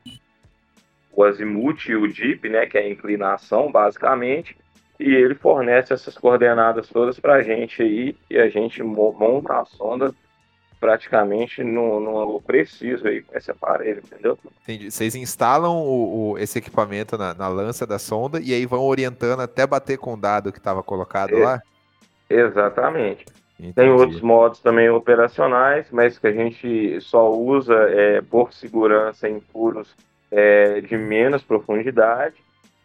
o 1.13 1.25
azimuth 1.25 1.89
e 1.89 1.97
o 1.97 2.11
dip, 2.11 2.49
né, 2.49 2.67
que 2.67 2.79
é 2.79 2.83
a 2.83 2.89
inclinação, 2.89 3.71
basicamente, 3.71 4.57
e 4.99 5.13
ele 5.13 5.35
fornece 5.35 5.93
essas 5.93 6.17
coordenadas 6.17 6.89
todas 6.89 7.19
para 7.19 7.35
a 7.35 7.43
gente 7.43 7.83
aí, 7.83 8.17
e 8.31 8.39
a 8.39 8.49
gente 8.49 8.83
monta 8.83 9.61
a 9.61 9.65
sonda 9.65 10.15
praticamente 10.85 11.65
no, 11.65 11.99
no 11.99 12.43
preciso 12.43 13.09
aí 13.09 13.23
com 13.23 13.35
esse 13.35 13.51
aparelho, 13.51 14.03
entendeu? 14.05 14.39
Entendi. 14.63 14.91
Vocês 14.91 15.15
instalam 15.15 15.79
o, 15.79 16.33
o 16.33 16.39
esse 16.39 16.59
equipamento 16.59 17.17
na, 17.17 17.33
na, 17.33 17.49
lança 17.49 17.87
da 17.87 17.99
sonda 17.99 18.39
e 18.39 18.53
aí 18.53 18.67
vão 18.67 18.83
orientando 18.83 19.41
até 19.41 19.67
bater 19.67 19.97
com 19.97 20.13
o 20.13 20.17
dado 20.19 20.53
que 20.53 20.59
estava 20.59 20.83
colocado 20.83 21.35
é, 21.35 21.43
lá? 21.43 21.63
Exatamente. 22.29 23.25
Entendi. 23.59 23.73
Tem 23.73 23.91
outros 23.91 24.21
modos 24.21 24.61
também 24.61 24.91
operacionais, 24.91 25.87
mas 25.91 26.19
que 26.19 26.27
a 26.27 26.33
gente 26.33 27.01
só 27.01 27.33
usa 27.33 27.75
é, 27.89 28.21
por 28.21 28.53
segurança 28.53 29.27
em 29.27 29.41
furos 29.41 29.97
é, 30.31 30.83
de 30.83 30.99
menos 30.99 31.43
profundidade, 31.43 32.35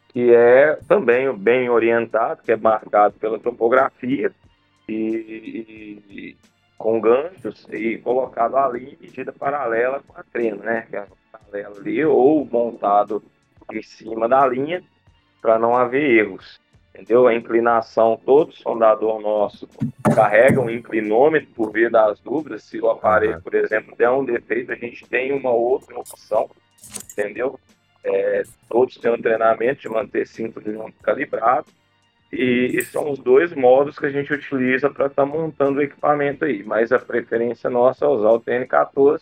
que 0.08 0.34
é 0.34 0.80
também 0.88 1.36
bem 1.36 1.70
orientado, 1.70 2.44
que 2.44 2.52
é 2.54 2.56
marcado 2.56 3.16
pela 3.20 3.38
topografia 3.38 4.32
e, 4.88 6.02
e 6.10 6.38
com 6.80 7.00
ganchos 7.02 7.68
e 7.70 7.98
colocado 7.98 8.56
ali 8.56 8.94
em 8.94 9.06
medida 9.06 9.34
paralela 9.34 10.02
com 10.08 10.18
a 10.18 10.24
trena, 10.24 10.64
né? 10.64 10.88
Que 10.90 10.96
é 10.96 11.06
paralela 11.30 11.78
ali, 11.78 12.06
ou 12.06 12.46
montado 12.46 13.22
em 13.72 13.84
cima 13.84 14.30
da 14.30 14.48
linha 14.48 14.82
para 15.42 15.60
não 15.60 15.76
haver 15.76 16.26
erros. 16.26 16.58
Entendeu? 16.96 17.28
A 17.28 17.36
inclinação, 17.36 18.20
todo 18.26 18.54
sondador 18.54 19.22
nosso 19.22 19.68
carrega 20.16 20.60
um 20.60 20.70
inclinômetro 20.70 21.50
por 21.54 21.72
via 21.72 21.90
das 21.90 22.20
dúvidas. 22.22 22.64
Se 22.64 22.80
o 22.80 22.90
aparelho, 22.90 23.42
por 23.42 23.54
exemplo, 23.54 23.96
der 23.98 24.10
um 24.10 24.24
defeito, 24.24 24.72
a 24.72 24.76
gente 24.76 25.06
tem 25.08 25.34
uma 25.34 25.52
outra 25.52 26.00
opção, 26.00 26.50
entendeu? 27.12 27.60
É, 28.04 28.44
todos 28.70 28.98
têm 28.98 29.12
um 29.12 29.22
treinamento 29.22 29.82
de 29.82 29.90
manter 29.90 30.26
inclinômetro 30.40 31.04
calibrado 31.04 31.68
e, 32.32 32.78
e, 32.78 32.82
são 32.84 33.12
os 33.12 33.20
dois 33.20 33.54
modos 33.54 33.98
que 33.98 34.06
a 34.06 34.12
gente 34.12 34.32
utiliza 34.32 34.90
para 34.90 35.08
estar 35.08 35.26
tá 35.26 35.26
montando 35.26 35.80
o 35.80 35.82
equipamento 35.82 36.46
aí. 36.46 36.64
Mas 36.64 36.92
a 36.92 37.00
preferência 37.00 37.70
nossa 37.70 38.06
é 38.06 38.08
usar 38.08 38.30
o 38.30 38.40
TN14 38.40 39.22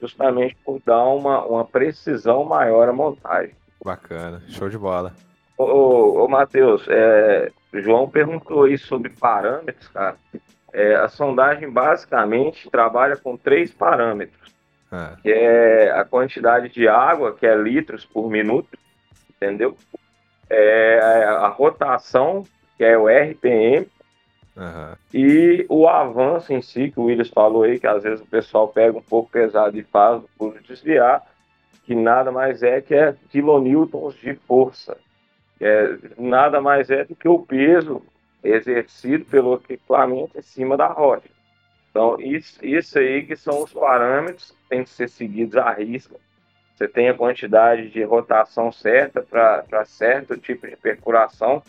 justamente 0.00 0.56
por 0.64 0.80
dar 0.84 1.04
uma, 1.04 1.44
uma 1.44 1.64
precisão 1.64 2.44
maior 2.44 2.88
à 2.88 2.92
montagem. 2.92 3.54
Bacana, 3.84 4.42
show 4.48 4.68
de 4.68 4.76
bola. 4.76 5.14
Ô, 5.56 5.64
ô, 5.64 6.24
ô 6.24 6.28
Matheus, 6.28 6.86
é, 6.88 7.52
o 7.72 7.80
João 7.80 8.08
perguntou 8.08 8.64
aí 8.64 8.76
sobre 8.76 9.10
parâmetros, 9.10 9.88
cara. 9.88 10.16
É, 10.72 10.96
a 10.96 11.08
sondagem 11.08 11.70
basicamente 11.70 12.68
trabalha 12.70 13.16
com 13.16 13.36
três 13.36 13.72
parâmetros, 13.72 14.52
Ah, 14.90 15.16
que 15.22 15.30
é 15.30 15.90
a 15.90 16.04
quantidade 16.04 16.70
de 16.70 16.88
água, 16.88 17.34
que 17.34 17.46
é 17.46 17.54
litros 17.54 18.04
por 18.04 18.30
minuto, 18.30 18.76
entendeu? 19.30 19.76
É 20.54 20.98
a 21.00 21.48
rotação, 21.48 22.44
que 22.76 22.84
é 22.84 22.96
o 22.98 23.08
RPM, 23.08 23.86
aham. 24.56 24.96
e 25.12 25.64
o 25.68 25.88
avanço 25.88 26.52
em 26.52 26.60
si, 26.60 26.90
que 26.90 27.00
o 27.00 27.04
Willis 27.04 27.28
falou 27.28 27.62
aí, 27.62 27.80
que 27.80 27.86
às 27.86 28.02
vezes 28.02 28.20
o 28.20 28.26
pessoal 28.26 28.68
pega 28.68 28.98
um 28.98 29.02
pouco 29.02 29.30
pesado 29.30 29.78
e 29.78 29.82
faz 29.82 30.22
por 30.36 30.60
desviar, 30.60 31.22
que 31.84 31.94
nada 31.94 32.30
mais 32.30 32.62
é 32.62 32.80
que 32.80 32.94
é 32.94 33.14
quilonewtons 33.30 34.14
de 34.16 34.34
força. 34.34 34.96
É, 35.60 35.96
nada 36.18 36.60
mais 36.60 36.90
é 36.90 37.04
do 37.04 37.14
que 37.14 37.28
o 37.28 37.38
peso 37.38 38.02
exercido 38.42 39.24
pelo 39.24 39.54
equipamento 39.54 40.38
em 40.38 40.42
cima 40.42 40.76
da 40.76 40.88
rocha. 40.88 41.30
Então, 41.90 42.20
isso, 42.20 42.64
isso 42.64 42.98
aí 42.98 43.24
que 43.24 43.36
são 43.36 43.62
os 43.62 43.72
parâmetros 43.72 44.50
que 44.50 44.68
têm 44.68 44.82
que 44.82 44.90
ser 44.90 45.08
seguidos 45.08 45.56
à 45.56 45.72
risca. 45.72 46.16
Você 46.82 46.88
tem 46.88 47.08
a 47.08 47.14
quantidade 47.14 47.90
de 47.90 48.02
rotação 48.02 48.72
certa 48.72 49.22
para 49.22 49.84
certo 49.84 50.36
tipo 50.36 50.66
de 50.66 50.74
perfuração. 50.74 51.62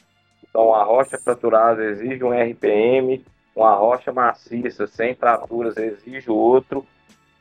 Então, 0.49 0.74
a 0.74 0.84
rocha 0.84 1.20
fraturada 1.20 1.86
exige 1.86 2.24
um 2.24 2.32
RPM, 2.32 3.24
uma 3.55 3.76
rocha 3.76 4.11
maciça 4.11 4.88
sem 4.88 5.14
fraturas 5.14 5.78
exige 5.78 6.32
outro. 6.32 6.84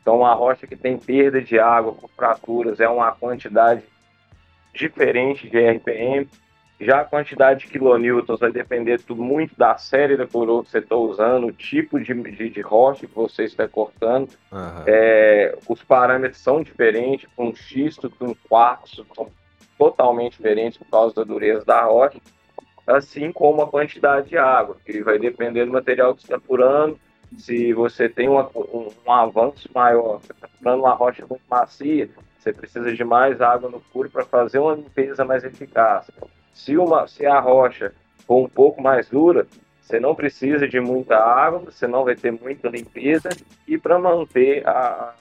Então, 0.02 0.18
uma 0.18 0.34
rocha 0.34 0.66
que 0.66 0.76
tem 0.76 0.98
perda 0.98 1.40
de 1.40 1.58
água 1.58 1.94
por 1.94 2.10
fraturas 2.10 2.78
é 2.78 2.86
uma 2.86 3.10
quantidade 3.12 3.82
diferente 4.74 5.48
de 5.48 5.58
RPM. 5.58 6.28
Já 6.84 7.02
a 7.02 7.04
quantidade 7.04 7.60
de 7.60 7.66
quilonewtons 7.68 8.40
vai 8.40 8.50
depender 8.50 9.00
tudo 9.00 9.22
muito 9.22 9.56
da 9.56 9.76
série 9.76 10.16
da 10.16 10.26
coroa 10.26 10.64
que 10.64 10.70
você 10.70 10.78
está 10.78 10.96
usando, 10.96 11.46
o 11.46 11.52
tipo 11.52 12.00
de, 12.00 12.12
de, 12.12 12.50
de 12.50 12.60
rocha 12.60 13.06
que 13.06 13.14
você 13.14 13.44
está 13.44 13.68
cortando. 13.68 14.28
aham. 14.52 14.84
É, 14.86 15.56
os 15.68 15.82
parâmetros 15.82 16.40
são 16.42 16.62
diferentes, 16.62 17.28
um 17.38 17.54
xisto 17.54 18.10
com 18.10 18.34
quartzo 18.48 19.06
são 19.14 19.30
totalmente 19.78 20.36
diferentes 20.36 20.78
por 20.78 20.86
causa 20.90 21.14
da 21.14 21.24
dureza 21.24 21.64
da 21.64 21.84
rocha, 21.84 22.18
assim 22.86 23.30
como 23.32 23.62
a 23.62 23.68
quantidade 23.68 24.28
de 24.28 24.36
água, 24.36 24.76
que 24.84 25.02
vai 25.02 25.18
depender 25.18 25.64
do 25.64 25.72
material 25.72 26.14
que 26.14 26.22
você 26.22 26.34
está 26.34 26.40
furando. 26.40 26.98
Se 27.38 27.72
você 27.72 28.08
tem 28.08 28.28
uma- 28.28 28.50
um, 28.54 28.88
um 29.06 29.12
avanço 29.12 29.68
maior, 29.74 30.20
você 30.20 30.32
está 30.32 30.48
furando 30.48 30.82
uma 30.82 30.94
rocha 30.94 31.24
muito 31.28 31.42
macia, 31.48 32.10
você 32.38 32.52
precisa 32.52 32.92
de 32.92 33.04
mais 33.04 33.40
água 33.40 33.70
no 33.70 33.80
furo 33.80 34.10
para 34.10 34.24
fazer 34.24 34.58
uma 34.58 34.74
limpeza 34.74 35.24
mais 35.24 35.44
eficaz. 35.44 36.10
Se, 36.52 36.76
uma, 36.76 37.06
se 37.06 37.26
a 37.26 37.40
rocha 37.40 37.92
for 38.26 38.44
um 38.44 38.48
pouco 38.48 38.82
mais 38.82 39.08
dura, 39.08 39.46
você 39.80 39.98
não 39.98 40.14
precisa 40.14 40.68
de 40.68 40.80
muita 40.80 41.16
água, 41.16 41.58
você 41.58 41.86
não 41.86 42.04
vai 42.04 42.14
ter 42.14 42.30
muita 42.30 42.68
limpeza 42.68 43.28
e 43.66 43.76
para 43.76 43.98
manter 43.98 44.66
a 44.66 45.14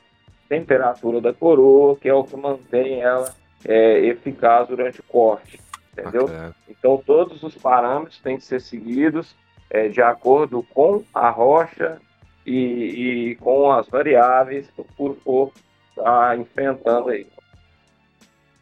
temperatura 0.48 1.20
da 1.20 1.34
coroa, 1.34 1.98
que 1.98 2.08
é 2.08 2.14
o 2.14 2.24
que 2.24 2.36
mantém 2.36 3.02
ela 3.02 3.34
é, 3.66 4.00
eficaz 4.06 4.68
durante 4.68 5.00
o 5.00 5.04
corte, 5.04 5.60
entendeu? 5.92 6.28
Bacana. 6.28 6.56
Então 6.70 7.02
todos 7.06 7.42
os 7.44 7.56
parâmetros 7.56 8.20
têm 8.20 8.38
que 8.38 8.44
ser 8.44 8.62
seguidos 8.62 9.36
é, 9.70 9.88
de 9.88 10.02
acordo 10.02 10.64
com 10.74 11.04
a 11.14 11.30
rocha 11.30 12.00
e, 12.46 13.32
e 13.32 13.36
com 13.38 13.72
as 13.72 13.88
variáveis 13.88 14.70
que 14.72 14.82
o 14.82 14.86
furo 14.96 15.18
for 15.24 15.52
tá 15.96 16.36
enfrentando 16.36 17.10
aí. 17.10 17.28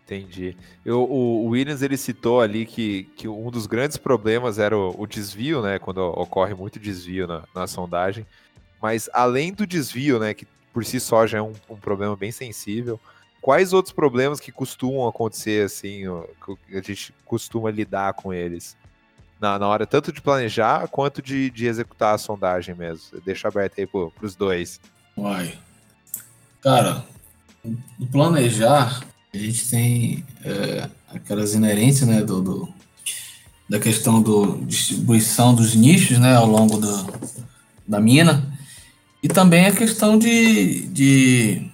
Entendi. 0.10 0.58
Eu, 0.84 1.04
o, 1.04 1.46
Williams 1.50 1.84
ele 1.84 1.96
citou 1.96 2.42
ali 2.42 2.66
que, 2.66 3.04
que 3.16 3.28
um 3.28 3.52
dos 3.52 3.68
grandes 3.68 3.96
problemas 3.96 4.58
era 4.58 4.76
o, 4.76 4.96
o 5.00 5.06
desvio, 5.06 5.62
né? 5.62 5.78
Quando 5.78 6.00
ocorre 6.00 6.56
muito 6.56 6.80
desvio 6.80 7.28
na, 7.28 7.44
na 7.54 7.68
sondagem. 7.68 8.26
Mas 8.82 9.08
além 9.14 9.54
do 9.54 9.68
desvio, 9.68 10.18
né? 10.18 10.34
Que 10.34 10.48
por 10.74 10.84
si 10.84 11.00
só 11.00 11.28
já 11.28 11.38
é 11.38 11.42
um, 11.42 11.54
um 11.70 11.76
problema 11.76 12.16
bem 12.16 12.32
sensível. 12.32 13.00
Quais 13.40 13.72
outros 13.72 13.94
problemas 13.94 14.40
que 14.40 14.52
costumam 14.52 15.08
acontecer 15.08 15.64
assim, 15.64 16.04
que 16.66 16.76
a 16.76 16.82
gente 16.82 17.14
costuma 17.24 17.70
lidar 17.70 18.14
com 18.14 18.34
eles? 18.34 18.76
Na, 19.40 19.60
na 19.60 19.68
hora 19.68 19.86
tanto 19.86 20.12
de 20.12 20.22
planejar 20.22 20.88
quanto 20.88 21.22
de, 21.22 21.52
de 21.52 21.68
executar 21.68 22.16
a 22.16 22.18
sondagem 22.18 22.74
mesmo. 22.74 23.22
Deixa 23.24 23.48
aberto 23.48 23.80
aí 23.80 23.86
para 23.86 24.10
os 24.22 24.36
dois. 24.36 24.82
Uai. 25.16 25.58
Cara, 26.62 27.06
planejar, 28.12 29.02
a 29.34 29.38
gente 29.38 29.70
tem 29.70 30.24
é, 30.44 30.90
aquelas 31.14 31.54
inerências, 31.54 32.08
né, 32.08 32.22
do, 32.22 32.42
do- 32.42 32.70
da 33.70 33.80
questão 33.80 34.20
do 34.22 34.58
distribuição 34.66 35.54
dos 35.54 35.76
nichos, 35.76 36.18
né, 36.18 36.36
ao 36.36 36.48
longo 36.48 36.78
do, 36.78 37.14
da 37.88 38.00
mina, 38.00 38.52
e 39.22 39.28
também 39.28 39.66
a 39.68 39.72
questão 39.72 40.18
de, 40.18 40.88
de 40.88 41.70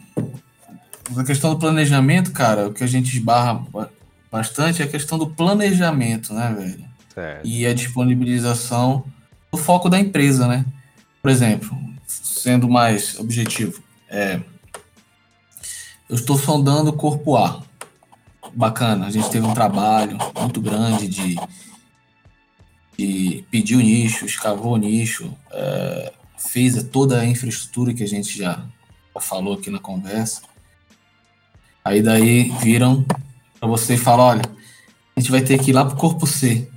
a 1.16 1.24
questão 1.24 1.52
do 1.52 1.60
planejamento, 1.60 2.32
cara, 2.34 2.68
o 2.68 2.74
que 2.74 2.84
a 2.84 2.88
gente 2.88 3.16
esbarra 3.16 3.54
ba- 3.72 3.90
bastante 4.30 4.82
é 4.82 4.86
a 4.86 4.90
questão 4.90 5.18
do 5.18 5.28
planejamento, 5.28 6.34
né, 6.34 6.54
velho? 6.58 6.86
Certo. 7.14 7.48
e 7.48 7.66
a 7.66 7.74
disponibilização 7.74 9.06
do 9.50 9.58
foco 9.58 9.88
da 9.88 9.98
empresa, 9.98 10.50
né? 10.50 10.66
Por 11.22 11.32
exemplo, 11.32 11.74
sendo 12.06 12.68
mais 12.68 13.18
objetivo, 13.18 13.82
é, 14.10 14.42
eu 16.10 16.16
estou 16.16 16.38
sondando 16.38 16.92
o 16.92 16.94
corpo 16.94 17.36
A. 17.36 17.62
Bacana, 18.54 19.08
a 19.08 19.10
gente 19.10 19.30
teve 19.30 19.46
um 19.46 19.54
trabalho 19.54 20.18
muito 20.40 20.62
grande 20.62 21.08
de, 21.08 21.36
de 22.98 23.44
pedir 23.52 23.76
o 23.76 23.82
nicho, 23.82 24.26
escavou 24.26 24.74
o 24.74 24.78
nicho, 24.78 25.34
é, 25.52 26.14
fez 26.38 26.82
toda 26.84 27.20
a 27.20 27.26
infraestrutura 27.26 27.94
que 27.94 28.04
a 28.04 28.08
gente 28.08 28.38
já 28.38 28.64
falou 29.20 29.56
aqui 29.56 29.70
na 29.70 29.80
conversa. 29.80 30.42
Aí 31.84 32.02
daí 32.02 32.50
viram 32.62 33.06
para 33.60 33.68
você 33.68 33.96
e 33.96 33.98
falam, 33.98 34.26
olha, 34.26 34.42
a 35.16 35.20
gente 35.20 35.32
vai 35.32 35.42
ter 35.42 35.60
que 35.60 35.72
ir 35.72 35.74
lá 35.74 35.86
pro 35.86 35.98
corpo 35.98 36.26
C. 36.26 36.70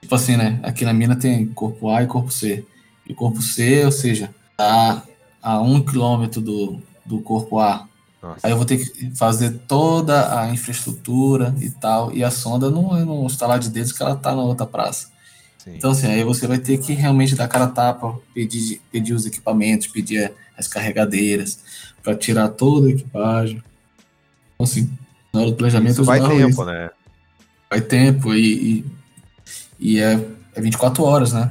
Tipo 0.00 0.14
assim, 0.14 0.36
né? 0.36 0.60
Aqui 0.62 0.84
na 0.84 0.92
mina 0.92 1.16
tem 1.16 1.46
corpo 1.46 1.90
A 1.90 2.02
e 2.02 2.06
corpo 2.06 2.30
C. 2.30 2.64
E 3.06 3.12
o 3.12 3.16
corpo 3.16 3.42
C, 3.42 3.84
ou 3.84 3.92
seja, 3.92 4.34
tá 4.56 5.02
a 5.42 5.60
um 5.60 5.82
quilômetro 5.82 6.40
do, 6.40 6.80
do 7.04 7.20
corpo 7.20 7.58
A. 7.58 7.89
Nossa. 8.22 8.40
Aí 8.46 8.52
eu 8.52 8.56
vou 8.56 8.66
ter 8.66 8.78
que 8.78 9.10
fazer 9.16 9.50
toda 9.66 10.40
a 10.40 10.50
infraestrutura 10.50 11.54
e 11.58 11.70
tal. 11.70 12.12
E 12.14 12.22
a 12.22 12.30
sonda 12.30 12.70
não 12.70 12.96
é 12.96 13.04
no 13.04 13.26
estalar 13.26 13.58
de 13.58 13.70
dedos 13.70 13.92
que 13.92 14.02
ela 14.02 14.16
tá 14.16 14.34
na 14.34 14.42
outra 14.42 14.66
praça. 14.66 15.08
Sim. 15.58 15.74
Então, 15.76 15.90
assim, 15.90 16.06
aí 16.06 16.24
você 16.24 16.46
vai 16.46 16.58
ter 16.58 16.78
que 16.78 16.92
realmente 16.92 17.34
dar 17.34 17.48
cara 17.48 17.64
a 17.64 17.68
tapa, 17.68 18.18
pedir, 18.34 18.80
pedir 18.90 19.14
os 19.14 19.26
equipamentos, 19.26 19.86
pedir 19.86 20.32
as 20.56 20.66
carregadeiras, 20.68 21.60
para 22.02 22.14
tirar 22.14 22.48
toda 22.48 22.88
a 22.88 22.90
equipagem. 22.90 23.62
Então, 24.54 24.64
assim, 24.64 24.90
na 25.32 25.40
hora 25.40 25.50
do 25.50 25.56
planejamento 25.56 25.92
Isso 25.92 26.04
vai 26.04 26.20
tempo, 26.20 26.48
isso. 26.48 26.64
né? 26.64 26.90
vai 27.70 27.80
tempo 27.80 28.34
e, 28.34 28.80
e, 28.80 28.84
e 29.78 30.00
é, 30.00 30.26
é 30.54 30.60
24 30.60 31.04
horas, 31.04 31.32
né? 31.32 31.50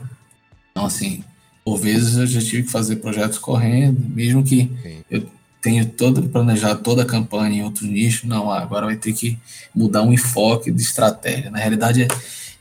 Então, 0.72 0.86
assim, 0.86 1.24
por 1.64 1.78
vezes 1.78 2.18
eu 2.18 2.28
já 2.28 2.42
tive 2.42 2.64
que 2.64 2.72
fazer 2.72 2.98
projetos 2.98 3.38
correndo, 3.38 4.00
mesmo 4.10 4.44
que 4.44 4.70
Sim. 4.84 5.04
eu 5.10 5.26
tenha 5.62 5.86
todo, 5.86 6.30
planejado 6.30 6.82
toda 6.82 7.04
a 7.04 7.06
campanha 7.06 7.58
em 7.58 7.64
outro 7.64 7.86
nicho, 7.86 8.28
não, 8.28 8.52
agora 8.52 8.86
vai 8.86 8.96
ter 8.96 9.14
que 9.14 9.38
mudar 9.76 10.04
um 10.04 10.14
enfoque 10.14 10.72
de 10.72 10.82
estratégia. 10.82 11.52
Na 11.52 11.58
realidade, 11.58 12.04
é 12.04 12.08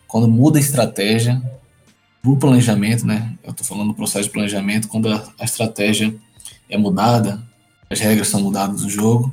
quando 0.07 0.26
muda 0.28 0.59
a 0.59 0.61
estratégia 0.61 1.40
pro 2.22 2.36
planejamento, 2.36 3.07
né? 3.07 3.34
Eu 3.44 3.53
tô 3.53 3.62
falando 3.62 3.88
do 3.88 3.94
processo 3.94 4.24
de 4.24 4.30
planejamento, 4.30 4.88
quando 4.88 5.09
a, 5.09 5.32
a 5.38 5.44
estratégia 5.44 6.14
é 6.68 6.76
mudada, 6.76 7.42
as 7.88 8.01
regras 8.01 8.28
são 8.28 8.40
mudadas 8.40 8.82
do 8.82 8.90
jogo, 8.90 9.32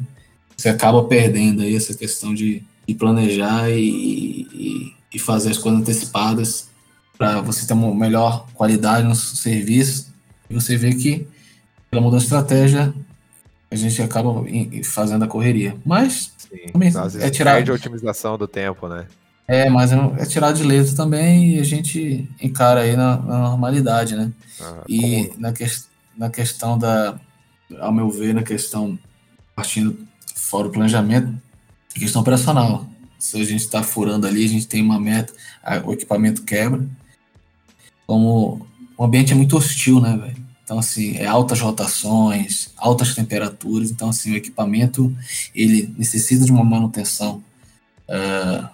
você 0.55 0.69
acaba 0.69 1.03
perdendo 1.03 1.61
aí 1.61 1.75
essa 1.75 1.93
questão 1.93 2.33
de, 2.33 2.63
de 2.87 2.93
planejar 2.93 3.69
e, 3.69 4.47
e, 4.53 4.93
e 5.13 5.19
fazer 5.19 5.51
as 5.51 5.57
coisas 5.57 5.81
antecipadas 5.81 6.69
para 7.17 7.41
você 7.41 7.65
ter 7.65 7.73
uma 7.73 7.93
melhor 7.93 8.47
qualidade 8.53 9.07
no 9.07 9.15
serviço. 9.15 10.13
E 10.49 10.53
você 10.53 10.77
vê 10.77 10.93
que, 10.93 11.27
pela 11.89 12.01
mudança 12.01 12.21
de 12.21 12.25
estratégia, 12.25 12.93
a 13.75 13.89
gente 13.89 14.01
acaba 14.01 14.43
fazendo 14.83 15.23
a 15.23 15.27
correria. 15.27 15.75
Mas, 15.85 16.33
Sim. 16.37 16.71
Também 16.71 16.89
é 17.19 17.29
tirar- 17.29 17.69
a 17.69 17.73
otimização 17.73 18.37
do 18.37 18.47
tempo, 18.47 18.87
né? 18.87 19.05
é, 19.47 19.69
mas 19.69 19.91
é, 19.91 19.95
é 20.17 20.25
tirar 20.25 20.51
de 20.53 20.63
letra 20.63 20.95
também 20.95 21.55
e 21.55 21.59
a 21.59 21.63
gente 21.63 22.27
encara 22.41 22.81
aí 22.81 22.95
na, 22.95 23.17
na 23.17 23.37
normalidade, 23.49 24.15
né? 24.15 24.31
Ah, 24.61 24.83
E 24.87 25.25
como- 25.27 25.39
na, 25.41 25.51
ques- 25.53 25.87
na 26.17 26.29
questão 26.29 26.77
da, 26.77 27.19
ao 27.79 27.91
meu 27.91 28.09
ver, 28.09 28.33
na 28.33 28.41
questão, 28.43 28.97
partindo 29.55 29.97
fora 30.35 30.63
do 30.65 30.71
planejamento, 30.71 31.31
a 31.95 31.99
questão 31.99 32.21
operacional. 32.21 32.87
Se 33.19 33.39
a 33.39 33.43
gente 33.43 33.61
está 33.61 33.81
furando 33.83 34.25
ali, 34.27 34.45
a 34.45 34.49
gente 34.49 34.67
tem 34.67 34.81
uma 34.81 34.99
meta, 34.99 35.33
a- 35.63 35.79
o 35.85 35.93
equipamento 35.93 36.43
quebra. 36.43 36.83
Como 38.07 38.65
o 38.97 39.03
ambiente 39.03 39.31
é 39.33 39.35
muito 39.35 39.57
hostil, 39.57 39.99
né, 39.99 40.15
velho? 40.17 40.44
Então, 40.65 40.79
assim, 40.79 41.15
é 41.15 41.27
altas 41.27 41.61
rotações, 41.61 42.69
altas 42.75 43.13
temperaturas. 43.13 43.91
Então, 43.91 44.09
assim, 44.09 44.33
o 44.33 44.35
equipamento, 44.35 45.15
ele 45.53 45.93
necessita 45.95 46.43
de 46.43 46.51
uma 46.51 46.63
manutenção 46.63 47.43
uh, 48.09 48.67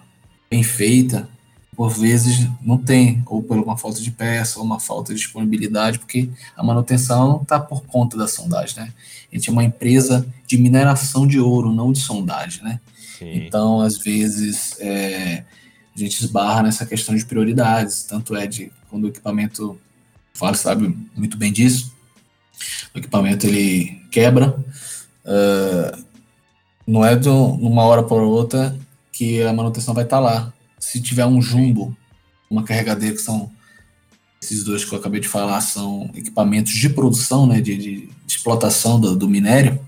bem 0.50 0.62
feita. 0.62 1.28
Por 1.76 1.90
vezes 1.90 2.48
não 2.62 2.78
tem, 2.78 3.22
ou 3.26 3.42
por 3.42 3.58
uma 3.58 3.76
falta 3.76 4.00
de 4.00 4.10
peça, 4.10 4.58
ou 4.58 4.64
uma 4.64 4.80
falta 4.80 5.12
de 5.12 5.20
disponibilidade, 5.20 5.98
porque 5.98 6.30
a 6.56 6.62
manutenção 6.62 7.28
não 7.28 7.42
está 7.42 7.60
por 7.60 7.82
conta 7.84 8.16
da 8.16 8.26
sondagem, 8.26 8.76
né? 8.76 8.92
A 9.30 9.36
gente 9.36 9.50
é 9.50 9.52
uma 9.52 9.64
empresa 9.64 10.26
de 10.46 10.56
mineração 10.56 11.26
de 11.26 11.38
ouro, 11.38 11.72
não 11.72 11.92
de 11.92 11.98
sondagem, 11.98 12.62
né? 12.62 12.80
Sim. 13.18 13.32
Então, 13.34 13.82
às 13.82 13.98
vezes, 13.98 14.76
é, 14.80 15.44
a 15.94 15.98
gente 15.98 16.18
esbarra 16.24 16.62
nessa 16.62 16.86
questão 16.86 17.14
de 17.14 17.24
prioridades. 17.26 18.04
Tanto 18.04 18.34
é 18.34 18.46
de 18.46 18.72
quando 18.88 19.04
o 19.04 19.08
equipamento 19.08 19.78
Fábio 20.34 20.58
sabe 20.58 20.96
muito 21.14 21.36
bem 21.36 21.52
disso. 21.52 21.92
O 22.94 22.98
equipamento 22.98 23.46
ele 23.46 24.00
quebra, 24.10 24.56
uh, 25.24 26.04
não 26.86 27.04
é 27.04 27.16
de 27.16 27.28
uma 27.28 27.82
hora 27.82 28.02
para 28.02 28.16
outra 28.16 28.76
que 29.12 29.42
a 29.42 29.52
manutenção 29.52 29.94
vai 29.94 30.04
estar 30.04 30.16
tá 30.16 30.22
lá. 30.22 30.52
Se 30.78 31.00
tiver 31.00 31.26
um 31.26 31.40
jumbo, 31.40 31.96
uma 32.50 32.64
carregadeira, 32.64 33.14
que 33.14 33.22
são 33.22 33.50
esses 34.42 34.64
dois 34.64 34.84
que 34.84 34.92
eu 34.92 34.98
acabei 34.98 35.20
de 35.20 35.28
falar, 35.28 35.60
são 35.60 36.10
equipamentos 36.14 36.72
de 36.72 36.88
produção, 36.88 37.46
né, 37.46 37.60
de, 37.60 37.76
de 37.76 38.08
explotação 38.26 38.98
do, 38.98 39.14
do 39.16 39.28
minério, 39.28 39.78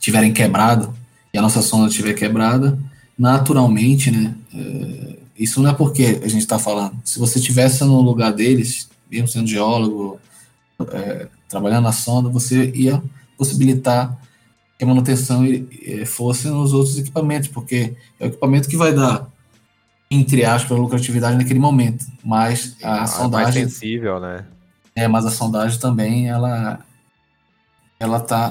tiverem 0.00 0.32
quebrado 0.32 0.96
e 1.32 1.38
a 1.38 1.42
nossa 1.42 1.60
sonda 1.60 1.88
estiver 1.88 2.14
quebrada, 2.14 2.78
naturalmente, 3.18 4.10
né, 4.10 4.34
uh, 4.54 5.18
isso 5.36 5.62
não 5.62 5.70
é 5.70 5.74
porque 5.74 6.20
a 6.22 6.28
gente 6.28 6.40
está 6.40 6.58
falando. 6.58 7.00
Se 7.04 7.18
você 7.18 7.38
estivesse 7.38 7.84
no 7.84 8.00
lugar 8.00 8.32
deles, 8.32 8.88
mesmo 9.10 9.28
sendo 9.28 9.46
geólogo, 9.46 10.20
é, 10.92 11.28
trabalhando 11.48 11.84
na 11.84 11.92
sonda, 11.92 12.28
você 12.28 12.70
ia 12.74 13.02
possibilitar 13.36 14.16
que 14.78 14.84
a 14.84 14.86
manutenção 14.86 15.42
fosse 16.06 16.48
nos 16.48 16.72
outros 16.72 16.98
equipamentos, 16.98 17.48
porque 17.48 17.96
é 18.20 18.26
o 18.26 18.28
equipamento 18.28 18.68
que 18.68 18.76
vai 18.76 18.94
dar, 18.94 19.28
entre 20.10 20.44
aspas, 20.44 20.78
a 20.78 20.80
lucratividade 20.80 21.36
naquele 21.36 21.58
momento. 21.58 22.06
Mas 22.24 22.76
a 22.82 23.02
ah, 23.02 23.06
sondagem. 23.06 23.62
É 23.62 23.64
mais 23.64 23.72
sensível, 23.72 24.20
né? 24.20 24.44
É, 24.94 25.08
mas 25.08 25.26
a 25.26 25.30
sondagem 25.30 25.78
também, 25.78 26.28
ela 26.28 26.80
ela 28.00 28.18
está 28.18 28.50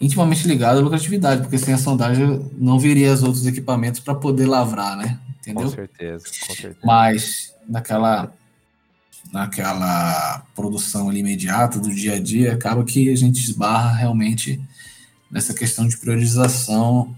intimamente 0.00 0.46
ligada 0.48 0.80
à 0.80 0.82
lucratividade, 0.82 1.42
porque 1.42 1.58
sem 1.58 1.72
a 1.72 1.78
sondagem 1.78 2.44
não 2.58 2.78
viria 2.78 3.12
os 3.12 3.22
outros 3.22 3.46
equipamentos 3.46 4.00
para 4.00 4.14
poder 4.14 4.46
lavrar, 4.46 4.96
né? 4.96 5.18
Entendeu? 5.40 5.64
Com 5.64 5.74
certeza, 5.74 6.24
com 6.24 6.54
certeza. 6.54 6.78
Mas 6.84 7.54
naquela 7.68 8.32
naquela 9.32 10.44
produção 10.54 11.08
ali 11.08 11.20
imediata 11.20 11.78
do 11.78 11.92
dia 11.92 12.14
a 12.14 12.20
dia, 12.20 12.54
acaba 12.54 12.84
que 12.84 13.10
a 13.10 13.16
gente 13.16 13.42
esbarra 13.42 13.92
realmente 13.94 14.60
nessa 15.30 15.52
questão 15.52 15.88
de 15.88 15.96
priorização 15.96 17.14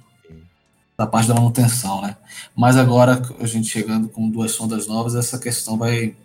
da 0.97 1.07
parte 1.07 1.29
da 1.29 1.35
manutenção, 1.35 2.01
né? 2.01 2.17
Mas 2.57 2.77
agora 2.77 3.21
a 3.39 3.47
gente 3.47 3.69
chegando 3.69 4.09
com 4.09 4.31
duas 4.31 4.53
sondas 4.53 4.87
novas, 4.87 5.15
essa 5.15 5.39
questão 5.39 5.77
vai 5.77 6.17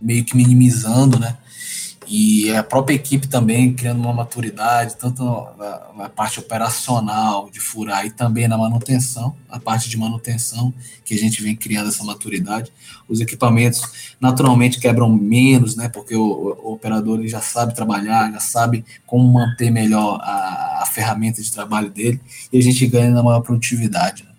meio 0.00 0.24
que 0.24 0.36
minimizando, 0.36 1.18
né? 1.18 1.38
E 2.12 2.52
a 2.52 2.64
própria 2.64 2.96
equipe 2.96 3.28
também 3.28 3.72
criando 3.72 4.00
uma 4.00 4.12
maturidade, 4.12 4.96
tanto 4.96 5.22
na, 5.22 5.80
na, 5.96 6.08
parte 6.08 6.40
operacional 6.40 7.48
de 7.48 7.60
furar 7.60 8.04
e 8.04 8.10
também 8.10 8.48
na 8.48 8.58
manutenção, 8.58 9.36
a 9.48 9.60
parte 9.60 9.88
de 9.88 9.96
manutenção, 9.96 10.74
que 11.04 11.14
a 11.14 11.16
gente 11.16 11.40
vem 11.40 11.54
criando 11.54 11.86
essa 11.86 12.02
maturidade. 12.02 12.72
Os 13.08 13.20
equipamentos 13.20 14.16
naturalmente 14.20 14.80
quebram 14.80 15.08
menos, 15.08 15.76
né? 15.76 15.88
Porque 15.88 16.16
o, 16.16 16.58
o 16.64 16.72
operador 16.72 17.20
ele 17.20 17.28
já 17.28 17.40
sabe 17.40 17.76
trabalhar, 17.76 18.32
já 18.32 18.40
sabe 18.40 18.84
como 19.06 19.32
manter 19.32 19.70
melhor 19.70 20.20
a, 20.20 20.80
a 20.82 20.86
ferramenta 20.86 21.40
de 21.40 21.52
trabalho 21.52 21.90
dele, 21.90 22.20
e 22.52 22.58
a 22.58 22.60
gente 22.60 22.84
ganha 22.88 23.12
na 23.12 23.22
maior 23.22 23.40
produtividade. 23.40 24.29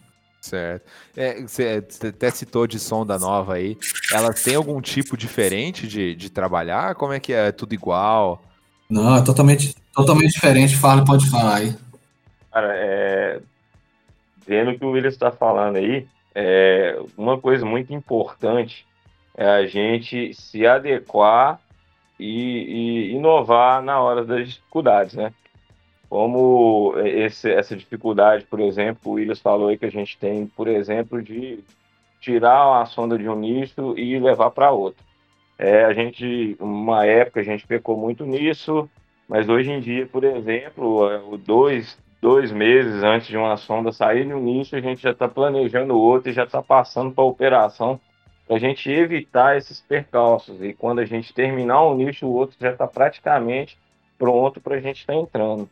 Certo. 0.41 0.91
É, 1.15 1.39
você 1.41 1.85
até 2.07 2.31
citou 2.31 2.65
de 2.65 2.79
sonda 2.79 3.19
nova 3.19 3.53
aí. 3.53 3.77
Ela 4.11 4.33
tem 4.33 4.55
algum 4.55 4.81
tipo 4.81 5.15
diferente 5.15 5.87
de, 5.87 6.15
de 6.15 6.29
trabalhar? 6.31 6.95
Como 6.95 7.13
é 7.13 7.19
que 7.19 7.31
é? 7.31 7.49
é 7.49 7.51
tudo 7.51 7.73
igual? 7.73 8.41
Não, 8.89 9.17
é 9.17 9.21
totalmente, 9.23 9.75
totalmente 9.93 10.33
diferente. 10.33 10.75
Fala, 10.75 11.05
pode 11.05 11.29
falar 11.29 11.57
aí. 11.57 11.75
Cara, 12.51 12.73
é... 12.75 13.39
vendo 14.45 14.71
o 14.71 14.79
que 14.79 14.83
o 14.83 14.91
William 14.91 15.09
está 15.09 15.31
falando 15.31 15.75
aí, 15.75 16.07
é... 16.33 16.99
uma 17.15 17.39
coisa 17.39 17.63
muito 17.63 17.93
importante 17.93 18.85
é 19.37 19.47
a 19.47 19.65
gente 19.67 20.33
se 20.33 20.65
adequar 20.65 21.59
e, 22.19 23.09
e 23.09 23.11
inovar 23.11 23.81
na 23.81 23.99
hora 23.99 24.25
das 24.25 24.49
dificuldades, 24.49 25.13
né? 25.13 25.31
Como 26.11 26.93
esse, 27.05 27.49
essa 27.49 27.73
dificuldade, 27.73 28.43
por 28.43 28.59
exemplo, 28.59 28.99
o 29.05 29.15
Willis 29.15 29.39
falou 29.39 29.69
aí 29.69 29.77
que 29.77 29.85
a 29.85 29.89
gente 29.89 30.17
tem, 30.17 30.45
por 30.45 30.67
exemplo, 30.67 31.21
de 31.21 31.63
tirar 32.19 32.81
a 32.81 32.85
sonda 32.85 33.17
de 33.17 33.29
um 33.29 33.39
nicho 33.39 33.97
e 33.97 34.19
levar 34.19 34.51
para 34.51 34.71
outro. 34.71 35.01
É, 35.57 35.85
a 35.85 35.93
gente, 35.93 36.57
uma 36.59 37.05
época, 37.05 37.39
a 37.39 37.43
gente 37.43 37.65
pecou 37.65 37.95
muito 37.95 38.25
nisso, 38.25 38.89
mas 39.25 39.47
hoje 39.47 39.71
em 39.71 39.79
dia, 39.79 40.05
por 40.05 40.25
exemplo, 40.25 41.09
é, 41.09 41.21
dois, 41.37 41.97
dois 42.21 42.51
meses 42.51 43.01
antes 43.03 43.29
de 43.29 43.37
uma 43.37 43.55
sonda 43.55 43.93
sair 43.93 44.25
no 44.25 44.37
nicho, 44.37 44.75
a 44.75 44.81
gente 44.81 45.01
já 45.01 45.11
está 45.11 45.29
planejando 45.29 45.97
outro 45.97 46.29
e 46.29 46.33
já 46.33 46.43
está 46.43 46.61
passando 46.61 47.13
para 47.13 47.23
a 47.23 47.27
operação 47.27 48.01
para 48.45 48.57
a 48.57 48.59
gente 48.59 48.91
evitar 48.91 49.55
esses 49.55 49.79
percalços. 49.79 50.61
E 50.61 50.73
quando 50.73 50.99
a 50.99 51.05
gente 51.05 51.33
terminar 51.33 51.87
um 51.87 51.95
nicho, 51.95 52.27
o 52.27 52.33
outro 52.33 52.57
já 52.59 52.71
está 52.71 52.85
praticamente 52.85 53.79
pronto 54.17 54.59
para 54.59 54.75
a 54.75 54.81
gente 54.81 54.99
estar 54.99 55.13
tá 55.13 55.19
entrando. 55.19 55.69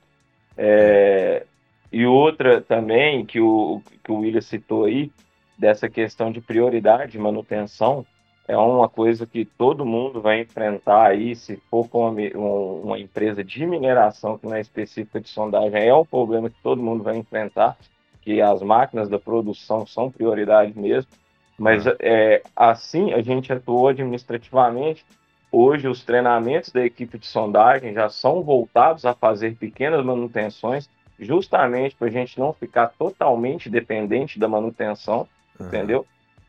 É, 0.62 1.46
e 1.90 2.06
outra 2.06 2.60
também, 2.60 3.26
que 3.26 3.40
o, 3.40 3.82
que 4.04 4.12
o 4.12 4.18
William 4.18 4.42
citou 4.42 4.84
aí, 4.84 5.10
dessa 5.58 5.90
questão 5.90 6.32
de 6.34 6.42
prioridade 6.42 7.14
de 7.14 7.18
manutenção, 7.18 8.06
é 8.46 8.58
uma 8.58 8.90
coisa 8.90 9.26
que 9.26 9.46
todo 9.46 9.86
mundo 9.86 10.22
vai 10.22 10.42
enfrentar 10.42 11.08
aí, 11.08 11.34
se 11.34 11.56
for 11.70 11.88
com 11.88 12.10
uma, 12.10 12.82
uma, 12.84 13.00
empresa 13.00 13.42
de 13.42 13.66
mineração, 13.66 14.38
que 14.38 14.48
não 14.48 14.56
é 14.56 14.60
específica 14.60 15.22
de 15.22 15.30
sondagem, 15.30 15.88
é 15.88 15.96
um 15.96 16.06
problema 16.06 16.50
que 16.50 16.62
todo 16.62 16.82
mundo 16.82 17.04
vai 17.04 17.16
enfrentar, 17.16 17.78
que 18.22 18.42
as 18.42 18.62
máquinas 18.62 19.08
da 19.08 19.18
produção 19.18 19.86
são 19.86 20.12
prioridade 20.12 20.78
mesmo, 20.78 21.10
mas 21.58 21.86
uhum. 21.86 21.94
é, 22.00 22.42
assim 22.54 23.14
a 23.14 23.22
gente 23.22 23.54
atuou 23.54 23.88
administrativamente 23.88 25.06
Hoje, 25.52 25.88
os 25.88 26.04
treinamentos 26.04 26.72
da 26.72 26.86
equipe 26.86 27.18
de 27.18 27.26
sondagem 27.26 27.94
já 27.94 28.08
são 28.10 28.44
voltados 28.44 29.06
a 29.06 29.16
fazer 29.16 29.56
pequenas 29.56 30.06
manutenções, 30.06 30.88
justamente 31.20 31.96
para 31.96 32.08
a 32.08 32.12
gente 32.12 32.40
não 32.40 32.54
ficar 32.54 32.94
totalmente 32.98 33.70
dependente 33.70 34.40
da 34.40 34.48
manutenção, 34.48 35.28
uhum. 35.60 35.68
entendeu? 35.68 36.06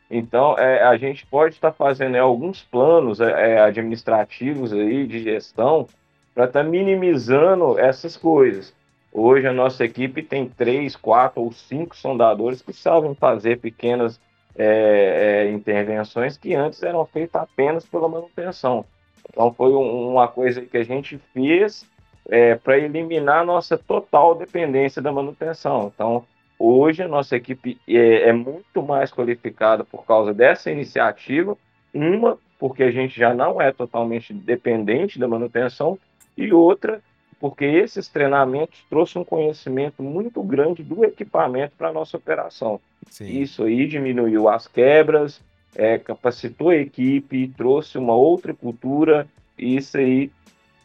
Então, 0.09 0.57
é, 0.57 0.83
a 0.83 0.97
gente 0.97 1.25
pode 1.25 1.55
estar 1.55 1.71
tá 1.71 1.75
fazendo 1.75 2.15
é, 2.15 2.19
alguns 2.19 2.61
planos 2.61 3.19
é, 3.19 3.53
é, 3.53 3.61
administrativos 3.61 4.71
aí 4.73 5.07
de 5.07 5.23
gestão 5.23 5.87
para 6.35 6.45
estar 6.45 6.63
tá 6.63 6.69
minimizando 6.69 7.79
essas 7.79 8.15
coisas. 8.15 8.73
Hoje, 9.11 9.47
a 9.47 9.53
nossa 9.53 9.83
equipe 9.83 10.21
tem 10.21 10.47
três, 10.47 10.95
quatro 10.95 11.41
ou 11.41 11.51
cinco 11.51 11.95
sondadores 11.95 12.61
que 12.61 12.71
sabem 12.71 13.15
fazer 13.15 13.59
pequenas 13.59 14.19
é, 14.55 15.45
é, 15.47 15.51
intervenções 15.51 16.37
que 16.37 16.53
antes 16.53 16.83
eram 16.83 17.05
feitas 17.05 17.41
apenas 17.41 17.85
pela 17.85 18.07
manutenção. 18.07 18.85
Então 19.29 19.53
foi 19.53 19.71
um, 19.73 20.09
uma 20.09 20.27
coisa 20.27 20.61
que 20.61 20.77
a 20.77 20.83
gente 20.83 21.17
fez 21.33 21.85
é, 22.29 22.55
para 22.55 22.77
eliminar 22.77 23.41
a 23.41 23.45
nossa 23.45 23.77
total 23.77 24.35
dependência 24.35 25.01
da 25.01 25.11
manutenção. 25.11 25.91
Então 25.93 26.25
hoje 26.57 27.01
a 27.03 27.07
nossa 27.07 27.35
equipe 27.35 27.79
é, 27.87 28.29
é 28.29 28.33
muito 28.33 28.83
mais 28.83 29.11
qualificada 29.11 29.83
por 29.83 30.05
causa 30.05 30.33
dessa 30.33 30.71
iniciativa. 30.71 31.57
Uma, 31.93 32.37
porque 32.59 32.83
a 32.83 32.91
gente 32.91 33.19
já 33.19 33.33
não 33.33 33.61
é 33.61 33.71
totalmente 33.71 34.33
dependente 34.33 35.19
da 35.19 35.27
manutenção, 35.27 35.97
e 36.37 36.53
outra, 36.53 37.01
porque 37.39 37.65
esses 37.65 38.07
treinamentos 38.07 38.83
trouxeram 38.89 39.23
um 39.23 39.25
conhecimento 39.25 40.01
muito 40.01 40.41
grande 40.43 40.83
do 40.83 41.03
equipamento 41.03 41.73
para 41.77 41.89
a 41.89 41.93
nossa 41.93 42.17
operação. 42.17 42.79
Sim. 43.09 43.41
Isso 43.41 43.63
aí 43.63 43.87
diminuiu 43.87 44.47
as 44.47 44.67
quebras, 44.67 45.41
é, 45.75 45.97
capacitou 45.97 46.69
a 46.69 46.75
equipe, 46.75 47.53
trouxe 47.57 47.97
uma 47.97 48.15
outra 48.15 48.53
cultura, 48.53 49.27
e 49.57 49.77
isso 49.77 49.97
aí 49.97 50.31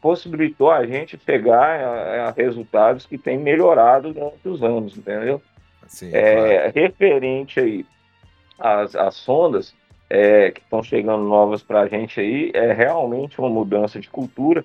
possibilitou 0.01 0.70
a 0.70 0.87
gente 0.87 1.16
pegar 1.16 1.80
é, 1.80 2.32
resultados 2.37 3.07
que 3.07 3.18
têm 3.18 3.39
melhorado 3.39 4.12
durante 4.12 4.49
os 4.49 4.62
anos, 4.62 4.97
entendeu? 4.97 5.43
Sim, 5.87 6.11
é, 6.12 6.59
claro. 6.59 6.72
Referente 6.74 7.61
aí 7.61 7.87
às, 8.59 8.95
às 8.95 9.14
sondas 9.14 9.74
é, 10.09 10.51
que 10.51 10.61
estão 10.61 10.82
chegando 10.82 11.24
novas 11.24 11.62
para 11.62 11.80
a 11.80 11.89
gente 11.89 12.20
aí, 12.20 12.51
é 12.55 12.72
realmente 12.72 13.39
uma 13.39 13.49
mudança 13.49 13.99
de 13.99 14.09
cultura. 14.09 14.64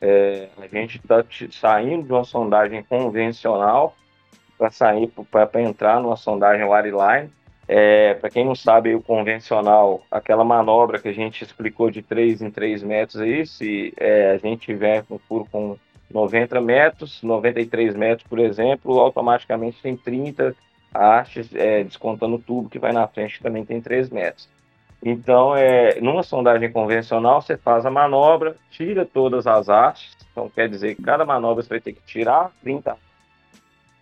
É, 0.00 0.48
a 0.58 0.66
gente 0.66 0.98
está 0.98 1.24
saindo 1.50 2.04
de 2.04 2.12
uma 2.12 2.24
sondagem 2.24 2.82
convencional 2.82 3.96
para 4.58 4.70
sair 4.70 5.10
para 5.30 5.62
entrar 5.62 6.00
numa 6.00 6.16
sondagem 6.16 6.64
wireline. 6.64 7.30
É, 7.68 8.14
para 8.14 8.30
quem 8.30 8.44
não 8.44 8.54
sabe, 8.54 8.94
o 8.94 9.02
convencional, 9.02 10.02
aquela 10.10 10.44
manobra 10.44 11.00
que 11.00 11.08
a 11.08 11.12
gente 11.12 11.42
explicou 11.42 11.90
de 11.90 12.00
3 12.00 12.42
em 12.42 12.50
3 12.50 12.82
metros 12.82 13.20
aí, 13.20 13.44
se 13.44 13.92
é, 13.96 14.30
a 14.30 14.38
gente 14.38 14.66
tiver 14.66 15.04
um 15.10 15.18
furo 15.18 15.46
com 15.50 15.76
90 16.10 16.60
metros, 16.60 17.20
93 17.22 17.96
metros, 17.96 18.26
por 18.28 18.38
exemplo, 18.38 19.00
automaticamente 19.00 19.82
tem 19.82 19.96
30 19.96 20.54
hastes, 20.94 21.52
é, 21.54 21.82
descontando 21.82 22.36
o 22.36 22.38
tubo 22.38 22.68
que 22.68 22.78
vai 22.78 22.92
na 22.92 23.08
frente, 23.08 23.42
também 23.42 23.64
tem 23.64 23.80
3 23.80 24.10
metros. 24.10 24.48
Então, 25.04 25.54
é, 25.54 26.00
numa 26.00 26.22
sondagem 26.22 26.70
convencional, 26.70 27.42
você 27.42 27.56
faz 27.56 27.84
a 27.84 27.90
manobra, 27.90 28.56
tira 28.70 29.04
todas 29.04 29.46
as 29.46 29.68
hastes, 29.68 30.16
então 30.30 30.48
quer 30.48 30.68
dizer 30.68 30.94
que 30.94 31.02
cada 31.02 31.24
manobra 31.24 31.62
você 31.62 31.68
vai 31.68 31.80
ter 31.80 31.92
que 31.92 32.02
tirar 32.06 32.52
30 32.62 32.96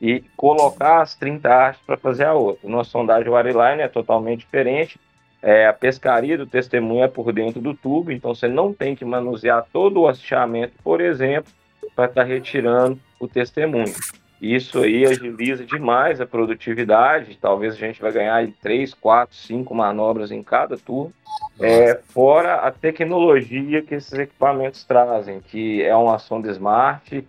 e 0.01 0.23
colocar 0.37 1.03
as 1.03 1.15
30 1.15 1.49
hastes 1.49 1.85
para 1.87 1.97
fazer 1.97 2.25
a 2.25 2.35
outra. 2.35 2.69
Numa 2.69 2.85
sondagem 2.85 3.31
wireline 3.31 3.83
é 3.83 3.89
totalmente 3.89 4.41
diferente. 4.41 4.99
É, 5.43 5.67
a 5.67 5.73
pescaria 5.73 6.39
do 6.39 6.47
testemunho 6.47 7.05
é 7.05 7.09
por 7.09 7.33
dentro 7.33 7.61
do 7.61 7.75
tubo, 7.75 8.11
então 8.11 8.35
você 8.35 8.49
não 8.49 8.73
tem 8.73 8.97
que 8.97 9.05
manusear 9.05 9.67
todo 9.73 10.01
o 10.01 10.09
hasteamento, 10.09 10.73
por 10.83 11.01
exemplo, 11.01 11.53
para 11.95 12.07
estar 12.07 12.23
tá 12.23 12.27
retirando 12.27 12.99
o 13.21 13.29
testemunho. 13.29 13.93
Isso 14.41 14.81
aí 14.81 15.07
agiliza 15.07 15.65
demais 15.65 16.21
a 16.21 16.27
produtividade. 16.27 17.39
Talvez 17.41 17.75
a 17.75 17.79
gente 17.79 18.03
vai 18.03 18.13
ganhar 18.13 18.47
três, 18.61 18.93
quatro, 18.93 19.35
cinco 19.35 19.75
manobras 19.75 20.31
em 20.31 20.43
cada 20.43 20.77
turno. 20.77 21.13
É, 21.59 21.99
fora 22.09 22.57
a 22.57 22.71
tecnologia 22.71 23.81
que 23.81 23.95
esses 23.95 24.13
equipamentos 24.13 24.85
trazem, 24.85 25.41
que 25.41 25.83
é 25.83 25.95
uma 25.97 26.19
sonda 26.19 26.51
smart, 26.51 27.27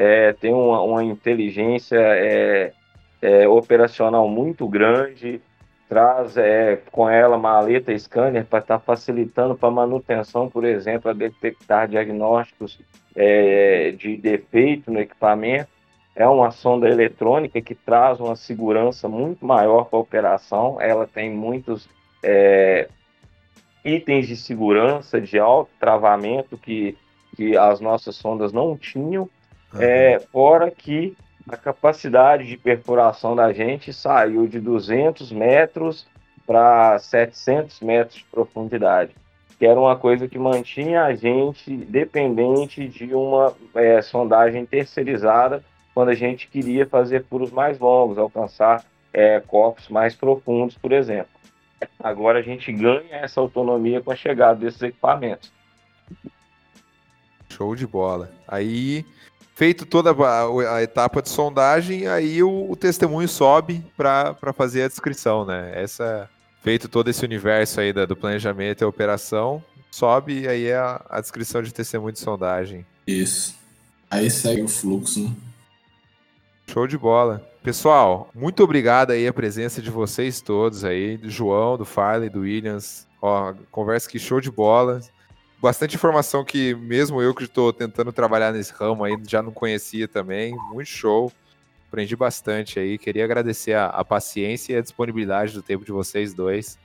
é, 0.00 0.32
tem 0.32 0.54
uma, 0.54 0.80
uma 0.80 1.02
inteligência 1.02 1.98
é, 1.98 2.72
é, 3.20 3.48
operacional 3.48 4.28
muito 4.28 4.68
grande, 4.68 5.40
traz 5.88 6.36
é, 6.36 6.80
com 6.92 7.10
ela 7.10 7.36
maleta 7.36 7.92
scanner 7.98 8.44
para 8.44 8.60
estar 8.60 8.78
tá 8.78 8.84
facilitando 8.84 9.56
para 9.56 9.68
manutenção, 9.72 10.48
por 10.48 10.64
exemplo, 10.64 11.10
a 11.10 11.14
detectar 11.14 11.88
diagnósticos 11.88 12.78
é, 13.16 13.90
de 13.90 14.16
defeito 14.16 14.88
no 14.92 15.00
equipamento. 15.00 15.68
É 16.14 16.28
uma 16.28 16.52
sonda 16.52 16.88
eletrônica 16.88 17.60
que 17.60 17.74
traz 17.74 18.20
uma 18.20 18.36
segurança 18.36 19.08
muito 19.08 19.44
maior 19.44 19.86
para 19.86 19.98
a 19.98 20.02
operação. 20.02 20.80
Ela 20.80 21.08
tem 21.08 21.28
muitos 21.28 21.88
é, 22.22 22.88
itens 23.84 24.28
de 24.28 24.36
segurança, 24.36 25.20
de 25.20 25.40
alto 25.40 25.72
travamento 25.80 26.56
que, 26.56 26.96
que 27.34 27.56
as 27.56 27.80
nossas 27.80 28.14
sondas 28.14 28.52
não 28.52 28.76
tinham. 28.76 29.28
É, 29.74 30.18
fora 30.32 30.70
que 30.70 31.16
a 31.48 31.56
capacidade 31.56 32.46
de 32.46 32.56
perfuração 32.56 33.34
da 33.34 33.52
gente 33.52 33.92
saiu 33.92 34.46
de 34.46 34.60
200 34.60 35.32
metros 35.32 36.06
para 36.46 36.98
700 36.98 37.80
metros 37.80 38.18
de 38.18 38.24
profundidade, 38.24 39.14
que 39.58 39.66
era 39.66 39.78
uma 39.78 39.96
coisa 39.96 40.28
que 40.28 40.38
mantinha 40.38 41.04
a 41.04 41.14
gente 41.14 41.76
dependente 41.76 42.88
de 42.88 43.14
uma 43.14 43.54
é, 43.74 44.00
sondagem 44.00 44.64
terceirizada 44.64 45.62
quando 45.94 46.10
a 46.10 46.14
gente 46.14 46.48
queria 46.48 46.86
fazer 46.86 47.24
furos 47.24 47.50
mais 47.50 47.78
longos, 47.78 48.18
alcançar 48.18 48.84
é, 49.12 49.40
corpos 49.40 49.88
mais 49.88 50.14
profundos, 50.14 50.76
por 50.78 50.92
exemplo. 50.92 51.38
Agora 51.98 52.38
a 52.38 52.42
gente 52.42 52.72
ganha 52.72 53.16
essa 53.16 53.40
autonomia 53.40 54.00
com 54.00 54.10
a 54.10 54.16
chegada 54.16 54.58
desses 54.60 54.80
equipamentos. 54.80 55.52
Show 57.48 57.74
de 57.74 57.86
bola. 57.86 58.30
Aí 58.46 59.04
feito 59.58 59.84
toda 59.84 60.12
a, 60.12 60.76
a, 60.76 60.82
etapa 60.84 61.20
de 61.20 61.28
sondagem, 61.28 62.06
aí 62.06 62.40
o, 62.44 62.70
o 62.70 62.76
testemunho 62.76 63.26
sobe 63.26 63.84
para 63.96 64.52
fazer 64.54 64.84
a 64.84 64.88
descrição, 64.88 65.44
né? 65.44 65.72
Essa, 65.74 66.30
feito 66.62 66.88
todo 66.88 67.10
esse 67.10 67.24
universo 67.24 67.80
aí 67.80 67.92
da, 67.92 68.06
do 68.06 68.14
planejamento 68.14 68.82
e 68.82 68.84
operação, 68.84 69.60
sobe 69.90 70.42
e 70.42 70.48
aí 70.48 70.66
é 70.66 70.76
a, 70.76 71.04
a, 71.10 71.20
descrição 71.20 71.60
de 71.60 71.74
testemunho 71.74 72.12
de 72.12 72.20
sondagem. 72.20 72.86
Isso. 73.04 73.56
Aí 74.08 74.30
segue 74.30 74.62
o 74.62 74.68
fluxo, 74.68 75.24
né? 75.24 75.32
Show 76.68 76.86
de 76.86 76.96
bola. 76.96 77.44
Pessoal, 77.60 78.30
muito 78.32 78.62
obrigado 78.62 79.10
aí 79.10 79.26
a 79.26 79.32
presença 79.32 79.82
de 79.82 79.90
vocês 79.90 80.40
todos 80.40 80.84
aí, 80.84 81.16
do 81.16 81.28
João, 81.28 81.76
do 81.76 81.84
Farley, 81.84 82.30
do 82.30 82.42
Williams. 82.42 83.08
Ó, 83.20 83.52
conversa 83.72 84.08
que 84.08 84.20
show 84.20 84.40
de 84.40 84.52
bola 84.52 85.00
bastante 85.60 85.96
informação 85.96 86.44
que 86.44 86.74
mesmo 86.74 87.20
eu 87.20 87.34
que 87.34 87.44
estou 87.44 87.72
tentando 87.72 88.12
trabalhar 88.12 88.52
nesse 88.52 88.72
ramo 88.72 89.04
aí 89.04 89.16
já 89.26 89.42
não 89.42 89.52
conhecia 89.52 90.06
também. 90.06 90.56
Muito 90.72 90.88
show. 90.88 91.32
Aprendi 91.88 92.14
bastante 92.14 92.78
aí. 92.78 92.98
Queria 92.98 93.24
agradecer 93.24 93.72
a, 93.72 93.86
a 93.86 94.04
paciência 94.04 94.74
e 94.74 94.76
a 94.76 94.82
disponibilidade 94.82 95.52
do 95.52 95.62
tempo 95.62 95.84
de 95.84 95.92
vocês 95.92 96.34
dois. 96.34 96.78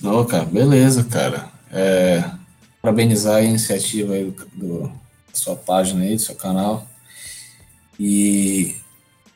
Não, 0.00 0.24
cara, 0.24 0.44
beleza, 0.44 1.04
cara. 1.04 1.48
É, 1.70 2.28
parabenizar 2.82 3.36
a 3.36 3.42
iniciativa 3.42 4.14
aí 4.14 4.24
do, 4.24 4.46
do, 4.54 4.80
da 4.88 5.34
sua 5.34 5.54
página 5.54 6.02
aí, 6.02 6.16
do 6.16 6.20
seu 6.20 6.34
canal. 6.34 6.86
E, 7.98 8.76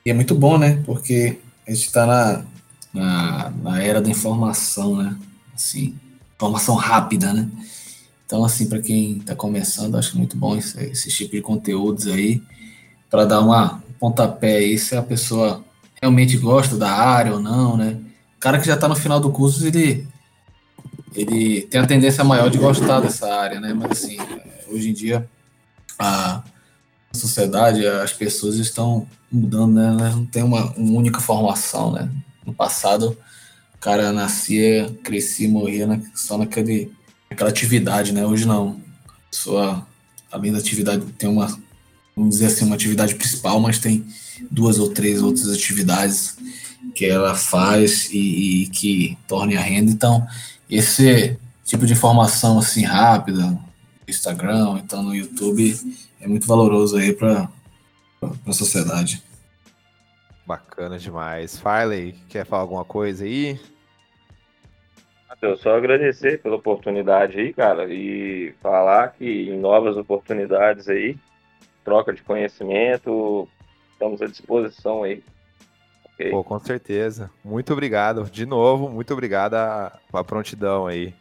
e, 0.05 0.11
é 0.11 0.15
muito 0.15 0.35
bom, 0.35 0.59
né? 0.59 0.83
Porque 0.85 1.39
a 1.67 1.71
gente 1.71 1.87
está 1.87 2.07
na, 2.07 2.45
na, 2.93 3.51
na 3.51 3.83
era 3.83 4.01
da 4.01 4.11
informação, 4.11 4.97
né? 4.97 5.17
Assim, 5.55 5.97
informação 6.35 6.75
rápida, 6.75 7.33
né? 7.33 7.49
Então, 8.35 8.45
assim, 8.45 8.69
para 8.69 8.81
quem 8.81 9.19
está 9.19 9.37
começando, 9.37 9.97
acho 9.97 10.19
muito 10.19 10.37
bom 10.37 10.57
esse, 10.57 10.77
esse 10.87 11.09
tipo 11.09 11.37
de 11.37 11.41
conteúdos 11.41 12.09
aí, 12.09 12.43
para 13.09 13.25
dar 13.25 13.41
uma 13.41 13.75
um 13.75 13.93
pontapé 13.93 14.57
aí 14.57 14.77
se 14.77 14.97
a 14.97 15.03
pessoa 15.03 15.65
realmente 16.03 16.37
gosta 16.37 16.77
da 16.77 16.91
área 16.91 17.33
ou 17.33 17.39
não, 17.39 17.77
né? 17.77 17.97
O 18.37 18.41
cara 18.41 18.59
que 18.59 18.67
já 18.67 18.75
está 18.75 18.89
no 18.89 18.97
final 18.97 19.21
do 19.21 19.31
curso, 19.31 19.65
ele, 19.65 20.05
ele 21.15 21.63
tem 21.63 21.81
a 21.81 21.87
tendência 21.87 22.25
maior 22.25 22.51
de 22.51 22.59
gostar 22.59 22.99
dessa 22.99 23.33
área, 23.33 23.61
né? 23.61 23.73
Mas, 23.73 23.93
assim, 23.93 24.17
hoje 24.67 24.91
em 24.91 24.93
dia, 24.93 25.31
a 25.97 26.43
sociedade, 27.13 27.87
as 27.87 28.13
pessoas 28.13 28.57
estão 28.57 29.07
mudando, 29.31 29.75
né? 29.75 30.11
Não 30.13 30.27
tem 30.27 30.43
uma, 30.43 30.73
uma 30.73 30.99
única 30.99 31.21
formação, 31.21 31.93
né? 31.93 32.11
No 32.45 32.53
passado, 32.53 33.17
o 33.77 33.79
cara 33.79 34.13
nascia, 34.13 34.93
crescia, 35.05 35.49
morria 35.49 36.03
só 36.17 36.37
naquele 36.37 36.91
aquela 37.35 37.51
atividade, 37.51 38.13
né? 38.13 38.25
Hoje 38.25 38.47
não. 38.47 38.81
A 39.07 39.31
pessoa, 39.31 39.87
além 40.31 40.53
da 40.53 40.59
atividade, 40.59 41.05
tem 41.19 41.29
uma, 41.29 41.47
vamos 42.17 42.35
dizer 42.35 42.47
assim, 42.47 42.65
uma 42.65 42.75
atividade 42.75 43.15
principal, 43.15 43.61
mas 43.61 43.79
tem 43.79 44.07
duas 44.51 44.79
ou 44.79 44.91
três 44.91 45.23
outras 45.23 45.49
atividades 45.49 46.37
que 46.95 47.05
ela 47.05 47.35
faz 47.35 48.09
e, 48.11 48.63
e 48.63 48.67
que 48.69 49.19
tornem 49.27 49.57
a 49.57 49.61
renda. 49.61 49.91
Então, 49.91 50.27
esse 50.71 51.37
tipo 51.65 51.87
de 51.87 51.93
informação 51.93 52.59
assim 52.59 52.85
rápida, 52.85 53.43
no 53.47 53.65
Instagram, 54.09 54.81
então 54.85 55.03
no 55.03 55.15
YouTube, 55.15 55.79
é 56.21 56.29
muito 56.29 56.47
valoroso 56.47 56.97
aí 56.97 57.13
para 57.13 57.49
a 58.47 58.53
sociedade. 58.53 59.23
Bacana 60.47 60.99
demais. 60.99 61.57
Farley, 61.59 62.15
quer 62.29 62.47
falar 62.47 62.63
alguma 62.63 62.85
coisa 62.85 63.25
aí? 63.25 63.59
Eu 65.43 65.57
só 65.57 65.77
agradecer 65.77 66.41
pela 66.41 66.57
oportunidade 66.57 67.39
aí, 67.39 67.53
cara, 67.53 67.87
e 67.93 68.55
falar 68.63 69.09
que 69.09 69.49
em 69.51 69.59
novas 69.59 69.97
oportunidades 69.97 70.89
aí, 70.89 71.17
troca 71.85 72.13
de 72.13 72.23
conhecimento, 72.23 73.49
estamos 73.93 74.23
à 74.23 74.27
disposição 74.27 75.03
aí. 75.03 75.23
Okay? 76.15 76.31
Pô, 76.31 76.43
com 76.45 76.59
certeza. 76.61 77.31
Muito 77.45 77.73
obrigado. 77.73 78.25
De 78.31 78.47
novo, 78.47 78.89
muito 78.89 79.13
obrigado 79.13 79.55
a, 79.55 79.99
a 80.13 80.25
prontidão 80.25 80.87
aí. 80.87 81.13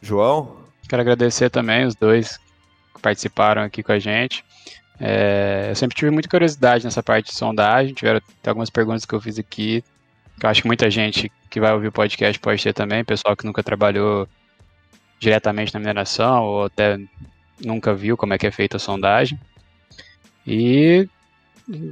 João? 0.00 0.56
Quero 0.88 1.02
agradecer 1.02 1.50
também 1.50 1.84
os 1.84 1.94
dois 1.94 2.38
que 2.94 3.00
participaram 3.00 3.62
aqui 3.62 3.82
com 3.82 3.92
a 3.92 3.98
gente. 3.98 4.44
É, 5.00 5.66
eu 5.70 5.74
sempre 5.74 5.96
tive 5.96 6.10
muita 6.10 6.28
curiosidade 6.28 6.84
nessa 6.84 7.02
parte 7.02 7.26
de 7.30 7.34
sondagem, 7.34 7.94
tiveram 7.94 8.20
algumas 8.46 8.70
perguntas 8.70 9.04
que 9.04 9.14
eu 9.14 9.20
fiz 9.20 9.38
aqui, 9.38 9.82
que 10.42 10.46
eu 10.46 10.50
acho 10.50 10.62
que 10.62 10.66
muita 10.66 10.90
gente 10.90 11.30
que 11.48 11.60
vai 11.60 11.72
ouvir 11.72 11.86
o 11.86 11.92
podcast 11.92 12.36
pode 12.40 12.60
ter 12.60 12.72
também, 12.72 13.04
pessoal 13.04 13.36
que 13.36 13.46
nunca 13.46 13.62
trabalhou 13.62 14.28
diretamente 15.20 15.72
na 15.72 15.78
mineração 15.78 16.42
ou 16.42 16.64
até 16.64 16.98
nunca 17.64 17.94
viu 17.94 18.16
como 18.16 18.34
é 18.34 18.38
que 18.38 18.48
é 18.48 18.50
feita 18.50 18.76
a 18.76 18.80
sondagem. 18.80 19.38
E 20.44 21.08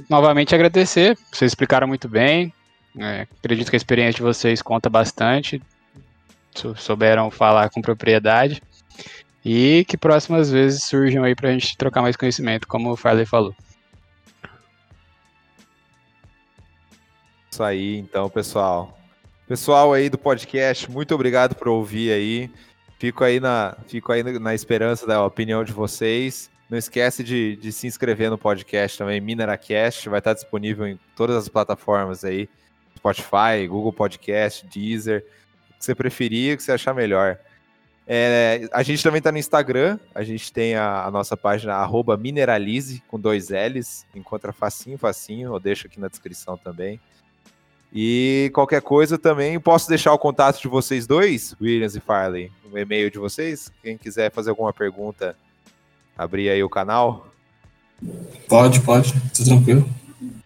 novamente 0.09 0.53
agradecer, 0.53 1.17
vocês 1.31 1.51
explicaram 1.51 1.87
muito 1.87 2.09
bem. 2.09 2.53
É, 2.99 3.25
acredito 3.39 3.69
que 3.69 3.75
a 3.75 3.81
experiência 3.81 4.17
de 4.17 4.21
vocês 4.21 4.61
conta 4.61 4.89
bastante, 4.89 5.61
souberam 6.75 7.31
falar 7.31 7.69
com 7.69 7.81
propriedade 7.81 8.61
e 9.45 9.85
que 9.87 9.95
próximas 9.95 10.51
vezes 10.51 10.83
surjam 10.83 11.23
aí 11.23 11.35
para 11.35 11.47
a 11.47 11.53
gente 11.53 11.77
trocar 11.77 12.01
mais 12.01 12.17
conhecimento, 12.17 12.67
como 12.67 12.91
o 12.91 12.97
Farley 12.97 13.25
falou. 13.25 13.55
Isso 17.53 17.63
aí, 17.63 17.97
então, 17.97 18.29
pessoal. 18.29 18.97
Pessoal 19.45 19.91
aí 19.91 20.09
do 20.09 20.17
podcast, 20.17 20.89
muito 20.89 21.13
obrigado 21.13 21.53
por 21.53 21.67
ouvir 21.67 22.13
aí. 22.13 22.49
Fico 22.97 23.25
aí 23.25 23.41
na, 23.41 23.75
fico 23.87 24.09
aí 24.09 24.23
na 24.23 24.55
esperança 24.55 25.05
da 25.05 25.25
opinião 25.25 25.61
de 25.61 25.73
vocês. 25.73 26.49
Não 26.69 26.77
esquece 26.77 27.25
de, 27.25 27.57
de 27.57 27.73
se 27.73 27.87
inscrever 27.87 28.29
no 28.29 28.37
podcast 28.37 28.97
também, 28.97 29.19
Mineracast, 29.19 30.07
vai 30.07 30.19
estar 30.19 30.33
disponível 30.33 30.87
em 30.87 30.97
todas 31.13 31.35
as 31.35 31.49
plataformas 31.49 32.23
aí 32.23 32.47
Spotify, 32.95 33.67
Google 33.67 33.91
Podcast, 33.91 34.65
Deezer, 34.67 35.25
o 35.71 35.73
que 35.77 35.83
você 35.83 35.93
preferir, 35.93 36.53
o 36.53 36.57
que 36.57 36.63
você 36.63 36.71
achar 36.71 36.93
melhor. 36.93 37.37
É, 38.07 38.69
a 38.71 38.81
gente 38.81 39.03
também 39.03 39.17
está 39.17 39.29
no 39.29 39.37
Instagram, 39.37 39.99
a 40.15 40.23
gente 40.23 40.53
tem 40.53 40.75
a, 40.75 41.03
a 41.03 41.11
nossa 41.11 41.35
página 41.35 41.85
mineralize, 42.17 43.03
com 43.09 43.19
dois 43.19 43.49
L's, 43.49 44.05
encontra 44.15 44.53
facinho, 44.53 44.97
facinho, 44.97 45.53
eu 45.53 45.59
deixo 45.59 45.87
aqui 45.87 45.99
na 45.99 46.07
descrição 46.07 46.55
também. 46.57 46.97
E 47.93 48.49
qualquer 48.53 48.81
coisa 48.81 49.17
também, 49.17 49.59
posso 49.59 49.89
deixar 49.89 50.13
o 50.13 50.19
contato 50.19 50.61
de 50.61 50.67
vocês 50.67 51.05
dois, 51.05 51.55
Williams 51.59 51.95
e 51.95 51.99
Farley, 51.99 52.49
o 52.71 52.77
e-mail 52.77 53.11
de 53.11 53.17
vocês. 53.17 53.71
Quem 53.83 53.97
quiser 53.97 54.31
fazer 54.31 54.49
alguma 54.49 54.71
pergunta, 54.71 55.35
abrir 56.17 56.49
aí 56.49 56.63
o 56.63 56.69
canal. 56.69 57.27
Pode, 58.47 58.79
pode, 58.81 59.11
tá 59.13 59.43
tranquilo. 59.43 59.87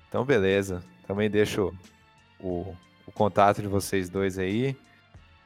Então, 0.09 0.25
beleza. 0.25 0.83
Também 1.07 1.29
deixo 1.29 1.71
o, 2.39 2.73
o 3.05 3.11
contato 3.11 3.61
de 3.61 3.67
vocês 3.67 4.09
dois 4.09 4.39
aí. 4.39 4.75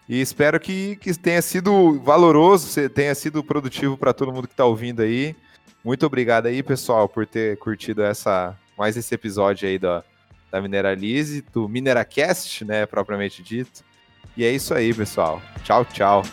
E 0.08 0.22
espero 0.22 0.60
que, 0.60 0.95
que 0.95 1.14
tenha 1.14 1.41
sido 1.41 2.00
valoroso, 2.00 2.89
tenha 2.89 3.14
sido 3.14 3.43
produtivo 3.43 3.97
para 3.97 4.14
todo 4.14 4.32
mundo 4.32 4.47
que 4.47 4.54
está 4.54 4.66
ouvindo 4.66 5.02
aí. 5.02 5.36
Muito 5.84 6.06
obrigado 6.06 6.45
aí, 6.47 6.64
pessoal, 6.64 7.08
por 7.10 7.28
ter 7.28 7.58
curtido 7.58 8.02
essa 8.04 8.58
mais 8.78 8.95
esse 8.95 9.14
episódio 9.14 9.68
aí 9.68 9.78
da, 9.78 10.04
da 10.52 10.62
Mineralize, 10.62 11.43
do 11.54 11.68
Mineracast, 11.68 12.64
né, 12.66 12.86
propriamente 12.86 13.43
dito. 13.43 13.84
E 14.36 14.45
é 14.45 14.52
isso 14.52 14.74
aí, 14.74 14.93
pessoal. 14.93 15.41
Tchau, 15.64 15.86
tchau. 15.86 16.24